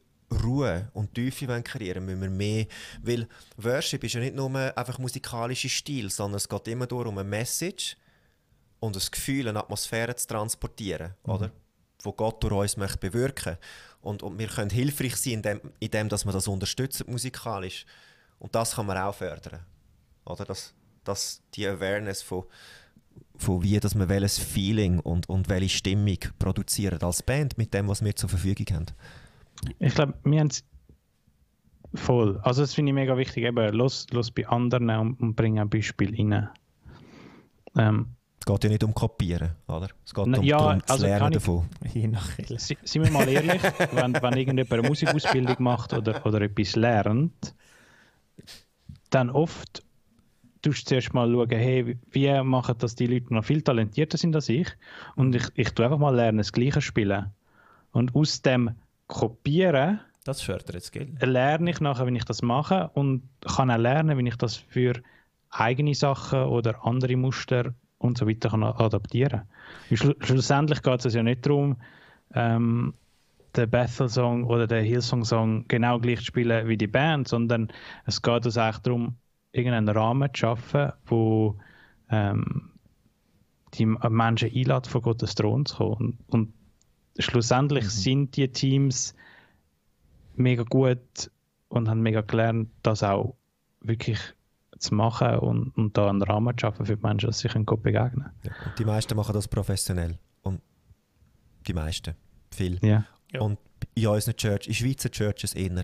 Ruhe 0.44 0.90
und 0.94 1.14
Tiefe 1.14 1.48
wollen 1.48 1.64
kreieren 1.64 2.06
müssen 2.06 2.22
wir 2.22 2.30
mehr. 2.30 2.66
Weil 3.02 3.28
Worship 3.58 4.04
ist 4.04 4.14
ja 4.14 4.20
nicht 4.20 4.36
nur 4.36 4.56
einfach 4.78 5.00
musikalischer 5.00 5.70
Stil, 5.70 6.10
sondern 6.10 6.38
es 6.38 6.50
geht 6.50 6.68
immer 6.68 6.88
darum, 6.88 7.18
eine 7.18 7.28
Message 7.28 7.98
und 8.84 8.98
ein 8.98 9.12
Gefühl, 9.12 9.48
eine 9.48 9.60
Atmosphäre 9.60 10.14
zu 10.16 10.28
transportieren, 10.28 11.14
mhm. 11.26 11.34
oder? 11.34 11.52
Wo 12.02 12.12
Gott 12.12 12.44
durch 12.44 12.54
uns 12.54 12.78
möchte 12.78 12.98
bewirken 12.98 13.58
und, 14.02 14.24
und 14.24 14.38
wir 14.38 14.48
können 14.48 14.70
hilfreich 14.70 15.16
sein, 15.16 15.36
indem, 15.36 15.62
indem 15.80 16.10
dass 16.10 16.26
man 16.26 16.34
das 16.34 16.50
unterstützt 16.50 17.08
musikalisch. 17.08 17.86
Und 18.40 18.54
das 18.56 18.76
kann 18.76 18.86
man 18.86 18.98
auch 18.98 19.16
fördern. 19.16 19.62
Oder? 20.26 20.44
Das, 20.44 20.74
das, 21.06 21.42
die 21.54 21.66
Awareness 21.66 22.22
von, 22.22 22.44
von 23.38 23.64
wie 23.64 23.80
dass 23.80 23.96
man 23.96 24.10
welches 24.10 24.38
Feeling 24.38 25.00
und, 25.00 25.30
und 25.30 25.48
welche 25.48 25.78
Stimmung 25.78 26.18
produzieren 26.38 27.02
als 27.02 27.24
Band 27.24 27.58
mit 27.58 27.74
dem, 27.74 27.88
was 27.88 28.04
wir 28.04 28.14
zur 28.14 28.28
Verfügung 28.28 28.66
haben. 28.74 28.88
Ich 29.80 29.96
glaube, 29.96 30.16
wir 30.26 30.42
haben 30.42 30.48
es 30.48 30.66
voll. 31.96 32.38
Also 32.44 32.64
das 32.64 32.74
finde 32.74 32.90
ich 32.90 32.96
mega 32.96 33.16
wichtig. 33.16 33.46
Eben, 33.46 33.74
los, 33.74 34.08
los 34.12 34.30
bei 34.30 34.46
anderen 34.46 34.90
und, 34.90 35.22
und 35.22 35.36
bring 35.36 35.58
ein 35.58 35.70
Beispiel 35.70 36.14
rein. 36.14 36.50
Ähm, 37.78 38.16
es 38.44 38.46
geht 38.46 38.64
ja 38.66 38.70
nicht 38.72 38.84
um 38.84 38.94
Kopieren, 38.94 39.52
oder? 39.68 39.88
Es 40.06 40.14
geht 40.14 40.26
um, 40.26 40.44
ja, 40.44 40.58
um 40.58 40.80
das 40.80 40.90
also 40.90 41.06
Lernen 41.06 41.32
davon. 41.32 41.66
Je 41.94 42.08
nach 42.10 42.30
Seien 42.58 43.06
wir 43.06 43.10
mal 43.10 43.30
ehrlich, 43.30 43.64
wenn, 43.94 44.14
wenn 44.22 44.34
irgendjemand 44.34 44.74
eine 44.74 44.90
Musikausbildung 44.90 45.56
macht 45.60 45.94
oder, 45.94 46.26
oder 46.26 46.42
etwas 46.42 46.76
lernt, 46.76 47.56
dann 49.12 49.30
oft 49.30 49.82
tust 50.62 50.82
du 50.82 50.90
zuerst 50.90 51.14
mal 51.14 51.32
schauen, 51.32 51.52
hey, 51.52 51.98
wie 52.12 52.44
machen 52.44 52.76
das 52.80 52.96
die 52.96 53.08
Leute 53.08 53.34
noch 53.34 53.46
viel 53.46 53.62
talentierter 53.62 54.18
sind 54.18 54.36
als 54.36 54.50
ich 54.50 54.68
und 55.16 55.34
ich, 55.36 55.46
ich 55.56 55.70
tue 55.70 55.86
einfach 55.86 56.00
mal 56.00 56.14
lernen, 56.14 56.40
das 56.40 56.52
Gleiche 56.52 56.82
spielen. 56.82 57.32
Und 57.94 58.14
aus 58.14 58.42
dem 58.42 58.72
Kopieren 59.08 60.02
das 60.26 60.42
fördert 60.42 60.76
das 60.76 60.92
Geld. 60.92 61.22
lerne 61.22 61.70
ich 61.70 61.80
nachher, 61.80 62.06
wenn 62.06 62.16
ich 62.18 62.26
das 62.26 62.42
mache 62.42 62.90
und 62.94 63.24
kann 63.40 63.72
auch 63.72 63.78
lernen, 63.78 64.18
wenn 64.18 64.28
ich 64.28 64.36
das 64.36 64.58
für 64.58 65.02
eigene 65.50 65.96
Sachen 65.96 66.44
oder 66.44 66.86
andere 66.86 67.16
Muster 67.16 67.74
und 68.04 68.18
so 68.18 68.28
weiter 68.28 68.50
kann 68.50 68.64
adaptieren 68.64 69.44
Schlu 69.94 70.14
Schlussendlich 70.20 70.82
geht 70.82 71.06
es 71.06 71.14
ja 71.14 71.24
nicht 71.24 71.46
darum, 71.46 71.78
ähm, 72.34 72.94
den 73.56 73.70
Bethel-Song 73.70 74.46
oder 74.46 74.68
den 74.68 74.84
Hillsong-Song 74.84 75.66
genau 75.68 76.00
gleich 76.00 76.20
zu 76.20 76.26
spielen 76.26 76.68
wie 76.68 76.78
die 76.78 76.88
Band, 76.88 77.28
sondern 77.28 77.72
es 78.06 78.22
geht 78.22 78.46
uns 78.46 78.58
eigentlich 78.58 78.80
darum, 78.80 79.16
irgendeinen 79.52 79.90
Rahmen 79.90 80.30
zu 80.34 80.40
schaffen, 80.40 80.92
wo 81.06 81.60
ähm, 82.10 82.72
die 83.76 83.86
Menschen 83.86 84.52
einladen, 84.54 84.90
vor 84.90 85.02
Gottes 85.02 85.36
Thron 85.36 85.66
zu 85.66 85.78
kommen. 85.78 85.96
Und, 86.28 86.34
und 86.34 86.54
schlussendlich 87.20 87.86
mhm. 87.86 87.90
sind 87.90 88.38
die 88.38 88.48
Teams 88.48 89.16
mega 90.36 90.64
gut 90.64 91.32
und 91.70 91.90
haben 91.90 92.02
mega 92.02 92.22
gelernt, 92.22 92.70
das 92.82 93.04
auch 93.04 93.36
wirklich 93.82 94.20
zu 94.84 94.96
machen 94.96 95.40
und, 95.40 95.76
und 95.78 95.98
da 95.98 96.10
einen 96.10 96.22
Rahmen 96.22 96.58
zu 96.58 96.62
schaffen 96.62 96.86
für 96.86 96.96
die 96.96 97.06
Menschen, 97.06 97.28
dass 97.28 97.40
sie 97.40 97.50
sich 97.50 97.66
Gott 97.66 97.84
begegnen 97.84 98.32
ja, 98.44 98.52
und 98.66 98.80
Die 98.80 98.86
meisten 98.86 99.16
machen 99.16 99.34
das 99.34 99.48
professionell. 99.48 100.20
Und 100.42 100.62
die 101.68 101.74
meisten. 101.74 102.16
Viel. 102.52 102.80
Ja. 102.82 103.06
Ja. 103.32 103.42
Und 103.42 103.60
in 103.96 104.08
unseren 104.08 104.36
Church, 104.36 104.68
in 104.68 104.74
Schweizer 104.74 105.10
Churches 105.10 105.54
eher 105.54 105.84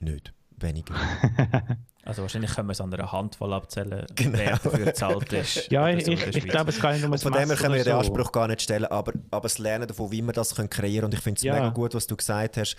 nicht. 0.00 0.32
Weniger. 0.56 0.94
Also 2.02 2.22
wahrscheinlich 2.22 2.54
können 2.54 2.68
wir 2.68 2.72
es 2.72 2.80
an 2.80 2.92
einer 2.92 3.12
Handvoll 3.12 3.52
abzählen, 3.52 4.06
genau. 4.14 4.38
wer 4.38 4.50
dafür 4.52 4.84
gezahlt 4.86 5.32
ist. 5.32 5.66
ja, 5.70 5.88
ich, 5.88 6.08
ich, 6.08 6.36
ich 6.36 6.44
glaube, 6.44 6.70
es 6.70 6.80
kann 6.80 6.94
nicht 6.94 7.06
nur 7.06 7.18
Von 7.18 7.32
dem 7.32 7.48
her 7.48 7.56
können 7.56 7.74
wir 7.74 7.84
so. 7.84 7.90
den 7.90 7.98
Anspruch 7.98 8.32
gar 8.32 8.48
nicht 8.48 8.62
stellen, 8.62 8.86
aber, 8.86 9.12
aber 9.30 9.42
das 9.42 9.58
Lernen 9.58 9.86
davon, 9.86 10.10
wie 10.10 10.22
wir 10.22 10.32
das 10.32 10.54
können 10.54 10.70
kreieren 10.70 11.04
und 11.04 11.14
ich 11.14 11.20
finde 11.20 11.36
es 11.36 11.42
ja. 11.42 11.54
mega 11.54 11.68
gut, 11.68 11.94
was 11.94 12.06
du 12.06 12.16
gesagt 12.16 12.56
hast, 12.56 12.76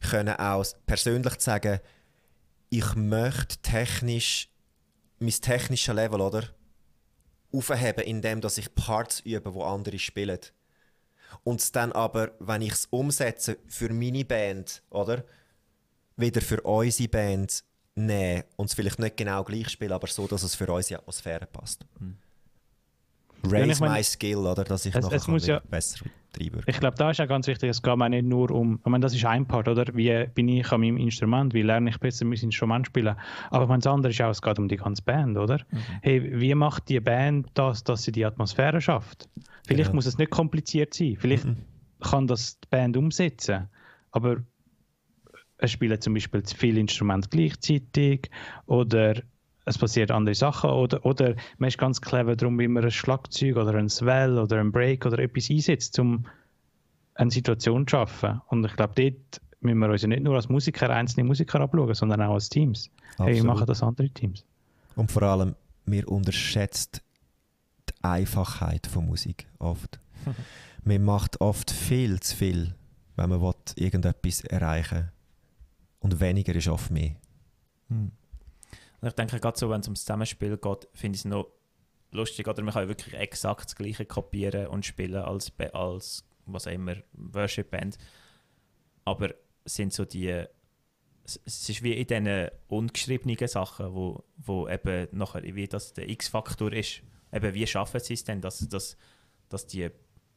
können 0.00 0.34
auch 0.36 0.64
persönlich 0.86 1.34
sagen, 1.38 1.80
ich 2.70 2.94
möchte 2.94 3.58
technisch 3.58 4.48
mein 5.22 5.30
technisches 5.30 5.94
Level, 5.94 6.20
oder? 6.20 6.44
Aufheben, 7.52 8.04
indem 8.04 8.40
dass 8.40 8.58
ich 8.58 8.74
Parts 8.74 9.20
übe, 9.20 9.54
wo 9.54 9.62
andere 9.62 9.98
spielen. 9.98 10.40
Und 11.44 11.60
es 11.60 11.72
dann 11.72 11.92
aber, 11.92 12.32
wenn 12.38 12.62
ich 12.62 12.72
es 12.72 12.86
umsetze 12.86 13.58
für 13.66 13.92
meine 13.92 14.24
Band, 14.24 14.82
oder? 14.90 15.24
Wieder 16.16 16.40
für 16.40 16.60
unsere 16.62 17.08
Band 17.08 17.64
nehmen 17.94 18.44
und 18.56 18.66
es 18.66 18.74
vielleicht 18.74 18.98
nicht 18.98 19.16
genau 19.16 19.44
gleich 19.44 19.68
spielen, 19.68 19.92
aber 19.92 20.06
so, 20.06 20.26
dass 20.26 20.42
es 20.42 20.54
für 20.54 20.70
unsere 20.72 21.00
Atmosphäre 21.00 21.46
passt. 21.46 21.84
Hm. 21.98 22.18
Raise 23.44 23.66
ja, 23.66 23.72
ich 23.72 23.80
mein, 23.80 23.92
my 23.92 24.02
skill, 24.02 24.38
oder? 24.38 24.64
Dass 24.64 24.86
ich 24.86 24.94
es, 24.94 25.02
noch 25.02 25.12
es 25.12 25.26
muss 25.26 25.46
ja, 25.46 25.60
besser 25.60 26.04
reinwirken 26.38 26.64
Ich 26.66 26.78
glaube, 26.78 26.96
da 26.96 27.10
ist 27.10 27.20
auch 27.20 27.28
ganz 27.28 27.46
wichtig, 27.46 27.70
es 27.70 27.82
geht 27.82 27.96
mir 27.96 28.08
nicht 28.08 28.24
nur 28.24 28.50
um, 28.50 28.80
ich 28.84 28.90
meine, 28.90 29.02
das 29.02 29.14
ist 29.14 29.24
ein 29.24 29.46
Part, 29.46 29.68
oder? 29.68 29.84
Wie 29.94 30.26
bin 30.34 30.48
ich 30.48 30.70
an 30.72 30.80
meinem 30.80 30.96
Instrument? 30.96 31.54
Wie 31.54 31.62
lerne 31.62 31.90
ich 31.90 31.98
besser 31.98 32.24
mein 32.24 32.38
Instrument 32.38 32.86
spielen? 32.86 33.16
Aber 33.50 33.64
ich 33.64 33.68
meine, 33.68 33.80
das 33.80 33.92
andere 33.92 34.12
ist 34.12 34.20
auch, 34.20 34.30
es 34.30 34.42
geht 34.42 34.58
um 34.58 34.68
die 34.68 34.76
ganze 34.76 35.02
Band, 35.02 35.36
oder? 35.36 35.58
Mhm. 35.70 35.78
Hey, 36.02 36.40
wie 36.40 36.54
macht 36.54 36.88
die 36.88 37.00
Band 37.00 37.48
das, 37.54 37.84
dass 37.84 38.02
sie 38.02 38.12
die 38.12 38.24
Atmosphäre 38.24 38.80
schafft? 38.80 39.28
Vielleicht 39.66 39.90
genau. 39.90 39.96
muss 39.96 40.06
es 40.06 40.18
nicht 40.18 40.30
kompliziert 40.30 40.94
sein. 40.94 41.16
Vielleicht 41.18 41.44
mhm. 41.44 41.56
kann 42.00 42.26
das 42.26 42.58
die 42.60 42.68
Band 42.68 42.96
umsetzen. 42.96 43.68
Aber 44.10 44.38
es 45.58 45.70
spielen 45.70 46.00
zum 46.00 46.14
Beispiel 46.14 46.42
zu 46.42 46.56
viele 46.56 46.80
Instrumente 46.80 47.28
gleichzeitig 47.28 48.30
oder 48.66 49.14
es 49.64 49.78
passiert 49.78 50.10
andere 50.10 50.34
Sachen 50.34 50.70
oder, 50.70 51.04
oder 51.04 51.36
man 51.58 51.68
ist 51.68 51.78
ganz 51.78 52.00
clever 52.00 52.36
darum, 52.36 52.58
wie 52.58 52.68
man 52.68 52.84
ein 52.84 52.90
Schlagzeug 52.90 53.56
oder 53.56 53.74
ein 53.74 53.88
Swell 53.88 54.38
oder 54.38 54.58
ein 54.58 54.72
Break 54.72 55.06
oder 55.06 55.18
etwas 55.18 55.50
einsetzt, 55.50 55.98
um 55.98 56.26
eine 57.14 57.30
Situation 57.30 57.86
zu 57.86 57.92
schaffen. 57.92 58.40
Und 58.48 58.64
ich 58.64 58.74
glaube, 58.74 58.94
dort 58.96 59.40
müssen 59.60 59.78
wir 59.78 59.88
uns 59.88 60.02
ja 60.02 60.08
nicht 60.08 60.22
nur 60.22 60.34
als 60.34 60.48
Musiker, 60.48 60.90
einzelne 60.90 61.24
Musiker 61.24 61.60
abschauen, 61.60 61.94
sondern 61.94 62.22
auch 62.22 62.34
als 62.34 62.48
Teams. 62.48 62.90
Absolut. 63.12 63.30
Hey, 63.30 63.40
wie 63.40 63.46
machen 63.46 63.66
das 63.66 63.82
andere 63.82 64.10
Teams? 64.10 64.44
Und 64.96 65.12
vor 65.12 65.22
allem, 65.22 65.54
wir 65.86 66.08
unterschätzen 66.08 67.00
die 67.88 68.04
Einfachheit 68.04 68.86
von 68.86 69.06
Musik 69.06 69.46
oft. 69.58 70.00
man 70.84 71.04
macht 71.04 71.40
oft 71.40 71.70
viel 71.70 72.18
zu 72.20 72.36
viel, 72.36 72.74
wenn 73.16 73.30
man 73.30 73.40
will, 73.40 73.54
irgendetwas 73.76 74.40
erreichen 74.42 74.98
will. 74.98 75.12
Und 76.00 76.20
weniger 76.20 76.54
ist 76.56 76.66
oft 76.66 76.90
mehr. 76.90 77.14
Hm. 77.88 78.10
Und 79.02 79.08
ich 79.08 79.14
denke, 79.14 79.40
gerade 79.40 79.58
so, 79.58 79.68
wenn 79.68 79.80
es 79.80 79.88
ums 79.88 80.04
Zusammenspiel 80.04 80.56
geht, 80.56 80.88
finde 80.94 81.16
ich 81.16 81.22
es 81.22 81.24
noch 81.24 81.48
lustig, 82.12 82.46
oder 82.46 82.62
man 82.62 82.72
kann 82.72 82.84
ja 82.84 82.88
wirklich 82.88 83.14
exakt 83.14 83.64
das 83.66 83.76
Gleiche 83.76 84.06
kopieren 84.06 84.68
und 84.68 84.86
spielen 84.86 85.22
als, 85.22 85.52
als 85.72 86.24
was 86.46 86.68
auch 86.68 86.72
immer, 86.72 86.96
Worship-Band. 87.12 87.98
Aber 89.04 89.34
es 89.64 89.74
sind 89.74 89.92
so 89.92 90.04
die, 90.04 90.44
es 91.24 91.68
ist 91.68 91.82
wie 91.82 91.94
in 91.94 92.06
diesen 92.06 92.48
ungeschriebenen 92.68 93.48
Sachen, 93.48 93.92
wo, 93.92 94.24
wo 94.36 94.68
eben 94.68 95.08
nachher, 95.10 95.42
wie 95.42 95.66
das 95.66 95.92
der 95.94 96.08
X-Faktor 96.08 96.72
ist, 96.72 97.02
eben 97.32 97.54
wie 97.54 97.66
schaffen 97.66 98.00
sie 98.00 98.14
es 98.14 98.22
denn, 98.22 98.40
dass, 98.40 98.60
dass, 98.68 98.96
dass, 99.48 99.66
die, 99.66 99.90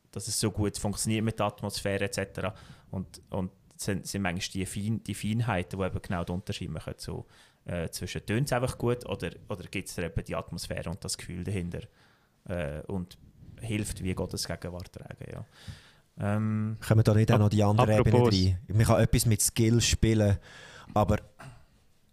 dass 0.10 0.28
es 0.28 0.40
so 0.40 0.50
gut 0.50 0.78
funktioniert 0.80 1.24
mit 1.24 1.38
der 1.38 1.48
Atmosphäre 1.48 2.06
etc. 2.06 2.50
Und, 2.90 3.22
und 3.30 3.52
sind, 3.76 4.08
sind 4.08 4.24
manchmal 4.24 4.54
die, 4.54 4.66
Fein, 4.66 5.04
die 5.04 5.14
Feinheiten, 5.14 5.80
die 5.80 5.86
eben 5.86 6.02
genau 6.02 6.24
den 6.24 6.36
Unterschied 6.36 6.70
machen. 6.70 6.94
So, 6.98 7.26
äh, 7.66 7.90
zwischen 7.90 8.26
tönt 8.26 8.48
es 8.48 8.54
einfach 8.54 8.78
gut 8.78 9.06
oder, 9.06 9.32
oder 9.50 9.64
gibt 9.70 9.90
es 9.90 9.98
eben 9.98 10.24
die 10.24 10.36
Atmosphäre 10.36 10.90
und 10.90 11.04
das 11.04 11.18
Gefühl 11.18 11.44
dahinter 11.44 11.82
äh, 12.48 12.82
und 12.88 13.18
hilft, 13.60 14.04
wie 14.04 14.14
Gottes 14.14 14.48
Gegenwart 14.48 14.92
tragen. 14.92 15.26
Ja. 15.32 15.46
Ähm, 16.18 16.78
Kommen 16.86 17.04
da 17.04 17.14
nicht 17.14 17.32
auch 17.32 17.40
noch 17.40 17.50
die 17.50 17.64
andere 17.64 18.00
Ebene 18.00 18.24
rein? 18.24 18.60
Man 18.68 18.86
kann 18.86 19.02
etwas 19.02 19.26
mit 19.26 19.42
Skill 19.42 19.82
spielen, 19.82 20.38
aber 20.94 21.18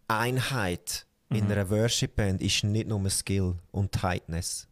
Einheit 0.09 1.07
mhm. 1.29 1.37
in 1.37 1.53
einer 1.53 1.69
Worship-Band 1.71 2.43
ist 2.43 2.65
nicht 2.65 2.89
nur 2.89 3.09
Skill 3.11 3.55
und 3.71 3.93
Tightness 3.93 4.69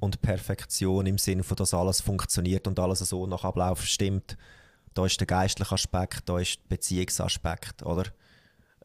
und 0.00 0.20
Perfektion 0.20 1.06
im 1.06 1.18
Sinne 1.18 1.42
von, 1.42 1.56
dass 1.56 1.72
alles 1.72 2.00
funktioniert 2.00 2.66
und 2.66 2.78
alles 2.78 2.98
so 2.98 3.26
nach 3.26 3.44
Ablauf 3.44 3.84
stimmt. 3.84 4.36
Da 4.94 5.06
ist 5.06 5.20
der 5.20 5.26
geistliche 5.26 5.72
Aspekt, 5.72 6.28
da 6.28 6.38
ist 6.38 6.56
der 6.56 6.76
Beziehungsaspekt, 6.76 7.82
oder? 7.82 8.04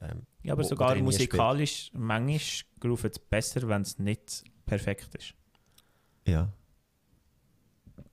Ähm, 0.02 0.26
ja, 0.44 0.54
aber 0.54 0.64
wo, 0.64 0.68
sogar 0.68 0.98
wo 0.98 1.04
musikalisch, 1.04 1.88
spielt. 1.88 2.02
manchmal 2.02 2.40
groovet 2.80 3.14
es 3.14 3.20
besser, 3.20 3.68
wenn 3.68 3.84
es 3.84 4.00
nicht 4.00 4.44
perfekt 4.66 5.16
ist. 5.16 5.36
Ja. 6.26 6.52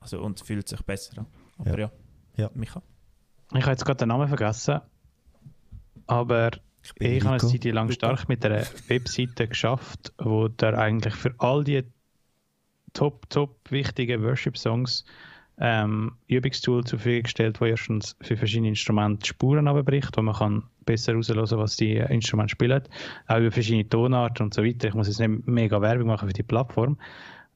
Also, 0.00 0.20
und 0.20 0.40
fühlt 0.40 0.68
sich 0.68 0.82
besser 0.82 1.18
an. 1.18 1.26
Aber 1.58 1.78
ja, 1.78 1.90
ja. 2.36 2.44
ja. 2.44 2.50
Micha? 2.54 2.82
Ich 3.54 3.62
habe 3.62 3.70
jetzt 3.70 3.84
gerade 3.84 3.98
den 3.98 4.08
Namen 4.08 4.28
vergessen, 4.28 4.80
aber 6.06 6.50
ich, 6.82 6.92
ich 7.00 7.24
habe 7.24 7.40
eine 7.40 7.50
Zeit 7.50 7.64
lang 7.64 7.90
stark 7.90 8.28
mit 8.28 8.44
einer 8.44 8.64
Webseite 8.88 9.48
geschafft, 9.48 10.12
wo 10.18 10.48
der 10.48 10.78
eigentlich 10.78 11.14
für 11.14 11.34
all 11.38 11.64
die 11.64 11.84
top, 12.92 13.28
top 13.30 13.70
wichtigen 13.70 14.22
Worship-Songs 14.22 15.04
ähm, 15.60 16.12
Übungstool 16.26 16.84
zur 16.84 16.98
Verfügung 16.98 17.24
gestellt, 17.24 17.60
wo 17.60 17.64
erstens 17.64 18.16
für 18.20 18.36
verschiedene 18.36 18.68
Instrumente 18.68 19.26
Spuren 19.26 19.66
abbricht, 19.66 20.16
wo 20.16 20.22
man 20.22 20.34
kann 20.34 20.64
besser 20.88 21.12
herauslösen, 21.12 21.58
was 21.58 21.76
die 21.76 21.96
Instrumente 21.96 22.52
spielen, 22.52 22.82
auch 23.26 23.38
über 23.38 23.50
verschiedene 23.50 23.88
Tonarten 23.88 24.46
und 24.46 24.54
so 24.54 24.64
weiter. 24.64 24.88
Ich 24.88 24.94
muss 24.94 25.08
jetzt 25.08 25.20
nicht 25.20 25.46
mega 25.46 25.80
Werbung 25.80 26.08
machen 26.08 26.28
für 26.28 26.34
die 26.34 26.42
Plattform, 26.42 26.98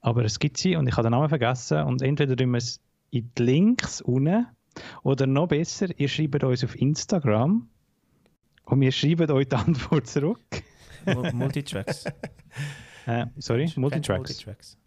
aber 0.01 0.25
es 0.25 0.39
gibt 0.39 0.59
sie 0.59 0.77
und 0.77 0.87
ich 0.87 0.97
habe 0.97 1.07
den 1.07 1.13
Namen 1.13 1.29
vergessen 1.29 1.83
und 1.85 2.03
entweder 2.03 2.37
tun 2.37 2.51
wir 2.51 2.59
es 2.59 2.81
in 3.11 3.31
die 3.37 3.43
Links 3.43 4.01
unten 4.01 4.47
oder 5.03 5.27
noch 5.27 5.49
besser, 5.49 5.89
ihr 5.99 6.09
schreibt 6.09 6.45
uns 6.45 6.65
auf 6.65 6.77
Instagram 6.77 7.69
und 8.65 8.81
wir 8.81 8.93
schreiben 8.93 9.31
euch 9.31 9.49
die 9.49 9.57
Antwort 9.57 10.07
zurück. 10.07 10.41
Multitracks. 11.33 12.05
äh, 13.07 13.27
sorry, 13.39 13.71
Multitracks. 13.77 14.29
Multitracks. 14.29 14.79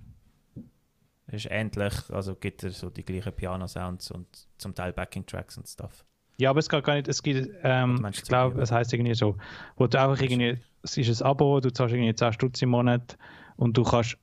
Es 1.28 1.46
ist 1.46 1.52
ähnlich, 1.52 1.94
also 2.10 2.36
gibt 2.36 2.64
es 2.64 2.80
so 2.80 2.90
die 2.90 3.04
gleichen 3.04 3.34
Piano-Sounds 3.34 4.12
und 4.12 4.28
zum 4.58 4.76
Teil 4.76 4.94
Backing-Tracks 4.94 5.58
und 5.58 5.68
Stuff. 5.68 6.06
Ja, 6.38 6.50
aber 6.50 6.60
es 6.60 6.70
geht 6.70 6.84
gar 6.84 6.96
nicht, 6.96 7.08
es 7.08 7.24
gibt, 7.24 7.50
ähm, 7.64 8.06
ich 8.12 8.24
glaube, 8.24 8.62
es 8.62 8.72
heißt 8.72 8.94
irgendwie 8.94 9.16
so, 9.16 9.38
wo 9.78 9.88
du 9.88 10.00
einfach 10.00 10.22
irgendwie, 10.22 10.58
es 10.84 10.98
ist 10.98 11.22
ein 11.22 11.28
Abo, 11.28 11.60
du 11.60 11.72
zahlst 11.72 11.96
irgendwie 11.96 12.14
10 12.14 12.34
Stutz 12.34 12.62
im 12.62 12.70
Monat 12.70 13.18
und 13.56 13.78
du 13.78 13.84
kannst 13.84 14.18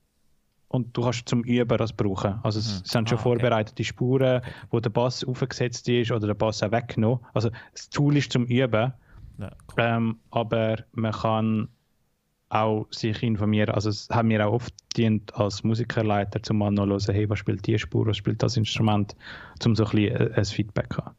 und 0.68 0.96
du 0.96 1.02
kannst 1.02 1.28
zum 1.28 1.44
Üben 1.44 1.76
das 1.76 1.92
brauchen. 1.92 2.40
Also 2.42 2.58
es 2.58 2.80
mhm. 2.80 2.84
sind 2.84 3.08
schon 3.08 3.18
ah, 3.18 3.22
vorbereitete 3.22 3.84
Spuren, 3.84 4.40
wo 4.70 4.80
der 4.80 4.90
Bass 4.90 5.22
aufgesetzt 5.22 5.88
ist 5.88 6.10
oder 6.10 6.28
der 6.28 6.34
Bass 6.34 6.62
auch 6.62 6.72
weggenommen. 6.72 7.20
Also 7.34 7.50
das 7.72 7.90
Tool 7.90 8.16
ist 8.16 8.32
zum 8.32 8.46
Üben, 8.46 8.92
ja, 9.38 9.50
cool. 9.68 9.74
ähm, 9.76 10.16
aber 10.30 10.76
man 10.92 11.12
kann 11.12 11.68
auch 12.48 12.86
sich 12.90 13.22
informieren. 13.22 13.74
Also 13.74 13.90
es 13.90 14.08
hat 14.10 14.26
mir 14.26 14.46
auch 14.46 14.52
oft 14.52 14.74
dient 14.96 15.34
als 15.34 15.62
Musikerleiter 15.62 16.42
zum 16.42 16.58
mal 16.58 16.70
noch 16.70 16.86
hören, 16.86 17.14
hey, 17.14 17.28
was 17.28 17.38
spielt 17.38 17.66
die 17.66 17.78
Spur, 17.78 18.06
was 18.06 18.16
spielt 18.16 18.42
das 18.42 18.56
Instrument, 18.56 19.14
um 19.64 19.74
so 19.74 19.84
ein 19.84 19.90
bisschen 19.90 20.16
äh, 20.16 20.34
ein 20.34 20.44
Feedback 20.44 20.92
zu 20.92 21.04
haben. 21.04 21.14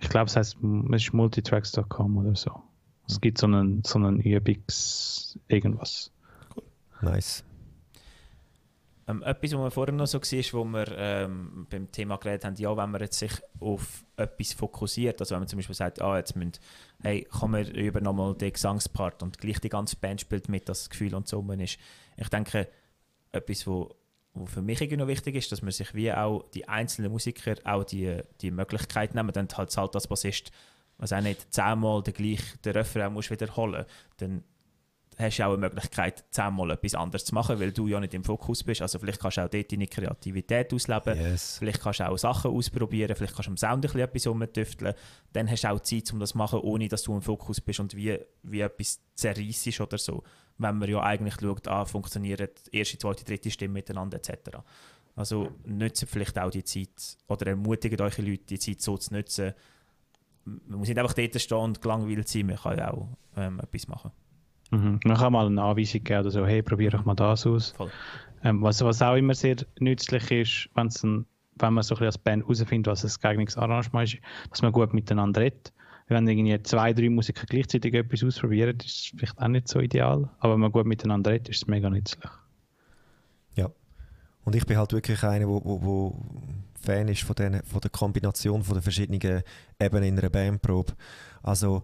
Ich 0.00 0.08
glaube, 0.08 0.26
es 0.26 0.36
heißt 0.36 0.56
es 0.92 1.02
ist 1.02 1.12
multitracks.com 1.12 2.16
oder 2.18 2.34
so. 2.36 2.62
Es 3.08 3.20
gibt 3.20 3.38
so 3.38 3.46
einen, 3.46 3.82
so 3.84 3.98
einen 3.98 4.20
Übungs 4.20 5.38
irgendwas. 5.48 6.10
Cool. 6.54 6.64
Nice. 7.02 7.44
Ähm, 9.08 9.22
etwas, 9.22 9.52
was 9.52 9.60
wir 9.60 9.70
vorher 9.70 9.94
noch 9.94 10.06
so 10.06 10.18
war, 10.20 10.52
wo 10.52 10.64
wir 10.64 10.98
ähm, 10.98 11.66
beim 11.70 11.90
Thema 11.92 12.16
geredet 12.16 12.44
haben, 12.44 12.56
ja, 12.56 12.76
wenn 12.76 12.90
man 12.90 13.00
jetzt 13.00 13.18
sich 13.18 13.32
auf 13.60 14.04
etwas 14.16 14.52
fokussiert, 14.52 15.20
also 15.20 15.34
wenn 15.34 15.42
man 15.42 15.48
zum 15.48 15.58
Beispiel 15.58 15.76
sagt, 15.76 16.02
ah, 16.02 16.16
jetzt 16.16 16.34
müssen, 16.34 16.52
hey, 17.02 17.26
kann 17.30 17.52
man 17.52 17.66
über 17.68 18.00
nochmal 18.00 18.34
den 18.34 18.52
Gesangspart 18.52 19.22
und 19.22 19.38
gleich 19.38 19.60
die 19.60 19.68
ganze 19.68 19.94
Band 19.96 20.20
spielt 20.20 20.48
mit, 20.48 20.68
dass 20.68 20.80
das 20.80 20.90
Gefühl 20.90 21.14
und 21.14 21.28
so 21.28 21.40
ist. 21.52 21.78
Ich 22.16 22.28
denke, 22.30 22.68
etwas, 23.30 23.66
wo, 23.68 23.94
wo 24.36 24.46
für 24.46 24.62
mich 24.62 24.80
irgendwie 24.80 24.98
noch 24.98 25.06
wichtig 25.06 25.34
ist, 25.34 25.50
dass 25.50 25.62
man 25.62 25.72
sich 25.72 25.94
wie 25.94 26.12
auch 26.12 26.44
die 26.54 26.68
einzelnen 26.68 27.10
Musiker 27.10 27.54
auch 27.64 27.84
die, 27.84 28.18
die 28.42 28.50
Möglichkeit 28.50 29.14
nehmen, 29.14 29.32
dann 29.32 29.48
halt 29.56 29.76
halt 29.76 29.94
als 29.94 30.06
Bassist, 30.06 30.52
was 30.98 31.12
auch 31.12 31.22
nicht 31.22 31.52
zehnmal 31.52 32.02
den 32.02 32.14
gleichen 32.14 32.58
Refrain 32.64 33.12
musst 33.12 33.30
wiederholen, 33.30 33.86
dann 34.18 34.44
hast 35.18 35.38
du 35.38 35.44
auch 35.44 35.54
eine 35.54 35.58
Möglichkeit, 35.58 36.24
zehnmal 36.30 36.70
etwas 36.70 36.94
anderes 36.94 37.24
zu 37.24 37.34
machen, 37.34 37.58
weil 37.58 37.72
du 37.72 37.88
ja 37.88 37.98
nicht 37.98 38.12
im 38.12 38.24
Fokus 38.24 38.62
bist. 38.62 38.82
Also 38.82 38.98
vielleicht 38.98 39.20
kannst 39.20 39.38
du 39.38 39.44
auch 39.44 39.48
dort 39.48 39.72
deine 39.72 39.86
Kreativität 39.86 40.72
ausleben, 40.74 41.18
yes. 41.18 41.56
vielleicht 41.58 41.80
kannst 41.80 42.00
du 42.00 42.08
auch 42.08 42.18
Sachen 42.18 42.50
ausprobieren, 42.50 43.16
vielleicht 43.16 43.34
kannst 43.34 43.46
du 43.46 43.52
am 43.52 43.56
Sound 43.56 43.76
ein 43.76 43.80
bisschen 43.80 44.00
etwas 44.00 44.26
umtüfteln. 44.26 44.94
Dann 45.32 45.50
hast 45.50 45.64
du 45.64 45.70
auch 45.70 45.80
Zeit, 45.80 46.12
um 46.12 46.20
das 46.20 46.30
zu 46.30 46.38
machen, 46.38 46.60
ohne 46.60 46.88
dass 46.88 47.02
du 47.02 47.14
im 47.14 47.22
Fokus 47.22 47.60
bist 47.60 47.80
und 47.80 47.96
wie, 47.96 48.18
wie 48.42 48.60
etwas 48.60 49.00
zerreißt 49.14 49.80
oder 49.80 49.96
so. 49.96 50.22
Wenn 50.58 50.78
man 50.78 50.88
ja 50.88 51.02
eigentlich 51.02 51.34
schaut, 51.40 51.68
ah, 51.68 51.84
funktionieren 51.84 52.48
die 52.72 52.78
erste, 52.78 52.98
zweite, 52.98 53.24
dritte 53.24 53.50
Stimme 53.50 53.74
miteinander 53.74 54.16
etc. 54.16 54.58
Also 55.14 55.50
nutzt 55.64 56.06
vielleicht 56.08 56.38
auch 56.38 56.50
die 56.50 56.64
Zeit 56.64 57.18
oder 57.26 57.48
ermutigt 57.48 58.00
euch 58.00 58.18
Leute, 58.18 58.44
die 58.44 58.58
Zeit 58.58 58.80
so 58.80 58.96
zu 58.96 59.14
nutzen. 59.14 59.52
Man 60.44 60.78
muss 60.78 60.88
nicht 60.88 60.98
einfach 60.98 61.14
dort 61.14 61.40
stehen 61.40 61.58
und 61.58 61.82
gelangweilt 61.82 62.28
sein, 62.28 62.46
man 62.46 62.56
kann 62.56 62.78
ja 62.78 62.92
auch 62.92 63.08
ähm, 63.36 63.60
etwas 63.60 63.88
machen. 63.88 64.12
Mhm. 64.70 65.00
Man 65.04 65.16
kann 65.16 65.32
mal 65.32 65.46
eine 65.46 65.62
Anweisung 65.62 66.04
geben 66.04 66.20
oder 66.20 66.30
so, 66.30 66.46
hey, 66.46 66.62
probier 66.62 66.90
doch 66.90 67.04
mal 67.04 67.14
das 67.14 67.46
aus. 67.46 67.74
Ähm, 68.44 68.62
was, 68.62 68.82
was 68.82 69.02
auch 69.02 69.14
immer 69.14 69.34
sehr 69.34 69.56
nützlich 69.80 70.30
ist, 70.30 70.70
wenn's 70.74 71.02
ein, 71.02 71.26
wenn 71.56 71.74
man 71.74 71.82
so 71.82 71.94
ein 71.94 71.98
bisschen 71.98 72.06
als 72.06 72.18
Band 72.18 72.42
herausfindet, 72.42 72.90
was 72.90 73.04
ein 73.04 73.20
geeignetes 73.20 73.56
Arrangement 73.56 74.12
ist, 74.12 74.22
dass 74.50 74.62
man 74.62 74.72
gut 74.72 74.92
miteinander 74.92 75.40
redet. 75.40 75.72
Wenn 76.08 76.28
irgendwie 76.28 76.62
zwei, 76.62 76.92
drei 76.92 77.10
Musiker 77.10 77.46
gleichzeitig 77.46 77.94
etwas 77.94 78.22
ausprobieren, 78.22 78.76
ist 78.78 78.86
es 78.86 79.12
vielleicht 79.16 79.38
auch 79.38 79.48
nicht 79.48 79.66
so 79.66 79.80
ideal. 79.80 80.30
Aber 80.38 80.52
wenn 80.52 80.60
man 80.60 80.72
gut 80.72 80.86
miteinander 80.86 81.32
redet, 81.32 81.48
ist 81.48 81.62
es 81.62 81.66
mega 81.66 81.90
nützlich. 81.90 82.30
Ja. 83.56 83.70
Und 84.44 84.54
ich 84.54 84.64
bin 84.66 84.76
halt 84.76 84.92
wirklich 84.92 85.22
einer, 85.24 85.48
wo, 85.48 85.64
wo, 85.64 85.82
wo 85.82 86.22
Fan 86.80 87.08
ist 87.08 87.22
von, 87.22 87.34
den, 87.34 87.62
von 87.64 87.80
der 87.80 87.90
Kombination 87.90 88.62
von 88.62 88.74
den 88.74 88.82
verschiedenen 88.82 89.42
Ebenen 89.80 90.04
in 90.04 90.18
einer 90.18 90.30
Bandprobe. 90.30 90.94
Also 91.42 91.82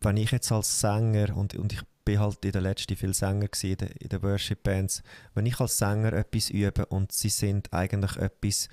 wenn 0.00 0.16
ich 0.16 0.30
jetzt 0.30 0.52
als 0.52 0.80
Sänger, 0.80 1.36
und, 1.36 1.56
und 1.56 1.72
ich 1.72 1.80
bin 2.04 2.20
halt 2.20 2.44
in 2.44 2.52
der 2.52 2.62
letzten 2.62 2.96
viel 2.96 3.12
Sänger 3.12 3.48
in 3.62 3.76
den, 3.76 3.88
in 3.88 4.08
den 4.08 4.22
Worship-Bands, 4.22 5.02
wenn 5.34 5.46
ich 5.46 5.58
als 5.58 5.78
Sänger 5.78 6.12
etwas 6.12 6.50
übe 6.50 6.86
und 6.86 7.10
sie 7.10 7.28
sind 7.28 7.72
eigentlich 7.72 8.16
etwas 8.16 8.68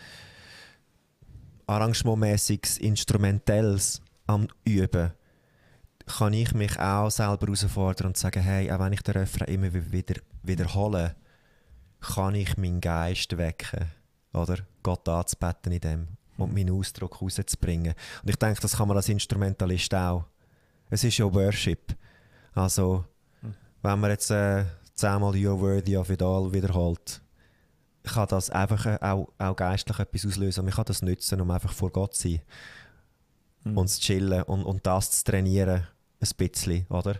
arrangementmäßiges, 1.67 2.77
instrumentelles 2.77 4.01
am 4.27 4.47
Üben, 4.65 5.11
kann 6.05 6.33
ich 6.33 6.53
mich 6.53 6.79
auch 6.79 7.09
selber 7.09 7.45
herausfordern 7.45 8.07
und 8.07 8.17
sagen, 8.17 8.43
hey, 8.43 8.71
auch 8.71 8.79
wenn 8.79 8.93
ich 8.93 9.01
den 9.01 9.13
Refrain 9.13 9.47
immer 9.47 9.73
wieder 9.73 10.15
wiederhole, 10.43 11.15
kann 12.01 12.35
ich 12.35 12.57
meinen 12.57 12.81
Geist 12.81 13.37
wecken, 13.37 13.89
oder 14.33 14.57
Gott 14.81 15.07
anzubeten 15.07 15.71
in 15.71 15.79
dem 15.79 16.07
und 16.37 16.53
meinen 16.53 16.71
Ausdruck 16.71 17.21
rauszubringen. 17.21 17.93
Und 18.21 18.29
ich 18.29 18.35
denke, 18.35 18.61
das 18.61 18.77
kann 18.77 18.87
man 18.87 18.97
als 18.97 19.09
Instrumentalist 19.09 19.93
auch. 19.93 20.25
Es 20.89 21.03
ist 21.03 21.17
ja 21.17 21.31
Worship. 21.33 21.95
Also, 22.53 23.05
wenn 23.81 23.99
man 23.99 24.11
jetzt 24.11 24.31
äh, 24.31 24.65
zehnmal 24.95 25.33
You're 25.33 25.59
worthy 25.59 25.97
of 25.97 26.09
it 26.09 26.21
all 26.21 26.51
wiederholt, 26.51 27.21
kann 28.03 28.27
das 28.27 28.49
einfach 28.49 28.85
äh, 28.85 28.97
auch, 29.01 29.31
auch 29.37 29.55
geistlich 29.55 29.99
etwas 29.99 30.25
auslösen. 30.25 30.65
Man 30.65 30.73
kann 30.73 30.85
das 30.85 31.01
nutzen, 31.01 31.41
um 31.41 31.51
einfach 31.51 31.73
vor 31.73 31.91
Gott 31.91 32.15
zu 32.15 32.29
sein 32.29 32.41
hm. 33.63 33.77
und 33.77 33.87
zu 33.87 34.01
chillen 34.01 34.43
und, 34.43 34.63
und 34.63 34.85
das 34.85 35.11
zu 35.11 35.23
trainieren, 35.23 35.87
ein 36.19 36.29
bisschen, 36.37 36.85
oder? 36.87 37.15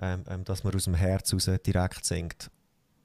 Ähm, 0.00 0.24
ähm, 0.28 0.44
dass 0.44 0.62
man 0.62 0.74
aus 0.74 0.84
dem 0.84 0.94
Herz 0.94 1.32
raus 1.32 1.50
direkt 1.64 2.04
singt. 2.04 2.50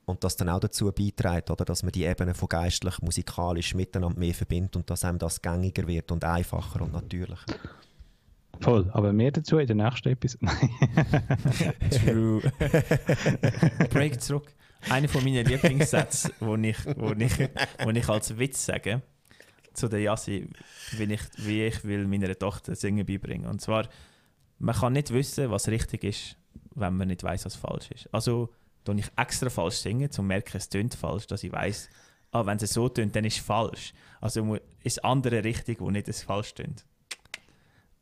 Und 0.06 0.24
das 0.24 0.36
dann 0.36 0.50
auch 0.50 0.60
dazu 0.60 0.92
beiträgt, 0.92 1.50
oder, 1.52 1.64
dass 1.64 1.84
man 1.84 1.92
die 1.92 2.04
Ebene 2.04 2.34
von 2.34 2.50
geistlich, 2.50 3.02
musikalisch 3.02 3.76
miteinander 3.76 4.20
mehr 4.20 4.34
verbindet 4.34 4.76
und 4.76 4.90
dass 4.90 5.06
einem 5.06 5.20
das 5.20 5.42
gängiger 5.42 5.88
wird 5.88 6.12
und 6.12 6.26
einfacher 6.26 6.82
und 6.82 6.92
natürlicher. 6.92 7.46
Voll, 8.60 8.90
aber 8.92 9.14
mehr 9.14 9.32
dazu 9.32 9.58
in 9.58 9.68
der 9.68 9.76
nächsten 9.76 10.10
Episode. 10.10 10.52
True. 11.90 12.42
Break 13.90 14.22
zurück. 14.22 14.54
Einer 14.90 15.08
von 15.08 15.24
meinen 15.24 15.46
Lieblingssätze, 15.46 16.32
wo 16.40 16.56
ich, 16.56 16.78
wo 16.98 17.12
ich, 17.12 17.50
wo 17.84 17.90
ich 17.90 18.10
als 18.10 18.38
Witz 18.38 18.66
sage, 18.66 19.02
zu 19.74 19.88
der 19.88 20.00
Yassi, 20.02 20.50
wie 20.92 21.14
ich, 21.14 21.22
wie 21.38 21.66
ich 21.66 21.84
will 21.84 22.08
meiner 22.08 22.38
Tochter 22.38 22.76
Singen 22.76 23.06
beibringen. 23.06 23.48
Und 23.48 23.62
zwar, 23.62 23.88
man 24.60 24.76
kann 24.76 24.94
nicht 24.94 25.12
wissen, 25.12 25.50
was 25.52 25.68
richtig 25.68 26.04
ist, 26.04 26.38
wenn 26.76 26.98
man 26.98 27.08
nicht 27.08 27.24
weiß, 27.24 27.46
was 27.46 27.56
falsch 27.56 27.92
ist. 27.92 28.14
Also, 28.14 28.50
tue 28.84 29.00
ich 29.00 29.12
extra 29.16 29.50
falsch 29.50 29.76
singen, 29.76 30.06
um 30.06 30.12
zu 30.12 30.24
merken, 30.24 30.58
es 30.58 30.70
tönt 30.70 30.96
falsch, 30.96 31.28
dass 31.28 31.44
ich 31.44 31.52
weiß, 31.52 31.90
ah, 32.32 32.46
wenn 32.46 32.58
es 32.58 32.74
so 32.74 32.90
tönt, 32.90 33.16
dann 33.16 33.26
ist 33.26 33.38
es 33.38 33.44
falsch. 33.44 33.94
Also 34.20 34.56
ist 34.84 34.98
das 34.98 35.04
andere 35.04 35.44
richtig, 35.44 35.80
wo 35.82 35.90
nicht 35.92 36.08
es 36.08 36.24
falsch 36.24 36.54
tönt. 36.54 36.86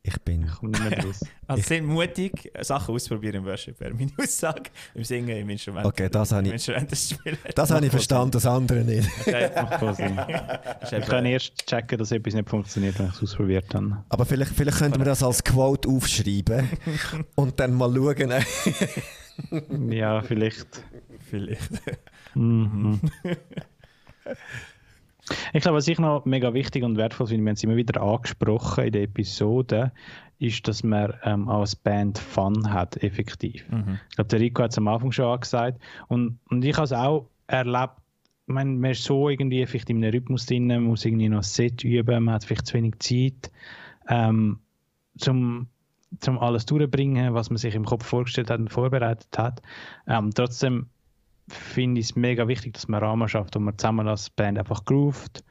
Ich 0.02 0.18
bin. 0.22 0.44
Ich 0.44 0.54
komme 0.54 0.72
nicht 0.72 0.88
mehr 0.90 1.04
raus. 1.04 1.20
Also 1.46 1.62
sind 1.64 1.84
mutig, 1.86 2.50
Sachen 2.60 2.94
ausprobieren 2.94 3.34
im 3.36 3.44
Worship, 3.44 3.78
wäre 3.80 3.92
meine 3.92 4.12
Aussage. 4.18 4.70
Im 4.94 5.02
Singen, 5.02 5.36
im 5.36 5.50
Instrument. 5.50 5.84
Okay, 5.84 6.08
das 6.08 6.30
habe 6.30 6.46
ich- 6.48 6.62
spielen. 6.62 6.86
Das 7.56 7.70
habe 7.72 7.84
ich 7.84 7.90
verstanden, 7.90 8.30
das 8.30 8.46
andere 8.46 8.84
nicht. 8.84 9.08
Okay. 9.26 9.50
Macht 9.54 9.74
voll 9.80 9.94
Sinn. 9.94 10.16
Das 10.80 10.92
Ich 10.92 11.04
kann 11.06 11.26
erst 11.26 11.66
checken, 11.66 11.98
dass 11.98 12.12
etwas 12.12 12.34
nicht 12.34 12.48
funktioniert, 12.48 12.98
wenn 13.00 13.06
ich 13.08 13.14
es 13.14 13.22
ausprobiert 13.22 13.74
habe. 13.74 14.04
Aber 14.08 14.24
vielleicht, 14.24 14.52
vielleicht 14.54 14.78
könnten 14.78 14.98
wir 15.00 15.04
das 15.06 15.22
als 15.24 15.42
Quote 15.42 15.88
aufschreiben 15.88 16.68
und 17.34 17.58
dann 17.58 17.74
mal 17.74 17.92
schauen. 17.92 18.32
Ja, 19.92 20.22
vielleicht. 20.22 20.84
Vielleicht. 21.28 21.70
Mhm. 22.34 23.00
Ich 25.52 25.62
glaube, 25.62 25.78
was 25.78 25.88
ich 25.88 25.98
noch 25.98 26.24
mega 26.24 26.54
wichtig 26.54 26.82
und 26.84 26.96
wertvoll 26.96 27.28
finde, 27.28 27.44
wir 27.44 27.50
haben 27.50 27.54
es 27.54 27.64
immer 27.64 27.76
wieder 27.76 28.00
angesprochen 28.02 28.84
in 28.84 28.92
der 28.92 29.02
Episode, 29.02 29.92
ist, 30.38 30.66
dass 30.66 30.82
man 30.82 31.14
ähm, 31.24 31.48
als 31.48 31.76
Band 31.76 32.18
Fun 32.18 32.72
hat, 32.72 33.02
effektiv. 33.02 33.68
Mhm. 33.70 33.98
Ich 34.08 34.16
glaube, 34.16 34.28
der 34.28 34.40
Rico 34.40 34.62
hat 34.62 34.72
es 34.72 34.78
am 34.78 34.88
Anfang 34.88 35.12
schon 35.12 35.26
angesagt. 35.26 35.80
Und, 36.08 36.38
und 36.48 36.64
ich 36.64 36.74
habe 36.74 36.84
es 36.84 36.92
auch 36.92 37.28
erlebt, 37.46 37.94
ich 38.46 38.54
meine, 38.54 38.70
man 38.70 38.90
ist 38.90 39.04
so 39.04 39.28
irgendwie 39.28 39.64
vielleicht 39.66 39.90
in 39.90 40.02
einem 40.02 40.12
Rhythmus 40.12 40.46
drin, 40.46 40.66
man 40.66 40.82
muss 40.82 41.04
irgendwie 41.04 41.28
noch 41.28 41.38
ein 41.38 41.42
Set 41.44 41.84
üben, 41.84 42.24
man 42.24 42.34
hat 42.34 42.44
vielleicht 42.44 42.66
zu 42.66 42.74
wenig 42.74 42.98
Zeit, 42.98 43.52
ähm, 44.08 44.58
zum, 45.18 45.68
zum 46.18 46.38
alles 46.38 46.66
durchbringen, 46.66 47.34
was 47.34 47.50
man 47.50 47.58
sich 47.58 47.76
im 47.76 47.84
Kopf 47.84 48.06
vorgestellt 48.06 48.50
hat 48.50 48.58
und 48.58 48.68
vorbereitet 48.68 49.38
hat. 49.38 49.62
Ähm, 50.08 50.30
trotzdem 50.34 50.86
finde 51.52 52.00
ich 52.00 52.10
es 52.10 52.16
mega 52.16 52.48
wichtig, 52.48 52.74
dass 52.74 52.88
man 52.88 53.02
Rahmen 53.02 53.28
schafft, 53.28 53.54
wo 53.54 53.60
man 53.60 53.76
zusammen 53.78 54.08
als 54.08 54.30
Band 54.30 54.58
einfach 54.58 54.84
groovt, 54.84 55.44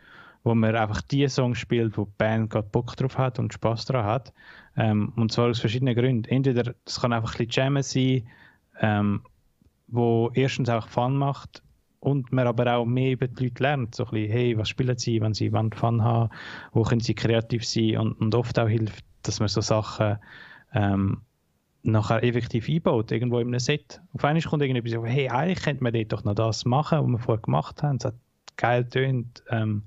wo 0.44 0.56
man 0.56 0.76
einfach 0.76 1.02
die 1.02 1.28
Songs 1.28 1.58
spielt, 1.58 1.98
wo 1.98 2.06
die 2.06 2.14
Band 2.18 2.50
gerade 2.50 2.68
Bock 2.70 2.96
drauf 2.96 3.18
hat 3.18 3.40
und 3.40 3.54
Spaß 3.54 3.86
daran 3.86 4.06
hat. 4.06 4.34
Ähm, 4.78 5.14
und 5.16 5.32
zwar 5.32 5.50
aus 5.50 5.60
verschiedenen 5.60 5.96
Gründen. 5.96 6.26
Entweder 6.26 6.74
es 6.86 7.02
kann 7.02 7.14
einfach 7.14 7.36
ein 7.36 7.48
bisschen 7.48 7.66
Jammen 7.66 7.84
sein, 7.84 8.28
ähm, 8.80 9.22
wo 9.88 10.32
erstens 10.34 10.70
auch 10.70 10.88
Fun 10.88 11.18
macht 11.18 11.62
und 12.00 12.32
man 12.32 12.48
aber 12.48 12.76
auch 12.76 12.86
mehr 12.86 13.12
über 13.12 13.28
die 13.28 13.46
Leute 13.46 13.64
lernt. 13.64 13.96
So 13.96 14.06
ein 14.06 14.12
bisschen, 14.12 14.32
hey, 14.32 14.58
was 14.58 14.70
spielen 14.70 14.98
sie, 14.98 15.22
wenn 15.22 15.34
sie 15.34 15.52
wollen 15.52 15.74
Fun 15.74 16.04
haben, 16.04 16.30
wo 16.72 16.84
können 16.84 17.02
sie 17.02 17.16
kreativ 17.16 17.66
sein 17.66 17.98
und, 17.98 18.14
und 18.14 18.36
oft 18.36 18.58
auch 18.60 18.68
hilft, 18.70 19.04
dass 19.24 19.40
man 19.40 19.50
so 19.50 19.62
Sachen 19.62 20.18
ähm, 20.74 21.22
nachher 21.84 22.24
effektiv 22.24 22.68
einbaut, 22.68 23.12
irgendwo 23.12 23.40
in 23.40 23.48
einem 23.48 23.60
Set. 23.60 24.02
Auf 24.14 24.24
einmal 24.24 24.44
kommt 24.44 24.62
irgendetwas, 24.62 24.92
so, 24.92 25.06
hey, 25.06 25.30
eigentlich 25.30 25.64
könnte 25.64 25.84
man 25.84 25.94
dort 25.94 26.12
doch 26.12 26.24
noch 26.24 26.36
das 26.36 26.66
machen, 26.66 27.00
was 27.00 27.08
wir 27.08 27.20
vorher 27.20 27.42
gemacht 27.42 27.82
haben. 27.84 27.98
Es 27.98 28.06
hat 28.06 28.16
geil 28.58 28.86
tönt 28.86 29.44
ähm, 29.50 29.84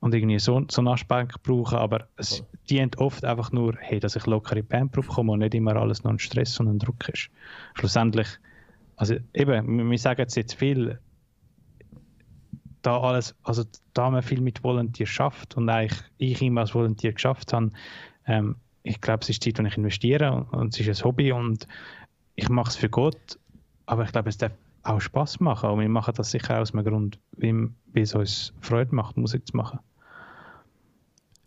und 0.00 0.14
irgendwie 0.14 0.38
so, 0.38 0.64
so 0.70 0.80
einen 0.80 0.88
Aspekt 0.88 1.42
brauchen, 1.42 1.78
aber 1.78 2.08
es 2.16 2.44
dient 2.70 2.98
oft 2.98 3.24
einfach 3.24 3.52
nur, 3.52 3.76
hey, 3.78 4.00
dass 4.00 4.16
ich 4.16 4.26
locker 4.26 4.56
in 4.56 4.62
die 4.62 4.68
Bandprobe 4.68 5.08
komme 5.08 5.32
und 5.32 5.40
nicht 5.40 5.54
immer 5.54 5.76
alles 5.76 6.04
noch 6.04 6.12
ein 6.12 6.18
Stress 6.18 6.58
und 6.60 6.68
ein 6.68 6.78
Druck 6.78 7.08
ist. 7.08 7.28
Schlussendlich, 7.74 8.28
also 8.96 9.16
eben, 9.34 9.90
wir- 9.90 9.98
sagen 9.98 10.20
jetzt, 10.20 10.36
jetzt 10.36 10.54
viel, 10.54 10.98
da 12.82 13.00
alles, 13.00 13.34
also 13.42 13.64
da 13.94 14.10
man 14.10 14.22
viel 14.22 14.40
mit 14.40 14.62
Volunteer 14.62 15.06
schafft 15.06 15.56
und 15.56 15.68
eigentlich 15.68 16.00
ich 16.18 16.40
immer 16.40 16.62
als 16.62 16.74
Volunteer 16.74 17.12
geschafft 17.12 17.52
habe, 17.52 17.72
ähm, 18.26 18.56
ich 18.86 19.00
glaube, 19.00 19.22
es 19.22 19.28
ist 19.28 19.42
Zeit, 19.42 19.58
die 19.58 19.66
ich 19.66 19.76
investiere 19.76 20.46
und, 20.52 20.74
es 20.74 20.86
ist 20.86 21.00
ein 21.00 21.04
Hobby 21.04 21.32
und 21.32 21.66
ich 22.36 22.48
mache 22.48 22.70
es 22.70 22.76
für 22.76 22.88
Gott, 22.88 23.38
aber 23.86 24.04
ich 24.04 24.12
glaube, 24.12 24.28
es 24.28 24.38
darf 24.38 24.52
auch 24.84 25.00
Spaß 25.00 25.40
machen 25.40 25.70
und 25.70 25.80
wir 25.80 25.88
machen 25.88 26.14
das 26.16 26.30
sicher 26.30 26.60
aus 26.60 26.72
einem 26.72 26.84
Grund, 26.84 27.18
wie, 27.36 27.72
es 27.94 28.14
uns 28.14 28.52
Freude 28.60 28.94
macht, 28.94 29.16
Musik 29.16 29.46
zu 29.48 29.56
machen. 29.56 29.80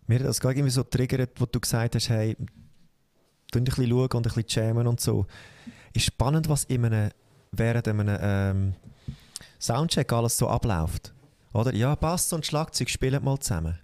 Mir 0.07 0.19
hat 0.19 0.25
das 0.25 0.41
gerade 0.41 0.55
irgendwie 0.55 0.71
so 0.71 0.83
triggert, 0.83 1.39
wo 1.39 1.45
du 1.45 1.59
gesagt 1.59 1.95
hast, 1.95 2.09
hey, 2.09 2.35
ein 3.53 3.63
bisschen 3.63 3.87
schauen 3.87 4.01
und 4.01 4.15
ein 4.15 4.21
bisschen 4.21 4.45
jammen 4.47 4.87
und 4.87 4.99
so. 4.99 5.25
Ist 5.93 6.05
spannend, 6.05 6.49
was 6.49 6.65
in 6.65 6.85
einem, 6.85 7.11
während 7.51 7.87
einem 7.87 8.17
ähm, 8.19 8.73
Soundcheck 9.59 10.11
alles 10.11 10.37
so 10.37 10.49
abläuft. 10.49 11.13
Oder? 11.53 11.73
Ja, 11.73 11.95
Bass 11.95 12.33
und 12.33 12.45
Schlagzeug 12.45 12.89
spielen 12.89 13.23
mal 13.23 13.39
zusammen. 13.39 13.79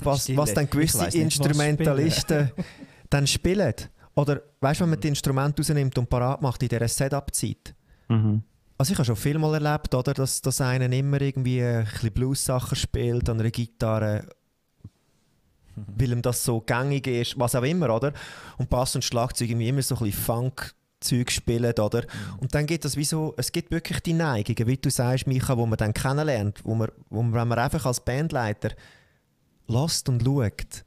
Was, 0.00 0.22
Stille. 0.22 0.38
was 0.38 0.54
dann 0.54 0.68
gewisse 0.68 0.98
nicht, 0.98 1.06
was 1.08 1.14
Instrumentalisten 1.14 2.50
dann 3.10 3.26
spielen. 3.26 3.74
Oder 4.14 4.42
weißt 4.60 4.80
du, 4.80 4.84
wenn 4.84 4.90
man 4.90 5.00
die 5.00 5.08
Instrumente 5.08 5.62
rausnimmt 5.62 5.96
und 5.96 6.08
parat 6.08 6.42
macht 6.42 6.62
in 6.62 6.68
dieser 6.68 6.88
Setup-Zeit. 6.88 7.74
Mhm. 8.08 8.42
Also 8.76 8.92
ich 8.92 8.98
habe 8.98 9.06
schon 9.06 9.16
viel 9.16 9.38
mal 9.38 9.54
erlebt, 9.54 9.94
oder, 9.94 10.14
dass, 10.14 10.40
dass 10.40 10.60
einer 10.60 10.90
immer 10.92 11.20
irgendwie 11.20 11.62
ein 11.62 11.84
bisschen 11.84 12.12
Blues-Sachen 12.12 12.76
spielt 12.76 13.28
an 13.28 13.40
einer 13.40 13.50
Gitarre, 13.50 14.24
weil 15.74 16.12
ihm 16.12 16.22
das 16.22 16.44
so 16.44 16.60
gängig 16.60 17.06
ist, 17.06 17.38
was 17.38 17.54
auch 17.54 17.64
immer, 17.64 17.94
oder? 17.94 18.12
Und 18.56 18.70
Bass 18.70 18.94
und 18.94 19.04
Schlagzeug 19.04 19.50
irgendwie 19.50 19.68
immer 19.68 19.82
so 19.82 19.96
ein 19.96 20.04
bisschen 20.04 20.22
Funk-Zeug 20.22 21.30
spielen, 21.30 21.72
oder? 21.72 22.04
Und 22.40 22.54
dann 22.54 22.66
gibt 22.66 22.84
es 22.84 22.96
wie 22.96 23.04
so, 23.04 23.34
es 23.36 23.50
gibt 23.50 23.72
wirklich 23.72 24.00
die 24.00 24.12
Neigungen, 24.14 24.68
wie 24.68 24.76
du 24.76 24.90
sagst, 24.90 25.26
Micha, 25.26 25.56
wo 25.56 25.66
man 25.66 25.76
dann 25.76 25.92
kennenlernt, 25.92 26.64
wo 26.64 26.74
man, 26.76 26.88
wo 27.10 27.22
man, 27.22 27.34
wenn 27.34 27.48
man 27.48 27.58
einfach 27.58 27.84
als 27.84 28.00
Bandleiter 28.00 28.70
lasst 29.68 30.08
und 30.08 30.22
schaut, 30.22 30.84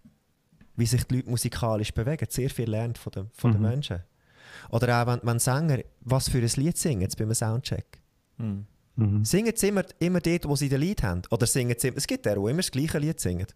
wie 0.76 0.86
sich 0.86 1.04
die 1.06 1.18
Leute 1.18 1.30
musikalisch 1.30 1.94
bewegen, 1.94 2.28
sehr 2.30 2.50
viel 2.50 2.70
lernt 2.70 2.98
von, 2.98 3.12
den, 3.12 3.30
von 3.34 3.52
den 3.52 3.62
Mhm. 3.62 3.68
Menschen. 3.70 4.04
Oder 4.70 5.02
auch 5.02 5.08
wenn, 5.08 5.20
wenn 5.24 5.40
Sänger 5.40 5.80
was 6.02 6.30
für 6.30 6.40
ein 6.40 6.52
Lied 6.56 6.78
singen, 6.78 7.02
jetzt 7.02 7.18
beim 7.18 7.34
Soundcheck. 7.34 8.02
Mhm. 8.38 8.66
Mhm. 8.96 9.26
Singen 9.26 9.54
sie 9.56 9.70
immer, 9.70 9.84
immer 10.00 10.20
dort, 10.20 10.48
wo 10.48 10.56
sie 10.56 10.70
den 10.70 10.82
Lied 10.82 11.04
haben? 11.04 11.22
Oder 11.30 11.48
singen 11.48 11.76
sie, 11.78 11.94
es 11.96 12.08
gibt 12.08 12.26
ja 12.26 12.36
auch 12.36 12.48
immer 12.48 12.58
das 12.58 12.72
gleiche 12.72 13.00
Lied 13.00 13.20
singen. 13.20 13.48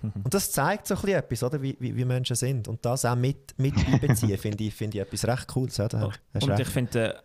Und 0.00 0.32
das 0.32 0.52
zeigt 0.52 0.86
so 0.86 0.94
ein 0.94 1.00
bisschen 1.00 1.18
etwas, 1.18 1.42
oder? 1.42 1.60
Wie, 1.60 1.76
wie, 1.80 1.96
wie 1.96 2.04
Menschen 2.04 2.36
sind. 2.36 2.68
Und 2.68 2.84
das 2.84 3.04
auch 3.04 3.16
mit, 3.16 3.58
mit 3.58 3.74
einbeziehen, 3.84 4.38
finde 4.38 4.62
ich, 4.62 4.74
finde 4.74 4.98
ich 4.98 5.02
etwas 5.02 5.26
recht 5.26 5.48
Cooles. 5.48 5.76
Ja, 5.76 5.88
hast 5.88 5.92
du 5.92 6.52
Und 6.52 6.60
ich 6.60 6.68
finde, 6.68 7.14
äh, 7.14 7.18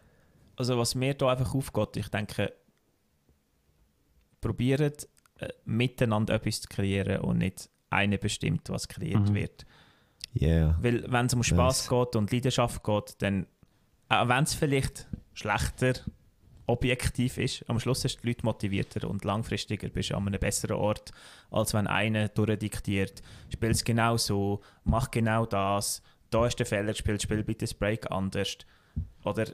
also 0.56 0.78
was 0.78 0.96
mir 0.96 1.14
da 1.14 1.30
einfach 1.30 1.54
aufgeht, 1.54 1.98
ich 1.98 2.08
denke, 2.08 2.52
probiert 4.42 5.08
miteinander 5.66 6.34
etwas 6.36 6.62
zu 6.62 6.68
kreieren 6.70 7.22
und 7.22 7.40
nicht 7.40 7.70
einer 7.90 8.18
bestimmt, 8.18 8.70
was 8.70 8.88
kreiert 8.88 9.30
Mhm. 9.30 9.36
wird. 9.36 9.66
Yeah. 10.40 10.78
Weil 10.82 11.06
wenn 11.12 11.28
es 11.28 11.34
um 11.34 11.44
Spaß 11.44 11.82
Nice. 11.82 11.90
geht 11.90 12.16
und 12.16 12.32
Leidenschaft 12.32 12.84
geht, 12.84 13.16
dann, 13.22 13.46
auch 14.10 14.28
wenn 14.28 14.44
es 14.44 14.54
vielleicht 14.56 15.08
schlechter 15.34 15.94
objektiv 16.66 17.38
ist, 17.38 17.70
am 17.70 17.80
Schluss 17.80 18.06
ist 18.06 18.24
die 18.24 18.28
Leute 18.28 18.46
motivierter 18.46 19.10
und 19.10 19.26
langfristiger 19.26 19.90
bist 19.90 20.10
du 20.12 20.16
an 20.16 20.26
einem 20.28 20.40
besseren 20.40 20.78
Ort, 20.78 21.12
als 21.52 21.74
wenn 21.74 21.88
einer 21.88 22.30
durchdiktiert, 22.30 23.22
spiel 23.52 23.72
es 23.72 23.84
genau 23.84 24.18
so, 24.18 24.62
mach 24.86 25.12
genau 25.12 25.46
das, 25.46 26.02
da 26.30 26.48
ist 26.48 26.58
der 26.58 26.66
Fehler, 26.66 26.94
spiel, 26.96 27.20
spiel 27.20 27.44
bitte 27.44 27.66
das 27.66 27.74
Break 27.74 28.10
anders. 28.12 28.58
Oder 29.24 29.46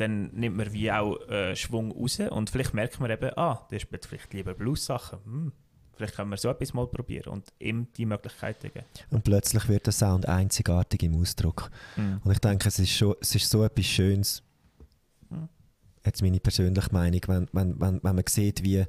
dann 0.00 0.30
nimmt 0.32 0.56
man 0.56 0.72
wie 0.72 0.90
auch 0.90 1.20
äh, 1.28 1.54
Schwung 1.54 1.92
raus 1.92 2.20
und 2.20 2.50
vielleicht 2.50 2.74
merkt 2.74 3.00
man 3.00 3.10
eben, 3.10 3.30
ah, 3.36 3.66
der 3.70 3.78
spielt 3.78 4.06
vielleicht 4.06 4.32
lieber 4.32 4.54
Blues-Sachen. 4.54 5.18
Hm, 5.24 5.52
vielleicht 5.94 6.16
können 6.16 6.30
wir 6.30 6.36
so 6.36 6.48
etwas 6.48 6.72
mal 6.72 6.86
probieren 6.86 7.32
und 7.32 7.52
ihm 7.58 7.88
die 7.96 8.06
Möglichkeit 8.06 8.60
geben. 8.60 8.84
Und 9.10 9.24
plötzlich 9.24 9.68
wird 9.68 9.86
der 9.86 9.92
Sound 9.92 10.26
einzigartig 10.26 11.02
im 11.02 11.20
Ausdruck. 11.20 11.70
Hm. 11.96 12.20
Und 12.24 12.32
ich 12.32 12.38
denke, 12.38 12.68
es 12.68 12.78
ist, 12.78 12.90
schon, 12.90 13.14
es 13.20 13.34
ist 13.34 13.48
so 13.50 13.64
etwas 13.64 13.86
Schönes, 13.86 14.42
Hm. 15.30 15.48
jetzt 16.04 16.22
meine 16.22 16.40
persönliche 16.40 16.92
Meinung, 16.92 17.20
wenn, 17.26 17.48
wenn, 17.52 17.80
wenn, 17.80 18.00
wenn 18.02 18.14
man 18.14 18.24
sieht, 18.26 18.62
wie 18.62 18.84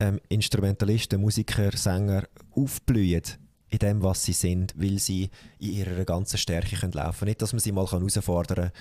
ähm, 0.00 0.20
Instrumentalisten, 0.28 1.20
Musiker, 1.20 1.76
Sänger 1.76 2.24
aufblühen 2.50 3.22
in 3.68 3.78
dem, 3.78 4.02
was 4.02 4.24
sie 4.24 4.32
sind, 4.32 4.74
weil 4.76 4.98
sie 4.98 5.30
in 5.58 5.72
ihrer 5.72 6.04
ganzen 6.04 6.38
Stärke 6.38 6.76
können 6.76 6.92
laufen 6.92 7.20
können. 7.20 7.30
Nicht, 7.30 7.42
dass 7.42 7.52
man 7.52 7.60
sie 7.60 7.72
mal 7.72 7.86
herausfordern 7.86 8.70
kann, 8.70 8.72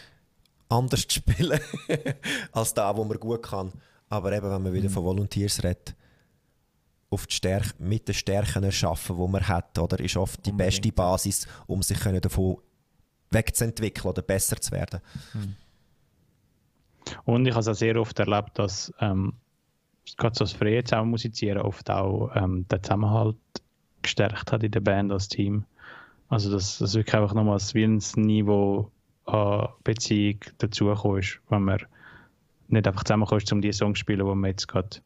anders 0.69 1.01
zu 1.07 1.19
spielen, 1.19 1.59
als 2.51 2.73
da, 2.73 2.95
wo 2.95 3.03
man 3.03 3.19
gut 3.19 3.43
kann. 3.43 3.71
Aber 4.09 4.31
eben, 4.31 4.49
wenn 4.49 4.61
man 4.63 4.73
wieder 4.73 4.89
Mhm. 4.89 4.93
von 4.93 5.03
Volunteers 5.03 5.63
redet, 5.63 5.95
auf 7.09 7.27
die 7.27 7.35
Stärke, 7.35 7.71
mit 7.79 8.07
den 8.07 8.15
Stärken 8.15 8.63
erschaffen, 8.63 9.15
die 9.17 9.27
man 9.31 9.47
hat, 9.47 9.77
oder, 9.79 9.99
ist 9.99 10.17
oft 10.17 10.45
die 10.45 10.51
Unbedingt, 10.51 10.81
beste. 10.81 10.91
Basis, 10.91 11.47
um 11.67 11.81
sich 11.81 11.99
können 11.99 12.19
davon 12.21 12.57
wegzuentwickeln 13.31 14.09
oder 14.09 14.21
besser 14.21 14.59
zu 14.59 14.71
werden. 14.71 15.01
Und 17.25 17.45
ich 17.45 17.53
habe 17.53 17.61
es 17.61 17.67
auch 17.67 17.73
sehr 17.73 17.99
oft 17.99 18.17
erlebt, 18.19 18.57
dass 18.57 18.91
ähm, 18.99 19.33
gerade 20.17 20.35
so 20.35 20.43
das 20.43 20.53
freie 20.53 20.83
zusammen 20.83 21.11
musizieren 21.11 21.59
oft 21.61 21.89
auch 21.89 22.31
ähm, 22.35 22.67
den 22.67 22.83
Zusammenhalt 22.83 23.37
gestärkt 24.01 24.51
hat 24.51 24.63
in 24.63 24.71
der 24.71 24.79
Band 24.81 25.11
als 25.11 25.27
Team. 25.27 25.65
Also 26.29 26.51
dass 26.51 26.79
das 26.79 26.95
wirklich 26.95 27.15
einfach 27.15 27.33
nochmals 27.33 27.73
wie 27.75 27.83
ein 27.83 28.01
Niveau 28.15 28.91
an 29.25 29.69
Beziehung 29.83 30.39
dazugekommen 30.57 31.19
ist, 31.19 31.39
wenn 31.49 31.63
man 31.63 31.79
nicht 32.67 32.87
einfach 32.87 33.03
zusammenkommt, 33.03 33.51
um 33.51 33.61
die 33.61 33.71
Songs 33.71 33.97
zu 33.97 34.01
spielen, 34.01 34.25
die 34.25 34.35
man 34.35 34.49
jetzt 34.49 34.67
gerade 34.67 34.97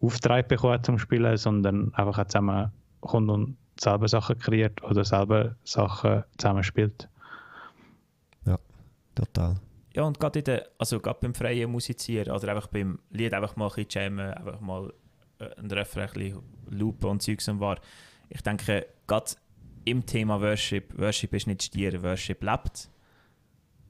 Auftrag 0.00 0.48
bekommen 0.48 0.82
zum 0.82 0.98
Spielen, 0.98 1.36
sondern 1.36 1.94
einfach 1.94 2.18
auch 2.18 2.26
zusammen 2.26 2.70
kommt 3.00 3.30
und 3.30 3.56
selber 3.80 4.08
Sachen 4.08 4.38
kreiert 4.38 4.82
oder 4.82 5.04
selber 5.04 5.56
Sachen 5.64 6.24
zusammen 6.36 6.62
spielt. 6.62 7.08
Total. 9.14 9.56
Ja, 9.94 10.02
und 10.02 10.18
gerade 10.18 10.40
in 10.40 10.44
der, 10.44 10.68
also 10.78 10.98
gerade 10.98 11.18
beim 11.20 11.34
freien 11.34 11.70
Musizieren 11.70 12.34
oder 12.34 12.48
einfach 12.48 12.66
beim 12.66 12.98
Lied 13.10 13.32
einfach 13.32 13.54
mal 13.56 13.66
ein 13.66 13.74
bisschen 13.74 14.02
jammen, 14.02 14.34
einfach 14.34 14.60
mal 14.60 14.92
äh, 15.38 15.50
ein 15.56 15.70
Refrain 15.70 16.08
ein 16.08 16.12
bisschen 16.12 16.42
loopen 16.70 17.10
und 17.10 17.22
Zeugs 17.22 17.48
und 17.48 17.60
war. 17.60 17.78
ich 18.28 18.42
denke, 18.42 18.86
gerade 19.06 19.30
im 19.84 20.04
Thema 20.04 20.40
Worship, 20.40 20.98
Worship 20.98 21.32
ist 21.34 21.46
nicht 21.46 21.62
stier, 21.62 22.02
Worship 22.02 22.42
lebt. 22.42 22.88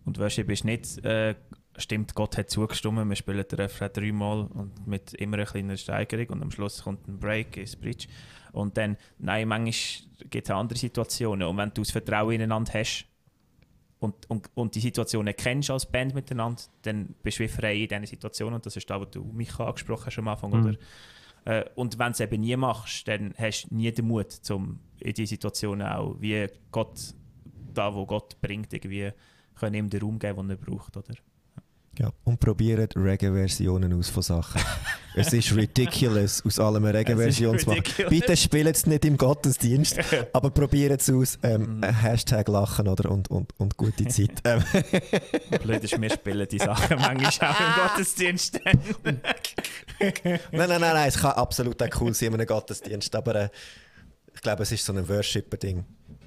Und 0.05 0.19
Worship 0.19 0.51
ist 0.51 0.65
nicht, 0.65 1.05
äh, 1.05 1.35
stimmt, 1.77 2.15
Gott 2.15 2.37
hat 2.37 2.51
zugestimmt, 2.51 3.09
wir 3.09 3.17
spielen 3.17 3.45
den 3.51 3.59
Refrain 3.59 3.91
dreimal 3.93 4.47
und 4.47 4.87
mit 4.87 5.15
immer 5.15 5.37
einer 5.37 5.47
kleinen 5.47 5.77
Steigerung 5.79 6.29
und 6.29 6.43
am 6.43 6.51
Schluss 6.51 6.83
kommt 6.83 7.09
ein 7.09 7.19
Break 7.19 7.57
ins 7.57 7.77
Bridge. 7.77 8.07
Und 8.53 8.77
dann, 8.77 8.97
nein, 9.19 9.49
manchmal 9.49 10.29
gibt 10.31 10.47
es 10.47 10.51
andere 10.51 10.79
Situationen. 10.79 11.49
Und 11.49 11.57
wenn 11.57 11.71
du 11.71 11.83
das 11.83 11.91
Vertrauen 11.91 12.35
ineinander 12.35 12.73
hast 12.75 13.07
und, 13.99 14.31
und, 14.31 14.49
und 14.55 14.75
die 14.75 14.81
Situationen 14.81 15.35
kennst 15.35 15.71
als 15.71 15.87
Band 15.87 16.15
miteinander, 16.15 16.63
dann 16.83 17.17
bist 17.23 17.41
du 17.41 17.49
frei 17.49 17.83
in 17.83 17.89
diesen 17.89 18.07
Situationen. 18.07 18.55
Und 18.55 18.67
das 18.67 18.77
ist 18.77 18.89
das, 18.89 19.01
was 19.01 19.11
du 19.11 19.25
mich 19.25 19.59
angesprochen 19.59 20.07
hast 20.07 20.19
am 20.19 20.29
Anfang. 20.29 20.51
Mhm. 20.51 20.67
Oder? 20.67 20.79
Äh, 21.47 21.65
und 21.75 21.99
wenn 21.99 22.07
du 22.07 22.13
es 22.13 22.21
eben 22.21 22.41
nie 22.41 22.57
machst, 22.57 23.09
dann 23.09 23.35
hast 23.37 23.65
du 23.65 23.75
nie 23.75 23.91
den 23.91 24.07
Mut, 24.07 24.39
um 24.51 24.79
in 25.01 25.15
diese 25.15 25.31
Situationen 25.31 25.87
auch, 25.87 26.15
wie 26.21 26.47
Gott, 26.71 27.15
da 27.73 27.93
wo 27.93 28.07
Gott 28.07 28.41
bringt, 28.41 28.73
irgendwie 28.73 29.11
können 29.59 29.75
ihm 29.75 29.91
den 29.91 30.03
Raum 30.03 30.19
geben, 30.19 30.49
den 30.49 30.51
er 30.51 30.57
braucht. 30.57 30.97
Oder? 30.97 31.15
Ja, 31.99 32.11
und 32.25 32.41
probiert 32.41 32.97
Reggae-Versionen 32.97 33.93
aus 33.93 34.09
von 34.09 34.23
Sachen. 34.23 34.61
es 35.15 35.33
ist 35.33 35.55
ridiculous, 35.55 36.45
aus 36.45 36.59
allem 36.59 36.85
eine 36.85 36.99
Reggae-Version 36.99 37.59
zu 37.59 37.69
machen. 37.69 37.85
Bitte 38.09 38.37
spielt 38.37 38.75
es 38.75 38.87
nicht 38.87 39.05
im 39.05 39.17
Gottesdienst, 39.17 39.99
aber 40.33 40.51
probiert 40.51 41.01
es 41.01 41.11
aus. 41.11 41.39
Ähm, 41.45 41.81
mm. 41.81 41.85
Hashtag 41.85 42.49
Lachen 42.49 42.89
oder, 42.89 43.11
und, 43.11 43.31
und, 43.31 43.53
und 43.59 43.77
gute 43.77 44.07
Zeit. 44.07 44.33
Ähm. 44.45 44.63
Blöd 45.63 45.85
ist, 45.85 46.01
wir 46.01 46.11
spielen 46.11 46.47
die 46.49 46.59
Sachen 46.59 46.99
manchmal 46.99 47.51
auch 47.51 47.61
im 47.61 47.83
Gottesdienst. 47.83 48.61
nein, 48.65 49.21
nein, 50.53 50.69
nein, 50.69 50.81
nein, 50.81 51.09
es 51.09 51.19
kann 51.19 51.33
absolut 51.33 51.81
auch 51.83 52.01
cool 52.01 52.13
sein 52.13 52.29
in 52.29 52.35
einem 52.35 52.47
Gottesdienst, 52.47 53.15
aber 53.15 53.35
äh, 53.37 53.49
ich 54.35 54.41
glaube, 54.43 54.65
es 54.65 54.73
ist 54.73 54.85
so 54.85 54.93
ein 54.93 55.09
Worshipper-Ding. 55.09 55.85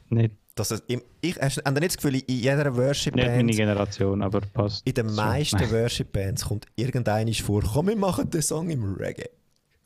Nicht 0.10 0.36
dass 0.58 0.72
es 0.72 0.84
im, 0.88 1.01
ich 1.22 1.36
habe 1.36 1.80
nicht 1.80 1.86
das 1.86 1.97
Gefühl, 1.97 2.16
in 2.16 2.24
jeder 2.28 2.76
Worship-Band... 2.76 3.28
Nicht 3.28 3.36
meine 3.38 3.51
Generation, 3.51 4.22
aber 4.22 4.41
passt. 4.41 4.86
In 4.88 4.93
den 4.93 5.14
meisten 5.14 5.60
Worship-Bands 5.72 6.45
kommt 6.45 6.66
irgendeines 6.76 7.39
vor, 7.39 7.62
komm, 7.62 7.88
wir 7.88 7.95
machen 7.95 8.30
den 8.30 8.41
Song 8.41 8.70
im 8.70 8.95
Reggae. 8.95 9.30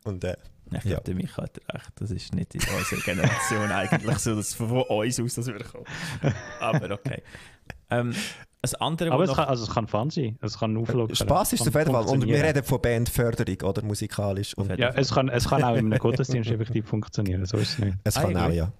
Und 0.03 0.23
äh, 0.23 0.35
ich 0.65 0.79
glaube, 0.81 0.89
ja. 0.89 0.99
der 1.01 1.15
Micha 1.15 1.43
hat 1.43 1.57
recht. 1.73 1.91
Das 1.95 2.11
ist 2.11 2.33
nicht 2.33 2.55
in 2.55 2.61
unserer 2.61 3.01
Generation 3.01 3.71
eigentlich 3.71 4.17
so, 4.19 4.35
dass 4.35 4.53
von 4.53 4.81
uns 4.83 5.19
aus 5.19 5.35
das 5.35 5.47
wir 5.47 5.63
kommen. 5.63 5.85
Aber 6.59 6.91
okay. 6.91 7.21
Ähm, 7.89 8.15
das 8.61 8.75
andere, 8.75 9.11
Aber 9.11 9.23
es 9.23 9.33
kann, 9.33 9.45
also 9.45 9.63
es 9.63 9.69
kann 9.71 9.87
Fun 9.87 10.11
sein. 10.11 10.37
Es 10.39 10.59
kann 10.59 10.77
auflockern. 10.77 11.15
Spaß 11.15 11.53
ist 11.53 11.61
es 11.61 11.67
auf 11.67 11.75
jeden 11.75 11.91
Fall. 11.91 12.05
Und 12.05 12.25
wir 12.25 12.43
reden 12.43 12.63
von 12.63 12.79
Bandförderung 12.79 13.69
oder 13.69 13.83
musikalisch. 13.83 14.55
Und 14.55 14.77
ja, 14.77 14.89
es 14.89 15.11
kann, 15.11 15.29
es 15.29 15.49
kann 15.49 15.63
auch 15.63 15.75
in 15.75 15.87
einem 15.87 15.99
Gottesdienst 15.99 16.49
effektiv 16.51 16.87
funktionieren. 16.87 17.45
So 17.45 17.57
ist 17.57 17.73
es 17.73 17.79
nicht. 17.79 17.97
Es 18.03 18.15
kann 18.15 18.37
ah, 18.37 18.47
auch, 18.47 18.51
ja. 18.51 18.71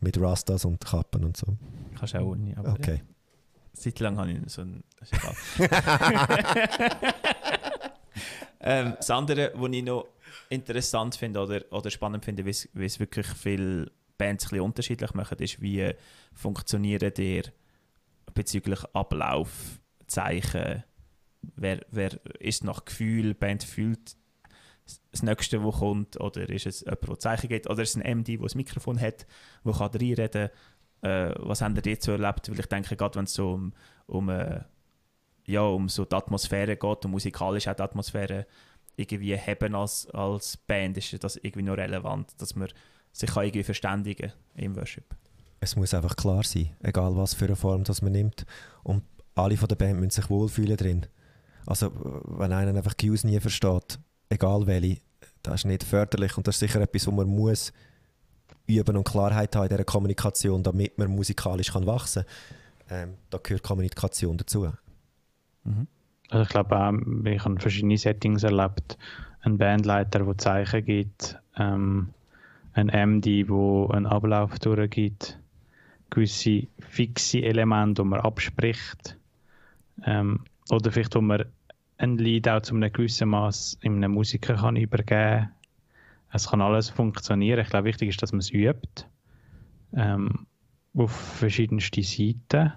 Mit 0.00 0.20
Rastas 0.20 0.64
und 0.64 0.84
Kappen 0.84 1.24
und 1.24 1.36
so. 1.36 1.56
Kannst 1.98 2.14
du 2.14 2.18
auch 2.18 2.26
ohne. 2.26 2.56
Aber 2.56 2.72
okay. 2.72 2.96
Ja. 2.96 3.02
Seit 3.72 4.00
lang 4.00 4.16
habe 4.18 4.32
ich 4.32 4.40
so 4.46 4.62
ein. 4.62 4.82
ähm, 8.60 8.94
das 8.96 9.10
andere, 9.10 9.52
was 9.54 9.70
ich 9.72 9.84
noch 9.84 10.06
interessant 10.48 11.14
finde 11.14 11.40
oder, 11.40 11.62
oder 11.70 11.90
spannend 11.90 12.24
finde, 12.24 12.44
wie 12.44 12.50
es 12.50 13.00
wirklich 13.00 13.26
viele 13.26 13.90
Bands 14.18 14.52
ein 14.52 14.60
unterschiedlich 14.60 15.14
machen, 15.14 15.38
ist, 15.38 15.62
wie 15.62 15.92
funktionieren 16.34 17.12
die 17.16 17.42
bezüglich 18.34 18.84
Ablauf, 18.92 19.80
Zeichen, 20.06 20.84
wer, 21.56 21.80
wer 21.90 22.20
ist 22.38 22.64
nach 22.64 22.84
Gefühl, 22.84 23.34
Band 23.34 23.64
fühlt 23.64 24.16
das 25.10 25.22
Nächste, 25.22 25.64
was 25.64 25.78
kommt, 25.78 26.20
oder 26.20 26.48
ist 26.48 26.66
es 26.66 26.80
jemand, 26.80 27.08
der 27.08 27.18
Zeichen 27.18 27.48
gibt, 27.48 27.68
oder 27.68 27.82
ist 27.82 27.96
es 27.96 28.02
ein 28.02 28.18
MD, 28.18 28.28
der 28.28 28.42
ein 28.42 28.56
Mikrofon 28.56 29.00
hat, 29.00 29.26
der 29.64 29.72
kann 29.72 29.90
reinreden 29.90 30.50
äh, 31.02 31.34
Was 31.38 31.62
haben 31.62 31.80
ihr 31.84 31.96
so 32.00 32.12
erlebt? 32.12 32.50
Weil 32.50 32.60
ich 32.60 32.66
denke, 32.66 32.96
gerade 32.96 33.16
wenn 33.16 33.24
es 33.24 33.34
so 33.34 33.52
um, 33.52 33.72
um, 34.06 34.28
äh, 34.28 34.60
ja, 35.46 35.62
um 35.62 35.88
so 35.88 36.04
die 36.04 36.14
Atmosphäre 36.14 36.76
geht, 36.76 37.04
und 37.04 37.10
musikalisch 37.10 37.68
auch 37.68 37.74
die 37.74 37.82
Atmosphäre 37.82 38.46
irgendwie 38.96 39.36
haben 39.36 39.74
als, 39.74 40.08
als 40.10 40.56
Band, 40.56 40.96
ist 40.98 41.22
das 41.22 41.36
irgendwie 41.36 41.62
noch 41.62 41.76
relevant, 41.76 42.32
dass 42.38 42.54
man 42.54 42.68
sich 43.12 43.30
kann 43.30 43.44
irgendwie 43.44 43.64
verständigen 43.64 44.32
im 44.54 44.76
Worship. 44.76 45.04
Es 45.60 45.76
muss 45.76 45.94
einfach 45.94 46.16
klar 46.16 46.42
sein, 46.44 46.70
egal 46.82 47.16
was 47.16 47.34
für 47.34 47.46
eine 47.46 47.56
Form 47.56 47.84
das 47.84 48.02
man 48.02 48.12
nimmt. 48.12 48.46
Und 48.82 49.02
alle 49.34 49.56
von 49.56 49.68
der 49.68 49.76
Band 49.76 49.98
müssen 50.00 50.10
sich 50.10 50.30
wohlfühlen 50.30 50.76
drin. 50.76 51.06
Also, 51.66 51.92
wenn 52.24 52.52
einer 52.52 52.74
einfach 52.74 52.96
Cues 52.96 53.24
nie 53.24 53.38
versteht, 53.40 53.98
egal 54.30 54.66
welche, 54.66 55.00
das 55.42 55.56
ist 55.56 55.64
nicht 55.66 55.84
förderlich 55.84 56.36
und 56.36 56.46
das 56.46 56.56
ist 56.56 56.60
sicher 56.60 56.80
etwas, 56.80 57.06
wo 57.06 57.10
man 57.10 57.28
muss 57.28 57.72
üben 58.66 58.96
und 58.96 59.04
Klarheit 59.04 59.54
haben 59.56 59.64
in 59.64 59.68
dieser 59.70 59.84
Kommunikation, 59.84 60.62
damit 60.62 60.96
man 60.96 61.08
musikalisch 61.10 61.72
kann 61.72 61.86
wachsen 61.86 62.24
kann. 62.88 63.10
Ähm, 63.10 63.14
da 63.30 63.38
gehört 63.38 63.62
Kommunikation 63.62 64.36
dazu. 64.36 64.70
Mhm. 65.64 65.86
Also 66.30 66.42
ich 66.44 66.48
glaube 66.48 66.76
auch, 66.76 66.92
ich 67.24 67.44
habe 67.44 67.60
verschiedene 67.60 67.98
Settings 67.98 68.42
erlebt. 68.44 68.96
Ein 69.42 69.58
Bandleiter, 69.58 70.20
der 70.20 70.38
Zeichen 70.38 70.84
gibt, 70.84 71.36
ähm, 71.56 72.10
ein 72.72 72.88
MD, 72.88 73.48
wo 73.48 73.88
einen 73.88 74.06
Ablauf 74.06 74.58
durchgibt, 74.58 75.38
gewisse 76.10 76.66
fixe 76.78 77.42
Elemente, 77.42 78.02
die 78.02 78.08
man 78.08 78.20
abspricht, 78.20 79.16
ähm, 80.04 80.44
oder 80.70 80.92
vielleicht, 80.92 81.14
wo 81.14 81.20
man 81.20 81.46
ein 82.00 82.16
Lied 82.16 82.48
auch 82.48 82.62
zu 82.62 82.74
einem 82.74 82.92
gewissen 82.92 83.28
Maß 83.28 83.78
in 83.82 83.96
einem 83.96 84.12
Musiker 84.12 84.54
kann 84.54 84.76
übergeben 84.76 85.50
Es 86.32 86.48
kann 86.48 86.62
alles 86.62 86.88
funktionieren. 86.88 87.60
Ich 87.60 87.68
glaube, 87.68 87.88
wichtig 87.88 88.08
ist, 88.08 88.22
dass 88.22 88.32
man 88.32 88.40
es 88.40 88.50
übt. 88.50 89.06
Ähm, 89.94 90.46
auf 90.96 91.12
verschiedenste 91.12 92.02
Seiten. 92.02 92.72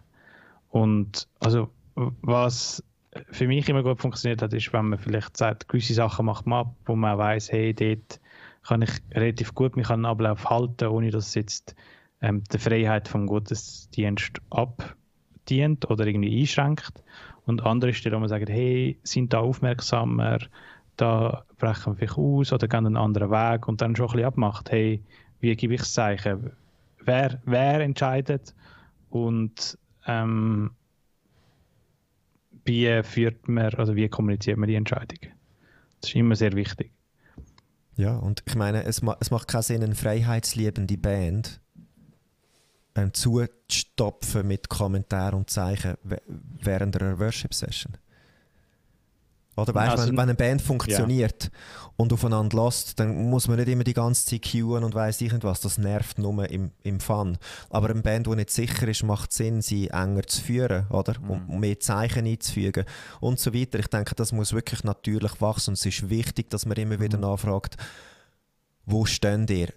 Und 0.69 1.27
also, 1.39 1.69
was 1.95 2.83
für 3.31 3.47
mich 3.47 3.69
immer 3.69 3.83
gut 3.83 4.01
funktioniert 4.01 4.41
hat, 4.41 4.53
ist, 4.53 4.73
wenn 4.73 4.89
man 4.89 4.99
vielleicht 4.99 5.37
sagt, 5.37 5.69
gewisse 5.69 5.93
Sachen 5.93 6.25
macht 6.25 6.45
man 6.45 6.61
ab, 6.61 6.75
wo 6.85 6.95
man 6.95 7.17
weiß, 7.17 7.51
hey, 7.51 7.73
dort 7.73 8.19
kann 8.63 8.81
ich 8.81 8.91
relativ 9.11 9.53
gut 9.53 9.77
mich 9.77 9.89
an 9.89 10.01
den 10.01 10.05
Ablauf 10.07 10.49
halten, 10.49 10.87
ohne 10.87 11.11
dass 11.11 11.27
es 11.27 11.35
jetzt 11.35 11.75
ähm, 12.21 12.43
die 12.51 12.57
Freiheit 12.57 13.07
vom 13.07 13.27
Gottesdienst 13.27 14.41
abdient 14.49 15.89
oder 15.89 16.07
irgendwie 16.07 16.41
einschränkt. 16.41 17.03
Und 17.45 17.65
andere 17.65 17.93
Stellen, 17.93 18.15
wo 18.15 18.19
man 18.19 18.29
sagt, 18.29 18.49
hey, 18.49 18.97
sind 19.03 19.33
da 19.33 19.39
aufmerksamer, 19.39 20.39
da 20.95 21.43
brechen 21.57 21.93
wir 21.93 21.97
vielleicht 21.97 22.17
aus 22.17 22.53
oder 22.53 22.67
gehen 22.67 22.85
einen 22.85 22.97
anderen 22.97 23.31
Weg 23.31 23.67
und 23.67 23.81
dann 23.81 23.95
schon 23.95 24.07
ein 24.07 24.11
bisschen 24.13 24.27
abmacht, 24.27 24.71
hey, 24.71 25.03
wie 25.39 25.55
gebe 25.55 25.73
ich 25.73 25.81
das 25.81 25.93
Zeichen? 25.93 26.51
Wer, 27.03 27.41
wer 27.45 27.81
entscheidet 27.81 28.55
und 29.09 29.77
ähm, 30.07 30.71
wie 32.65 33.03
führt 33.03 33.47
man, 33.47 33.73
also 33.73 33.95
wie 33.95 34.07
kommuniziert 34.07 34.57
man 34.57 34.69
die 34.69 34.75
Entscheidung? 34.75 35.19
Das 35.99 36.09
ist 36.09 36.15
immer 36.15 36.35
sehr 36.35 36.53
wichtig. 36.53 36.91
Ja, 37.95 38.15
und 38.17 38.41
ich 38.45 38.55
meine, 38.55 38.83
es, 38.85 39.01
ma 39.01 39.17
es 39.19 39.31
macht 39.31 39.47
keinen 39.47 39.61
Sinn, 39.61 39.83
eine 39.83 39.95
freiheitsliebende 39.95 40.97
Band 40.97 41.61
ähm, 42.95 43.13
zustopfen 43.13 44.47
mit 44.47 44.69
Kommentaren 44.69 45.39
und 45.39 45.49
Zeichen 45.49 45.95
während 46.59 47.01
einer 47.01 47.19
Worship-Session. 47.19 47.97
Oder 49.55 49.75
weißt, 49.75 49.91
also, 49.91 50.07
wenn, 50.07 50.13
wenn 50.13 50.23
eine 50.23 50.33
Band 50.33 50.61
funktioniert 50.61 51.43
ja. 51.43 51.49
und 51.95 52.11
aufeinander 52.11 52.63
lässt, 52.63 52.99
dann 52.99 53.29
muss 53.29 53.47
man 53.47 53.57
nicht 53.57 53.69
immer 53.69 53.83
die 53.83 53.93
ganze 53.93 54.25
Zeit 54.25 54.41
cueen 54.51 54.83
und 54.83 54.95
weiss 54.95 55.21
irgendwas. 55.21 55.61
Das 55.61 55.77
nervt 55.77 56.17
nur 56.17 56.49
im, 56.49 56.71
im 56.81 56.99
Fun. 56.99 57.37
Aber 57.69 57.89
eine 57.89 58.01
Band, 58.01 58.25
die 58.25 58.35
nicht 58.35 58.49
sicher 58.49 58.87
ist, 58.87 59.03
macht 59.03 59.31
Sinn, 59.31 59.61
sie 59.61 59.89
enger 59.89 60.23
zu 60.23 60.41
führen, 60.41 60.87
oder? 60.89 61.19
Mhm. 61.19 61.29
Und 61.29 61.59
mehr 61.59 61.79
Zeichen 61.79 62.25
einzufügen 62.25 62.85
und 63.19 63.39
so 63.39 63.53
weiter. 63.53 63.77
Ich 63.77 63.87
denke, 63.87 64.15
das 64.15 64.31
muss 64.31 64.53
wirklich 64.53 64.83
natürlich 64.83 65.39
wachsen 65.39 65.71
und 65.71 65.73
es 65.75 65.85
ist 65.85 66.09
wichtig, 66.09 66.49
dass 66.49 66.65
man 66.65 66.77
immer 66.77 66.99
wieder 66.99 67.17
mhm. 67.17 67.23
nachfragt, 67.23 67.77
wo 68.85 69.05
stehen 69.05 69.47
ihr? 69.47 69.69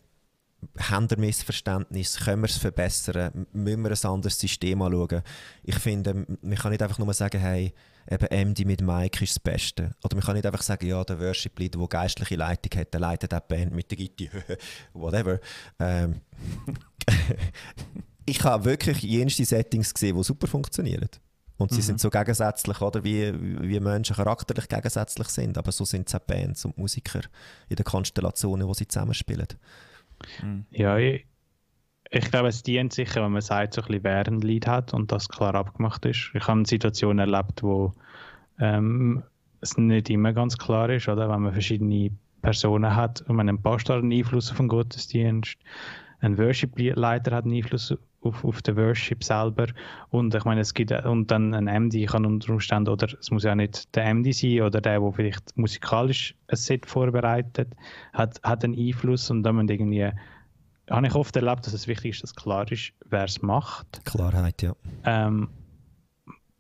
Haben 0.79 1.11
wir 1.11 1.19
Missverständnis, 1.19 2.19
können 2.19 2.43
wir 2.43 2.49
es 2.49 2.57
verbessern, 2.57 3.47
müssen 3.53 3.83
wir 3.83 3.91
ein 3.91 4.11
anderes 4.11 4.39
System 4.39 4.83
anschauen. 4.83 5.23
Ich 5.63 5.79
finde, 5.79 6.27
man 6.43 6.55
kann 6.57 6.73
nicht 6.73 6.83
einfach 6.83 6.99
nur 6.99 7.13
sagen, 7.15 7.41
hey, 7.41 7.73
eben 8.11 8.51
MD 8.51 8.65
mit 8.65 8.81
Mike 8.81 9.25
ist 9.25 9.37
das 9.37 9.41
Beste. 9.41 9.91
Oder 10.05 10.17
man 10.17 10.25
kann 10.25 10.35
nicht 10.35 10.47
einfach 10.47 10.63
sagen, 10.63 10.87
ja, 10.87 11.03
der 11.05 11.19
Worship-Leader, 11.21 11.79
der 11.79 11.89
geistliche 11.89 12.37
Leitung 12.37 12.81
hat, 12.81 12.93
der 12.93 13.01
leitet 13.01 13.35
auch 13.35 13.41
die 13.41 13.55
Band 13.55 13.75
mit 13.75 13.91
der 13.91 13.99
Gitti, 13.99 14.31
whatever. 14.93 15.41
Ähm, 15.79 16.21
ich 18.27 18.43
habe 18.45 18.65
wirklich 18.65 19.03
jenste 19.03 19.45
Settings 19.45 19.93
gesehen, 19.93 20.17
die 20.17 20.23
super 20.23 20.47
funktionieren. 20.47 21.09
Und 21.59 21.71
sie 21.71 21.79
mhm. 21.79 21.83
sind 21.83 22.01
so 22.01 22.11
gegensätzlich, 22.11 22.81
oder 22.81 23.03
wie, 23.03 23.33
wie 23.63 23.81
Menschen 23.81 24.17
charakterlich 24.17 24.69
gegensätzlich 24.69 25.29
sind. 25.29 25.57
Aber 25.57 25.73
so 25.73 25.85
sind 25.85 26.09
es 26.09 26.15
auch 26.15 26.21
Bands 26.21 26.65
und 26.65 26.77
Musiker 26.77 27.23
in 27.69 27.77
den 27.77 27.85
Konstellationen, 27.85 28.69
wo 28.69 28.75
sie 28.75 28.87
zusammenspielen. 28.87 29.49
Mhm. 30.43 30.67
Ja, 30.71 30.99
ich, 30.99 31.27
ich 32.11 32.31
glaube, 32.31 32.49
es 32.49 32.63
dient 32.63 32.93
sicher, 32.93 33.23
wenn 33.23 33.33
man 33.33 33.43
sagt, 33.43 33.75
so 33.75 33.83
ein 33.83 33.87
bisschen, 33.89 34.05
wer 34.05 34.67
hat 34.67 34.95
und 34.95 35.13
das 35.13 35.29
klar 35.29 35.55
abgemacht 35.55 36.05
ist. 36.05 36.31
Ich 36.35 36.47
habe 36.47 36.65
Situationen 36.67 37.19
erlebt, 37.19 37.63
wo 37.63 37.93
ähm, 38.59 39.23
es 39.61 39.77
nicht 39.77 40.11
immer 40.11 40.33
ganz 40.33 40.57
klar 40.57 40.91
ist, 40.91 41.09
oder? 41.09 41.29
wenn 41.29 41.43
man 41.43 41.53
verschiedene 41.53 42.11
Personen 42.43 42.95
hat. 42.95 43.23
Und 43.23 43.41
ein 43.41 43.61
Pastor 43.61 43.97
hat 43.97 44.03
einen 44.03 44.13
Einfluss 44.13 44.51
auf 44.51 44.59
den 44.59 44.69
Gottesdienst, 44.69 45.59
ein 46.21 46.39
Worship-Leiter 46.39 47.35
hat 47.35 47.45
einen 47.45 47.55
Einfluss 47.55 47.95
auf, 48.27 48.45
auf 48.45 48.63
den 48.63 48.77
Worship 48.77 49.25
selber. 49.25 49.67
Und 50.11 50.35
ich 50.35 50.45
meine, 50.45 50.61
es 50.61 50.75
gibt 50.75 50.93
und 50.93 51.31
dann 51.31 51.55
ein 51.55 51.65
MD 51.85 52.07
kann 52.07 52.27
unter 52.27 52.53
Umständen, 52.53 52.91
oder 52.91 53.09
es 53.19 53.31
muss 53.31 53.45
ja 53.45 53.55
nicht 53.55 53.95
der 53.95 54.13
MD 54.15 54.33
sein 54.33 54.63
oder 54.63 54.81
der, 54.81 55.01
der 55.01 55.13
vielleicht 55.13 55.57
musikalisch 55.57 56.35
ein 56.49 56.57
Set 56.57 56.87
vorbereitet, 56.87 57.75
hat, 58.13 58.41
hat 58.43 58.65
einen 58.65 58.79
Einfluss 58.79 59.31
und 59.31 59.43
dann 59.43 59.57
man 59.57 59.69
irgendwie 59.69 60.11
habe 60.91 61.07
ich 61.07 61.15
oft 61.15 61.35
erlebt, 61.37 61.67
dass 61.67 61.73
es 61.73 61.89
wichtig 61.89 62.13
ist, 62.13 62.23
dass 62.23 62.35
klar 62.35 62.71
ist, 62.71 62.93
wer 63.07 63.25
es 63.25 63.43
macht. 63.43 64.05
Klarheit, 64.05 64.63
ja. 64.63 64.75
Ähm, 65.05 65.49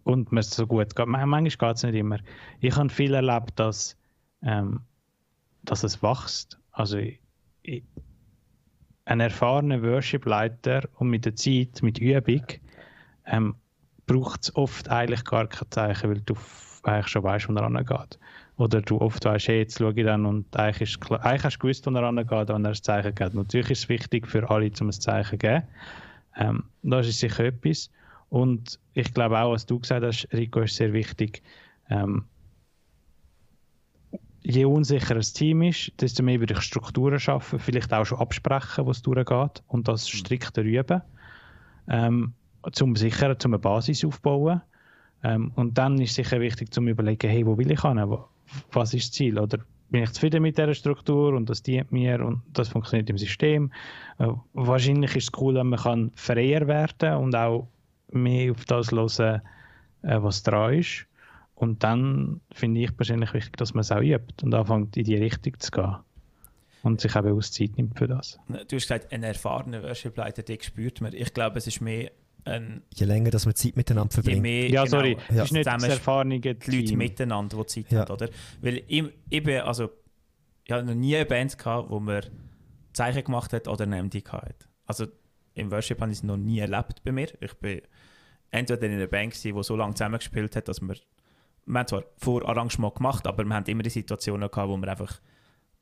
und 0.03 0.33
man 0.33 0.41
es 0.41 0.51
so 0.51 0.67
gut 0.67 0.95
geht. 0.95 1.07
Manchmal 1.07 1.45
geht 1.45 1.63
es 1.63 1.83
nicht 1.83 1.95
immer. 1.95 2.19
Ich 2.61 2.77
habe 2.77 2.89
viel 2.89 3.15
erlebt, 3.15 3.59
dass, 3.59 3.97
ähm, 4.43 4.81
dass 5.63 5.85
es 5.85 6.03
wächst. 6.03 6.59
Also 6.73 6.99
ich, 6.99 7.85
ein 9.07 9.21
erfahrener 9.21 9.83
Worship-Leiter 9.83 10.89
und 10.97 11.09
mit 11.09 11.25
der 11.25 11.37
Zeit, 11.37 11.83
mit 11.83 11.99
Übung, 11.99 12.43
ähm, 13.27 13.55
braucht 14.07 14.43
es 14.43 14.55
oft 14.55 14.89
eigentlich 14.91 15.25
gar 15.25 15.47
kein 15.47 15.71
Zeichen, 15.71 16.11
weil 16.11 16.21
du 16.21 16.35
eigentlich 16.83 17.09
schon 17.09 17.23
weißt, 17.23 17.49
wo 17.49 17.55
er 17.55 17.63
rangeht. 17.63 18.19
Oder 18.57 18.81
du 18.83 19.01
oft 19.01 19.25
weißt, 19.25 19.49
hey, 19.49 19.59
jetzt 19.59 19.79
schaue 19.79 19.93
ich 19.95 20.05
dann 20.05 20.27
und 20.27 20.57
eigentlich, 20.57 20.91
ist 20.91 21.01
klar, 21.01 21.25
eigentlich 21.25 21.45
hast 21.45 21.57
du 21.57 21.61
gewusst, 21.61 21.87
wo 21.87 21.91
er 21.91 22.03
rangeht, 22.03 22.49
wenn 22.49 22.65
er 22.65 22.71
ein 22.71 22.75
Zeichen 22.75 23.15
gibt. 23.15 23.35
Natürlich 23.35 23.71
ist 23.71 23.85
es 23.85 23.89
wichtig 23.89 24.27
für 24.27 24.49
alle, 24.51 24.71
um 24.81 24.89
ein 24.89 24.93
Zeichen 24.93 25.31
zu 25.31 25.39
geben. 25.39 25.63
Ähm, 26.37 26.65
das 26.83 27.07
ist 27.07 27.21
sicher 27.21 27.45
etwas. 27.45 27.91
Und 28.29 28.79
ich 28.95 29.13
glaube 29.15 29.39
auch, 29.39 29.53
was 29.53 29.67
du 29.67 29.79
gesagt 29.79 30.05
hast, 30.05 30.29
Rico, 30.33 30.61
ist 30.61 30.77
sehr 30.77 30.93
wichtig. 30.93 31.43
Ähm, 31.91 32.25
je 34.47 34.65
unsicherer 34.65 35.17
das 35.17 35.33
Team 35.33 35.63
ist, 35.63 35.93
desto 36.01 36.23
mehr 36.23 36.39
würde 36.39 36.55
ich 36.55 36.61
Strukturen 36.61 37.19
schaffen, 37.19 37.59
vielleicht 37.59 37.93
auch 37.93 38.05
schon 38.05 38.19
absprechen, 38.19 38.87
was 38.87 39.03
durchgeht 39.03 39.63
und 39.67 39.89
das 39.89 40.13
mhm. 40.13 40.19
strikter 40.19 40.63
üben, 40.63 41.03
ähm, 41.89 42.33
zum 42.73 42.95
sichern, 42.95 43.39
zum 43.39 43.55
eine 43.55 43.59
Basis 43.59 44.05
aufbauen. 44.05 44.61
Ähm, 45.25 45.51
und 45.57 45.77
dann 45.79 46.01
ist 46.01 46.15
sicher 46.15 46.41
wichtig, 46.41 46.73
zum 46.73 46.87
überlegen, 46.87 47.29
hey, 47.29 47.45
wo 47.45 47.59
will 47.59 47.71
ich 47.71 47.83
hin? 47.83 47.99
Was 48.71 48.95
ist 48.95 49.09
das 49.09 49.13
Ziel? 49.13 49.39
Oder 49.39 49.59
bin 49.91 50.05
ich 50.05 50.13
zufrieden 50.13 50.43
mit 50.43 50.57
dieser 50.57 50.75
Struktur 50.75 51.35
und 51.35 51.51
das 51.51 51.63
dient 51.63 51.91
mir 51.91 52.25
und 52.25 52.43
das 52.53 52.69
funktioniert 52.69 53.11
im 53.11 53.19
System? 53.19 53.73
Äh, 54.19 54.29
wahrscheinlich 54.53 55.17
ist 55.17 55.35
es 55.35 55.41
cool, 55.41 55.57
wenn 55.57 55.69
man 55.69 55.81
kann 55.81 56.13
freier 56.15 56.69
werden 56.69 57.17
und 57.17 57.35
auch 57.35 57.67
mehr 58.13 58.53
auf 58.53 58.65
das 58.67 58.93
hören, 58.93 59.43
äh, 60.03 60.23
was 60.23 60.45
dran 60.45 60.75
ist. 60.75 61.07
Und 61.57 61.83
dann 61.83 62.43
finde 62.53 62.83
ich 62.83 62.95
persönlich 62.95 63.33
wichtig, 63.33 63.57
dass 63.57 63.73
man 63.73 63.81
es 63.81 63.91
auch 63.91 64.03
übt 64.03 64.45
und 64.45 64.55
anfängt 64.55 64.97
in 64.97 65.05
die 65.05 65.17
Richtung 65.17 65.59
zu 65.59 65.71
gehen. 65.71 65.97
Und 66.83 67.01
sich 67.01 67.17
eben 67.17 67.33
aus 67.33 67.51
Zeit 67.51 67.77
nimmt 67.77 67.99
für 67.99 68.07
das. 68.07 68.39
Du 68.49 68.57
hast 68.59 68.69
gesagt, 68.69 69.11
ein 69.11 69.23
erfahrener 69.23 69.83
Worship-Leiter, 69.83 70.43
den 70.43 70.61
spürt 70.61 71.01
man. 71.01 71.13
Ich 71.15 71.33
glaube, 71.33 71.59
es 71.59 71.67
ist 71.67 71.81
mehr 71.81 72.13
ein... 72.45 72.83
Je 72.95 73.07
länger, 73.07 73.31
dass 73.31 73.47
man 73.47 73.55
Zeit 73.55 73.75
miteinander 73.75 74.13
verbringt. 74.13 74.43
Mehr, 74.43 74.69
ja, 74.69 74.85
genau, 74.85 74.99
sorry, 74.99 75.17
ja. 75.35 75.45
ist 75.45 75.53
nicht 75.53 75.67
das 75.67 75.83
erfahrene 75.83 76.39
Die 76.39 76.55
Leute 76.71 76.97
miteinander, 76.97 77.57
die 77.57 77.67
Zeit 77.67 77.91
ja. 77.91 78.01
haben, 78.01 78.13
oder? 78.13 78.29
Weil 78.61 78.83
ich, 78.87 79.05
ich 79.31 79.43
bin, 79.43 79.61
also, 79.63 79.89
ich 80.65 80.73
habe 80.73 80.85
noch 80.85 80.95
nie 80.95 81.17
eine 81.17 81.27
Band 81.27 81.57
gehabt, 81.59 81.91
wo 81.91 81.99
man 81.99 82.23
Zeichen 82.93 83.25
gemacht 83.25 83.53
hat 83.55 83.67
oder 83.67 83.85
eine 83.85 84.03
MD 84.03 84.23
gehabt 84.23 84.69
Also 84.85 85.07
im 85.55 85.71
Worship 85.71 86.01
habe 86.01 86.13
ich 86.13 86.19
es 86.19 86.23
noch 86.23 86.37
nie 86.37 86.59
erlebt 86.59 87.03
bei 87.03 87.13
mir. 87.13 87.29
Ich 87.41 87.55
bin 87.55 87.81
entweder 88.51 88.87
in 88.87 88.93
einer 88.93 89.07
Band 89.07 89.43
die 89.43 89.55
so 89.63 89.75
lange 89.75 89.95
zusammengespielt 89.95 90.55
hat, 90.55 90.69
dass 90.69 90.81
wir 90.81 90.97
wir 91.67 91.79
haben 91.79 91.89
zwar 91.89 92.05
Vorarrangement 92.17 92.95
gemacht, 92.95 93.27
aber 93.27 93.45
wir 93.45 93.55
haben 93.55 93.67
immer 93.67 93.83
die 93.83 93.91
Situationen 93.91 94.51
gehabt, 94.51 94.69
wo 94.69 94.77
wir 94.77 94.89
einfach 94.89 95.21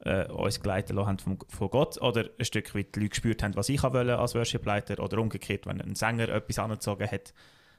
äh, 0.00 0.26
uns 0.26 0.60
geleitet 0.60 0.96
haben 0.96 1.18
von, 1.18 1.38
von 1.48 1.70
Gott 1.70 2.00
oder 2.00 2.28
ein 2.38 2.44
Stück 2.44 2.74
weit 2.74 2.94
die 2.94 3.00
Leute 3.00 3.10
gespürt 3.10 3.42
haben, 3.42 3.54
was 3.56 3.68
ich 3.68 3.82
wollte 3.82 4.18
als 4.18 4.34
Worship-Leiter 4.34 5.02
oder 5.02 5.18
umgekehrt, 5.18 5.66
wenn 5.66 5.80
ein 5.80 5.94
Sänger 5.94 6.28
etwas 6.30 6.58
angezogen 6.58 7.10
hat, 7.10 7.34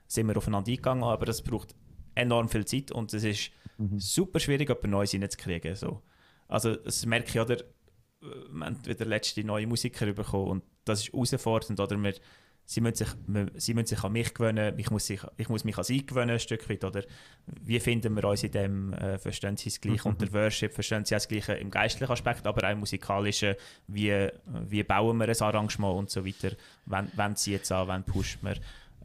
sind 0.07 0.27
wir 0.27 0.37
aufeinander 0.37 0.69
eingegangen, 0.69 1.03
aber 1.03 1.25
das 1.25 1.41
braucht 1.41 1.75
enorm 2.13 2.47
viel 2.47 2.65
Zeit 2.65 2.91
und 2.91 3.13
es 3.13 3.23
ist 3.23 3.51
mhm. 3.77 3.99
super 3.99 4.39
schwierig, 4.39 4.69
jemand 4.69 4.85
Neues 4.85 5.13
reinzukriegen. 5.13 5.75
So. 5.75 6.01
Also 6.47 6.75
das 6.75 7.05
merke 7.05 7.29
ich, 7.29 7.39
oder, 7.39 7.63
wir 8.21 8.65
haben 8.65 8.85
wieder 8.85 9.05
letzte 9.05 9.43
neue 9.43 9.67
Musiker 9.67 10.11
bekommen 10.13 10.47
und 10.47 10.63
das 10.85 11.01
ist 11.01 11.13
herausfordernd, 11.13 11.79
oder 11.79 12.01
wir 12.01 12.13
sie 12.65 12.81
müssen 12.81 12.95
sich, 12.95 13.07
sie 13.55 13.73
müssen 13.73 13.87
sich 13.87 14.03
an 14.03 14.11
mich 14.11 14.33
gewöhnen, 14.33 14.77
ich 14.77 14.89
muss, 14.89 15.05
sich, 15.05 15.21
ich 15.37 15.49
muss 15.49 15.63
mich 15.63 15.77
an 15.77 15.83
sie 15.83 16.05
gewöhnen 16.05 16.31
ein 16.31 16.39
Stück 16.39 16.67
weit, 16.69 16.83
oder 16.83 17.03
wie 17.61 17.79
finden 17.79 18.15
wir 18.15 18.23
uns 18.25 18.43
in 18.43 18.51
dem, 18.51 18.93
äh, 18.93 19.17
verstehen 19.17 19.55
sie 19.55 19.69
es 19.69 19.79
gleich 19.79 20.03
mhm. 20.03 20.11
unter 20.11 20.31
Worship, 20.33 20.73
verstehen 20.73 21.05
sie 21.05 21.15
das 21.15 21.27
Gleiche 21.27 21.53
im 21.53 21.69
geistlichen 21.69 22.11
Aspekt, 22.11 22.45
aber 22.47 22.67
auch 22.67 22.71
im 22.71 22.79
musikalischen, 22.79 23.55
wie, 23.87 24.29
wie 24.67 24.83
bauen 24.83 25.17
wir 25.17 25.29
ein 25.29 25.41
Arrangement 25.41 25.95
und 25.95 26.09
so 26.09 26.25
weiter, 26.25 26.55
wenn, 26.85 27.11
wenn 27.15 27.35
sie 27.35 27.51
jetzt 27.53 27.71
an, 27.71 27.87
wenn 27.87 28.03
pusht 28.03 28.41
man, 28.41 28.55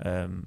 ähm, 0.03 0.47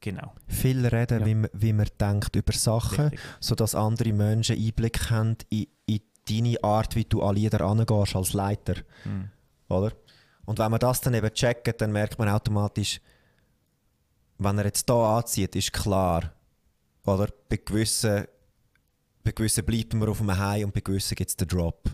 Genau. 0.00 0.32
Viel 0.46 0.86
reden, 0.86 1.20
ja. 1.20 1.26
wie, 1.26 1.34
man, 1.34 1.50
wie 1.52 1.72
man 1.72 1.88
denkt 2.00 2.36
über 2.36 2.52
Sachen, 2.52 3.06
Richtig. 3.06 3.20
sodass 3.40 3.74
andere 3.74 4.12
Menschen 4.12 4.56
Einblick 4.56 5.10
haben 5.10 5.36
in, 5.50 5.66
in 5.86 6.00
deine 6.28 6.62
Art, 6.62 6.94
wie 6.94 7.04
du 7.04 7.20
an 7.22 7.34
Lieder 7.34 7.62
angehst 7.62 8.14
als 8.14 8.32
Leiter. 8.32 8.74
Mhm. 9.04 9.30
Oder? 9.68 9.92
Und 10.48 10.58
wenn 10.58 10.70
man 10.70 10.80
das 10.80 11.02
dann 11.02 11.12
eben 11.12 11.30
checkt, 11.34 11.78
dann 11.78 11.92
merkt 11.92 12.18
man 12.18 12.30
automatisch, 12.30 13.02
wenn 14.38 14.56
er 14.56 14.64
jetzt 14.64 14.88
hier 14.88 14.96
anzieht, 14.96 15.54
ist 15.54 15.74
klar, 15.74 16.32
oder? 17.04 17.28
Bei 17.50 17.58
gewissen, 17.58 18.26
bei 19.22 19.32
gewissen 19.32 19.66
bleibt 19.66 19.92
man 19.92 20.08
auf 20.08 20.16
dem 20.16 20.34
High 20.34 20.64
und 20.64 20.72
bei 20.72 20.80
gewissen 20.80 21.16
gibt 21.16 21.28
es 21.28 21.36
den 21.36 21.48
Drop. 21.48 21.90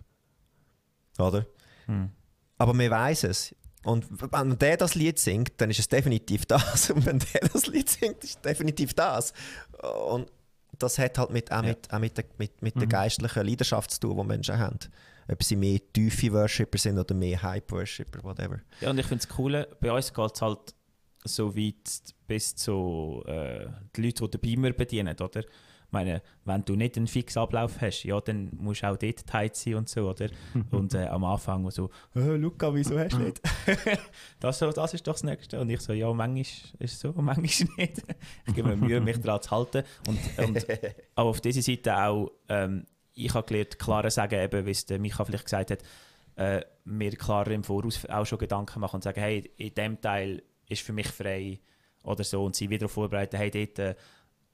Oder? 1.18 1.46
Hm. 1.86 2.12
Aber 2.56 2.74
man 2.74 2.88
weiß 2.88 3.24
es. 3.24 3.56
Und 3.82 4.06
wenn 4.32 4.56
der 4.56 4.76
das 4.76 4.94
Lied 4.94 5.18
singt, 5.18 5.60
dann 5.60 5.70
ist 5.70 5.80
es 5.80 5.88
definitiv 5.88 6.46
das. 6.46 6.90
Und 6.92 7.04
wenn 7.06 7.18
der 7.18 7.48
das 7.52 7.66
Lied 7.66 7.90
singt, 7.90 8.22
ist 8.22 8.36
es 8.36 8.40
definitiv 8.40 8.94
das. 8.94 9.32
Und 10.08 10.30
das 10.78 10.96
hat 11.00 11.18
halt 11.18 11.30
mit, 11.30 11.50
auch 11.50 11.62
mit, 11.62 11.92
auch 11.92 11.98
mit, 11.98 12.16
der, 12.16 12.24
mit, 12.38 12.62
mit 12.62 12.76
mhm. 12.76 12.80
der 12.80 12.88
geistlichen 12.88 13.46
Leidenschaft 13.46 13.90
zu 13.90 13.98
tun, 13.98 14.16
die 14.16 14.24
Menschen 14.24 14.58
haben 14.58 14.78
ob 15.30 15.42
sie 15.42 15.56
mehr 15.56 15.80
tiefe 15.92 16.32
Worshipper 16.32 16.78
sind 16.78 16.98
oder 16.98 17.14
mehr 17.14 17.42
Hype-Worshipper, 17.42 18.22
whatever. 18.22 18.60
Ja, 18.80 18.90
und 18.90 18.98
ich 18.98 19.06
finde 19.06 19.24
es 19.28 19.38
cool, 19.38 19.66
bei 19.80 19.92
uns 19.92 20.12
geht 20.12 20.34
es 20.34 20.42
halt 20.42 20.74
so 21.24 21.56
weit 21.56 22.14
bis 22.26 22.54
zu 22.54 23.22
äh, 23.26 23.66
die 23.96 24.02
Leute, 24.02 24.24
die 24.24 24.30
den 24.30 24.40
Beamer 24.40 24.72
bedienen, 24.72 25.16
oder? 25.18 25.40
Ich 25.40 25.96
meine, 25.96 26.22
wenn 26.44 26.64
du 26.64 26.74
nicht 26.74 26.96
einen 26.96 27.06
fixen 27.06 27.38
Ablauf 27.38 27.80
hast, 27.80 28.02
ja, 28.02 28.20
dann 28.20 28.50
musst 28.58 28.82
du 28.82 28.88
auch 28.88 28.96
dort 28.96 29.26
tight 29.26 29.54
sein 29.54 29.76
und 29.76 29.88
so, 29.88 30.10
oder? 30.10 30.28
und 30.72 30.92
äh, 30.92 31.06
am 31.06 31.22
Anfang 31.24 31.70
so, 31.70 31.88
äh, 32.16 32.34
Luca, 32.36 32.74
wieso 32.74 32.98
hast 32.98 33.12
du 33.12 33.18
nicht? 33.18 33.40
das, 34.40 34.58
so, 34.58 34.72
das 34.72 34.92
ist 34.92 35.06
doch 35.06 35.12
das 35.12 35.22
Nächste. 35.22 35.60
Und 35.60 35.70
ich 35.70 35.80
so, 35.80 35.92
ja, 35.92 36.12
manchmal 36.12 36.40
ist 36.40 36.74
es 36.80 37.00
so, 37.00 37.12
manchmal 37.16 37.68
nicht. 37.76 38.02
ich 38.46 38.54
gebe 38.54 38.70
mir 38.70 38.76
Mühe, 38.76 39.00
mich 39.00 39.20
daran 39.20 39.40
zu 39.40 39.50
halten. 39.52 39.84
Und, 40.08 40.18
und 40.38 40.66
aber 41.14 41.30
auf 41.30 41.40
dieser 41.40 41.62
Seite 41.62 41.96
auch, 41.96 42.32
ähm, 42.48 42.86
ich 43.14 43.34
habe 43.34 43.46
gelernt, 43.46 43.78
klarer 43.78 44.10
sagen, 44.10 44.40
eben, 44.40 44.66
wie 44.66 44.70
es 44.70 44.86
der 44.86 44.98
Micha 44.98 45.24
vielleicht 45.24 45.44
gesagt 45.44 45.70
hat, 45.70 45.82
äh, 46.36 46.64
mir 46.84 47.12
klarer 47.12 47.52
im 47.52 47.64
Voraus 47.64 48.04
auch 48.06 48.26
schon 48.26 48.38
Gedanken 48.38 48.80
machen 48.80 48.96
und 48.96 49.04
sagen, 49.04 49.20
hey, 49.20 49.50
in 49.56 49.74
dem 49.74 50.00
Teil 50.00 50.42
ist 50.68 50.82
für 50.82 50.92
mich 50.92 51.08
frei 51.08 51.60
oder 52.02 52.24
so 52.24 52.44
und 52.44 52.56
sie 52.56 52.70
wieder 52.70 52.88
vorbereiten, 52.88 53.36
hey, 53.36 53.50
dort 53.50 53.78
äh, 53.78 53.94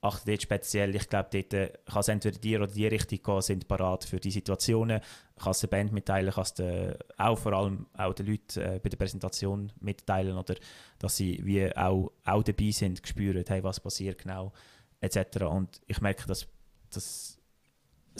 achte 0.02 0.30
dort 0.30 0.42
speziell, 0.42 0.94
ich 0.94 1.08
glaube, 1.08 1.28
dort 1.32 1.52
äh, 1.54 1.72
kann 1.86 2.00
es 2.00 2.08
entweder 2.08 2.38
dir 2.38 2.62
oder 2.62 2.72
die 2.72 2.86
Richtung 2.86 3.22
gehen, 3.22 3.42
sind 3.42 3.68
parat 3.68 4.04
für 4.04 4.18
die 4.18 4.30
Situationen, 4.30 5.00
kann 5.36 5.50
es 5.50 5.60
der 5.60 5.68
Band 5.68 5.92
mitteilen, 5.92 6.32
kann 6.32 6.44
es 6.44 6.94
auch 7.18 7.38
vor 7.38 7.52
allem 7.52 7.86
auch 7.96 8.14
den 8.14 8.26
Leuten 8.26 8.60
äh, 8.60 8.80
bei 8.82 8.88
der 8.88 8.96
Präsentation 8.96 9.72
mitteilen 9.80 10.36
oder 10.36 10.54
dass 10.98 11.16
sie 11.16 11.40
wie 11.44 11.74
auch, 11.76 12.12
auch 12.24 12.42
dabei 12.42 12.70
sind, 12.70 13.06
spüren, 13.06 13.44
hey, 13.46 13.62
was 13.62 13.80
passiert 13.80 14.18
genau, 14.18 14.52
etc. 15.00 15.42
Und 15.44 15.80
ich 15.86 16.00
merke, 16.00 16.26
dass, 16.26 16.46
dass 16.90 17.39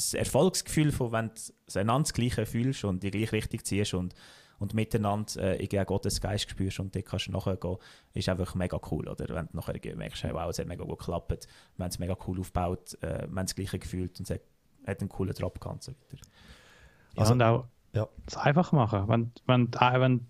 das 0.01 0.15
Erfolgsgefühl 0.15 0.93
von, 0.93 1.13
wenn 1.13 1.31
du 1.35 1.79
einander 1.79 2.05
das 2.05 2.13
Gleiche 2.13 2.47
fühlst 2.47 2.85
und 2.85 3.03
die 3.03 3.11
gleiche 3.11 3.33
Richtung 3.33 3.63
ziehst 3.63 3.95
und, 3.95 4.15
und 4.59 4.75
miteinander 4.75 5.37
äh, 5.37 5.63
irgendwie 5.63 5.85
Gottes 5.85 6.21
Geist 6.21 6.51
spürst 6.51 6.81
und 6.81 6.95
dort 6.95 7.07
kannst 7.07 7.27
du 7.27 7.33
nachher 7.33 7.57
gehen, 7.57 7.77
ist 8.15 8.29
einfach 8.29 8.55
mega 8.55 8.81
cool. 8.91 9.09
Oder 9.09 9.35
wenn 9.35 9.47
du 9.47 9.57
nachher 9.57 9.97
merkst, 9.97 10.25
hey, 10.25 10.33
wow, 10.33 10.49
es 10.51 10.59
hat 10.59 10.67
mega 10.67 10.85
gut 10.85 10.99
geklappt, 10.99 11.49
wenn 11.77 11.89
es 11.89 11.99
mega 11.99 12.17
cool 12.27 12.41
aufbaut, 12.41 12.97
äh, 13.03 13.27
wenn 13.29 13.47
das 13.47 13.55
Gleiche 13.55 13.79
gefühlt 13.79 14.19
und 14.19 14.29
es 14.29 14.35
hat, 14.35 14.43
hat 14.87 15.01
einen 15.01 15.09
coolen 15.09 15.35
Drop 15.35 15.61
gehabt 15.61 15.75
und 15.77 15.83
so 15.83 15.93
weiter. 15.93 16.23
Ja, 17.15 17.21
also, 17.21 17.33
und 17.33 17.43
auch 17.43 17.65
ja. 17.93 18.09
es 18.27 18.37
einfach 18.37 18.73
machen. 18.73 19.09
Wenn, 19.09 19.33
wenn, 19.47 19.71
wenn 19.73 20.27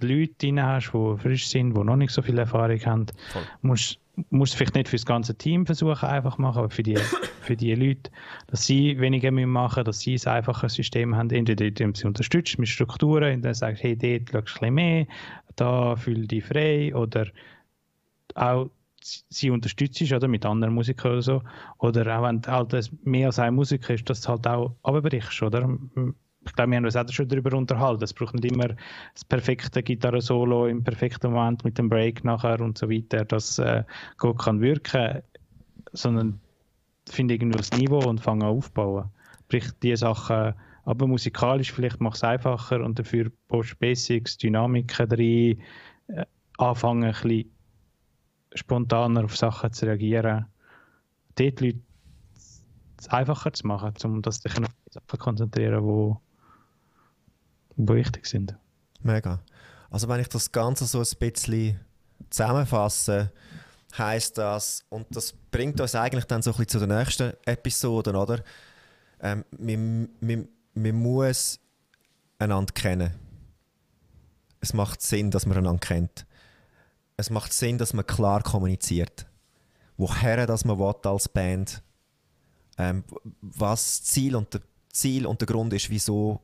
Leute 0.00 0.34
drin 0.34 0.62
hast, 0.62 0.92
die 0.92 1.18
frisch 1.18 1.48
sind, 1.48 1.74
die 1.74 1.84
noch 1.84 1.96
nicht 1.96 2.12
so 2.12 2.22
viel 2.22 2.38
Erfahrung 2.38 2.84
haben, 2.84 3.06
Voll. 3.32 3.42
musst 3.62 3.99
musst 4.30 4.54
vielleicht 4.54 4.74
nicht 4.74 4.88
für 4.88 4.96
das 4.96 5.06
ganze 5.06 5.34
Team 5.34 5.66
versuchen, 5.66 6.08
einfach 6.08 6.38
machen, 6.38 6.58
aber 6.58 6.70
für 6.70 6.82
die, 6.82 6.96
für 7.42 7.56
die 7.56 7.74
Leute, 7.74 8.10
dass 8.48 8.66
sie 8.66 8.98
weniger 9.00 9.30
machen 9.30 9.84
dass 9.84 10.00
sie 10.00 10.16
ein 10.16 10.32
einfaches 10.32 10.74
System 10.74 11.16
haben, 11.16 11.30
entweder 11.30 11.66
indem 11.66 11.94
sie 11.94 12.06
unterstützt 12.06 12.58
mit 12.58 12.68
Strukturen, 12.68 13.32
indem 13.32 13.54
sie 13.54 13.58
sagen, 13.58 13.76
hey, 13.80 13.96
dort 13.96 14.30
schaust 14.30 14.32
du 14.32 14.36
ein 14.36 14.44
bisschen 14.44 14.74
mehr, 14.74 15.06
da 15.56 15.96
fühl 15.96 16.26
dich 16.26 16.44
frei 16.44 16.94
oder 16.94 17.26
auch 18.34 18.70
sie 19.02 19.50
unterstützt 19.50 20.12
oder 20.12 20.28
mit 20.28 20.44
anderen 20.44 20.74
Musikern 20.74 21.12
oder 21.12 21.22
so. 21.22 21.42
Oder 21.78 22.18
auch 22.18 22.24
wenn 22.24 22.42
halt 22.46 22.90
mehr 23.04 23.28
als 23.28 23.38
ein 23.38 23.54
Musiker 23.54 23.94
ist, 23.94 24.08
dass 24.10 24.20
du 24.20 24.28
halt 24.28 24.46
auch 24.46 24.76
abbrichst, 24.82 25.42
oder? 25.42 25.78
Ich 26.46 26.54
glaube, 26.54 26.70
wir 26.70 26.78
haben 26.78 26.84
uns 26.86 26.96
auch 26.96 27.08
schon 27.10 27.28
darüber 27.28 27.56
unterhalten. 27.56 28.02
Es 28.02 28.14
braucht 28.14 28.34
nicht 28.34 28.50
immer 28.50 28.68
das 29.14 29.24
perfekte 29.24 29.82
Gitarre-Solo 29.82 30.66
im 30.66 30.82
perfekten 30.82 31.32
Moment 31.32 31.64
mit 31.64 31.76
dem 31.76 31.88
Break 31.88 32.24
nachher 32.24 32.60
und 32.60 32.78
so 32.78 32.88
weiter, 32.88 33.24
dass 33.24 33.58
äh, 33.58 33.84
gut 34.16 34.38
kann 34.38 34.60
wirken, 34.60 35.22
sondern 35.92 36.40
finde 37.08 37.34
irgendwie 37.34 37.58
das 37.58 37.72
Niveau 37.72 38.08
und 38.08 38.20
fange 38.20 38.46
an 38.46 38.52
aufbauen. 38.52 39.10
Sprich, 39.44 39.70
die 39.82 39.96
Sachen, 39.96 40.54
aber 40.84 41.06
musikalisch 41.06 41.72
vielleicht 41.72 42.00
mache 42.00 42.14
es 42.14 42.24
einfacher 42.24 42.82
und 42.82 42.98
dafür 42.98 43.30
Post 43.48 43.78
Basics, 43.78 44.38
Dynamiken 44.38 45.08
rein, 45.10 45.60
äh, 46.08 46.24
anfangen 46.56 47.04
ein 47.04 47.12
bisschen 47.12 47.50
spontaner 48.54 49.24
auf 49.24 49.36
Sachen 49.36 49.72
zu 49.72 49.86
reagieren, 49.86 50.46
dort 51.36 51.60
Leute 51.60 51.80
es 52.98 53.08
einfacher 53.08 53.52
zu 53.52 53.66
machen, 53.66 53.92
um 54.04 54.22
das 54.22 54.36
sich 54.36 54.58
auf 54.58 54.68
Sachen 54.90 55.18
konzentrieren, 55.18 55.82
wo, 55.82 56.20
wo 57.88 57.94
wichtig 57.94 58.26
sind. 58.26 58.56
Mega. 59.02 59.40
Also 59.90 60.08
wenn 60.08 60.20
ich 60.20 60.28
das 60.28 60.52
Ganze 60.52 60.86
so 60.86 61.00
ein 61.00 61.18
bisschen 61.18 61.80
zusammenfasse, 62.28 63.32
heißt 63.96 64.38
das, 64.38 64.84
und 64.88 65.06
das 65.10 65.32
bringt 65.50 65.80
uns 65.80 65.94
eigentlich 65.94 66.26
dann 66.26 66.42
so 66.42 66.50
ein 66.50 66.56
bisschen 66.56 66.80
zu 66.80 66.86
den 66.86 66.96
nächsten 66.96 67.32
Episoden, 67.44 68.14
oder? 68.14 68.42
Ähm, 69.20 69.44
man, 69.58 70.08
man, 70.20 70.48
man 70.74 70.94
muss 70.94 71.58
einander 72.38 72.72
kennen. 72.72 73.14
Es 74.60 74.72
macht 74.74 75.02
Sinn, 75.02 75.30
dass 75.30 75.46
man 75.46 75.58
einander 75.58 75.80
kennt 75.80 76.26
es 77.20 77.30
macht 77.30 77.52
Sinn, 77.52 77.78
dass 77.78 77.92
man 77.92 78.06
klar 78.06 78.42
kommuniziert. 78.42 79.26
Woher 79.96 80.46
das 80.46 80.64
man 80.64 80.78
will 80.78 80.94
als 81.04 81.28
Band, 81.28 81.82
ähm, 82.78 83.04
was 83.42 83.84
das 83.84 84.02
Ziel 84.04 84.34
und 84.34 84.54
der 84.54 84.62
Ziel 84.90 85.26
und 85.26 85.40
der 85.40 85.46
Grund 85.46 85.72
ist, 85.74 85.90
wieso 85.90 86.40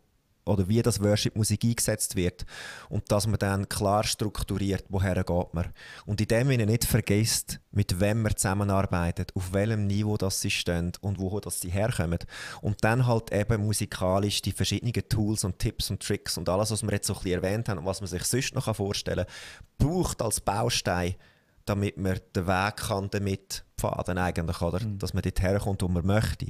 oder 0.46 0.68
wie 0.68 0.80
das 0.80 1.02
Worship-Musik 1.02 1.64
eingesetzt 1.64 2.16
wird 2.16 2.46
und 2.88 3.10
dass 3.12 3.26
man 3.26 3.38
dann 3.38 3.68
klar 3.68 4.04
strukturiert, 4.04 4.84
woher 4.88 5.22
geht 5.22 5.54
man. 5.54 5.72
Und 6.06 6.20
in 6.20 6.28
dem 6.28 6.48
Sinne 6.48 6.66
nicht 6.66 6.84
vergisst, 6.84 7.60
mit 7.72 8.00
wem 8.00 8.22
man 8.22 8.36
zusammenarbeitet, 8.36 9.34
auf 9.34 9.52
welchem 9.52 9.86
Niveau 9.86 10.16
das 10.16 10.40
sie 10.40 10.50
stehen 10.50 10.92
und 11.00 11.18
wo 11.18 11.38
das 11.40 11.60
sie 11.60 11.70
herkommen. 11.70 12.20
Und 12.62 12.82
dann 12.82 13.06
halt 13.06 13.32
eben 13.32 13.66
musikalisch 13.66 14.40
die 14.40 14.52
verschiedenen 14.52 15.08
Tools 15.08 15.44
und 15.44 15.58
Tipps 15.58 15.90
und 15.90 16.02
Tricks 16.02 16.38
und 16.38 16.48
alles, 16.48 16.70
was 16.70 16.82
wir 16.82 16.92
jetzt 16.92 17.08
so 17.08 17.14
ein 17.14 17.22
bisschen 17.22 17.42
erwähnt 17.42 17.68
haben 17.68 17.78
und 17.78 17.86
was 17.86 18.00
man 18.00 18.08
sich 18.08 18.24
sonst 18.24 18.54
noch 18.54 18.74
vorstellen 18.74 19.26
kann, 19.26 19.88
braucht 19.88 20.22
als 20.22 20.40
Baustein, 20.40 21.16
damit 21.64 21.96
man 21.98 22.20
den 22.34 22.46
Weg 22.46 22.76
kann 22.76 23.10
damit 23.10 23.64
pfaden 23.76 24.18
eigentlich, 24.18 24.62
oder? 24.62 24.80
Mhm. 24.80 24.98
Dass 24.98 25.12
man 25.12 25.22
dort 25.22 25.42
herkommt, 25.42 25.82
wo 25.82 25.88
man 25.88 26.06
möchte. 26.06 26.46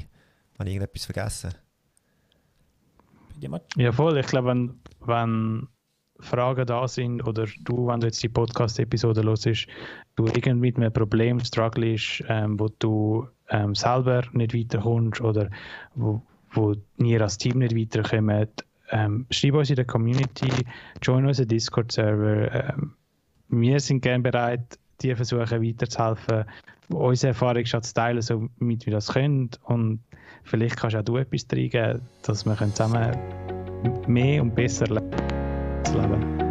Habe 0.59 0.69
ich 0.69 0.75
irgendetwas 0.75 1.07
vergessen? 1.07 1.55
Jemand? 3.41 3.65
Ja, 3.77 3.93
voll. 3.93 4.17
Ich 4.19 4.27
glaube, 4.27 4.49
wenn, 4.49 4.75
wenn 5.01 5.69
Fragen 6.21 6.67
da 6.67 6.89
sind 6.89 7.27
oder 7.27 7.47
du, 7.61 7.87
wenn 7.87 8.01
du 8.01 8.07
jetzt 8.07 8.23
die 8.23 8.29
Podcast-Episode 8.29 9.23
hörst, 9.23 9.47
du 10.17 10.27
irgendwie 10.27 10.61
mit 10.61 10.77
einem 10.77 10.93
Problem 10.93 11.41
strugglest, 11.41 12.25
ähm, 12.29 12.59
wo 12.59 12.69
du 12.79 13.27
ähm, 13.51 13.75
selber 13.75 14.23
nicht 14.33 14.55
weiterkommst 14.55 15.21
oder 15.21 15.51
wo, 15.95 16.23
wir 16.97 17.21
als 17.21 17.39
Team 17.39 17.59
nicht 17.59 17.77
weiterkommen, 17.77 18.49
ähm, 18.91 19.27
schreib 19.31 19.55
uns 19.55 19.71
in 19.71 19.77
der 19.77 19.85
Community, 19.85 20.49
join 21.03 21.27
unseren 21.27 21.49
Discord-Server. 21.49 22.71
Ähm, 22.71 22.95
wir 23.49 23.81
sind 23.81 24.01
gerne 24.01 24.23
bereit, 24.23 24.79
dir 25.03 25.17
versuchen 25.17 25.63
weiterzuhelfen, 25.63 26.45
unsere 26.89 27.29
Erfahrungsschatz 27.29 27.93
teilen, 27.93 28.23
so 28.23 28.49
mit 28.59 28.87
wir 28.87 28.93
das 28.93 29.13
können. 29.13 29.51
Und 29.65 30.01
vielleicht 30.47 30.77
kannst 30.77 30.97
auch 30.97 31.03
du 31.03 31.17
etwas 31.19 31.47
reingeben, 31.53 32.01
dass 32.23 32.47
wir 32.47 32.57
zusammen 32.57 33.17
mehr 34.07 34.43
und 34.43 34.55
besser 34.55 34.87
leben 34.87 35.11
können. 35.85 36.46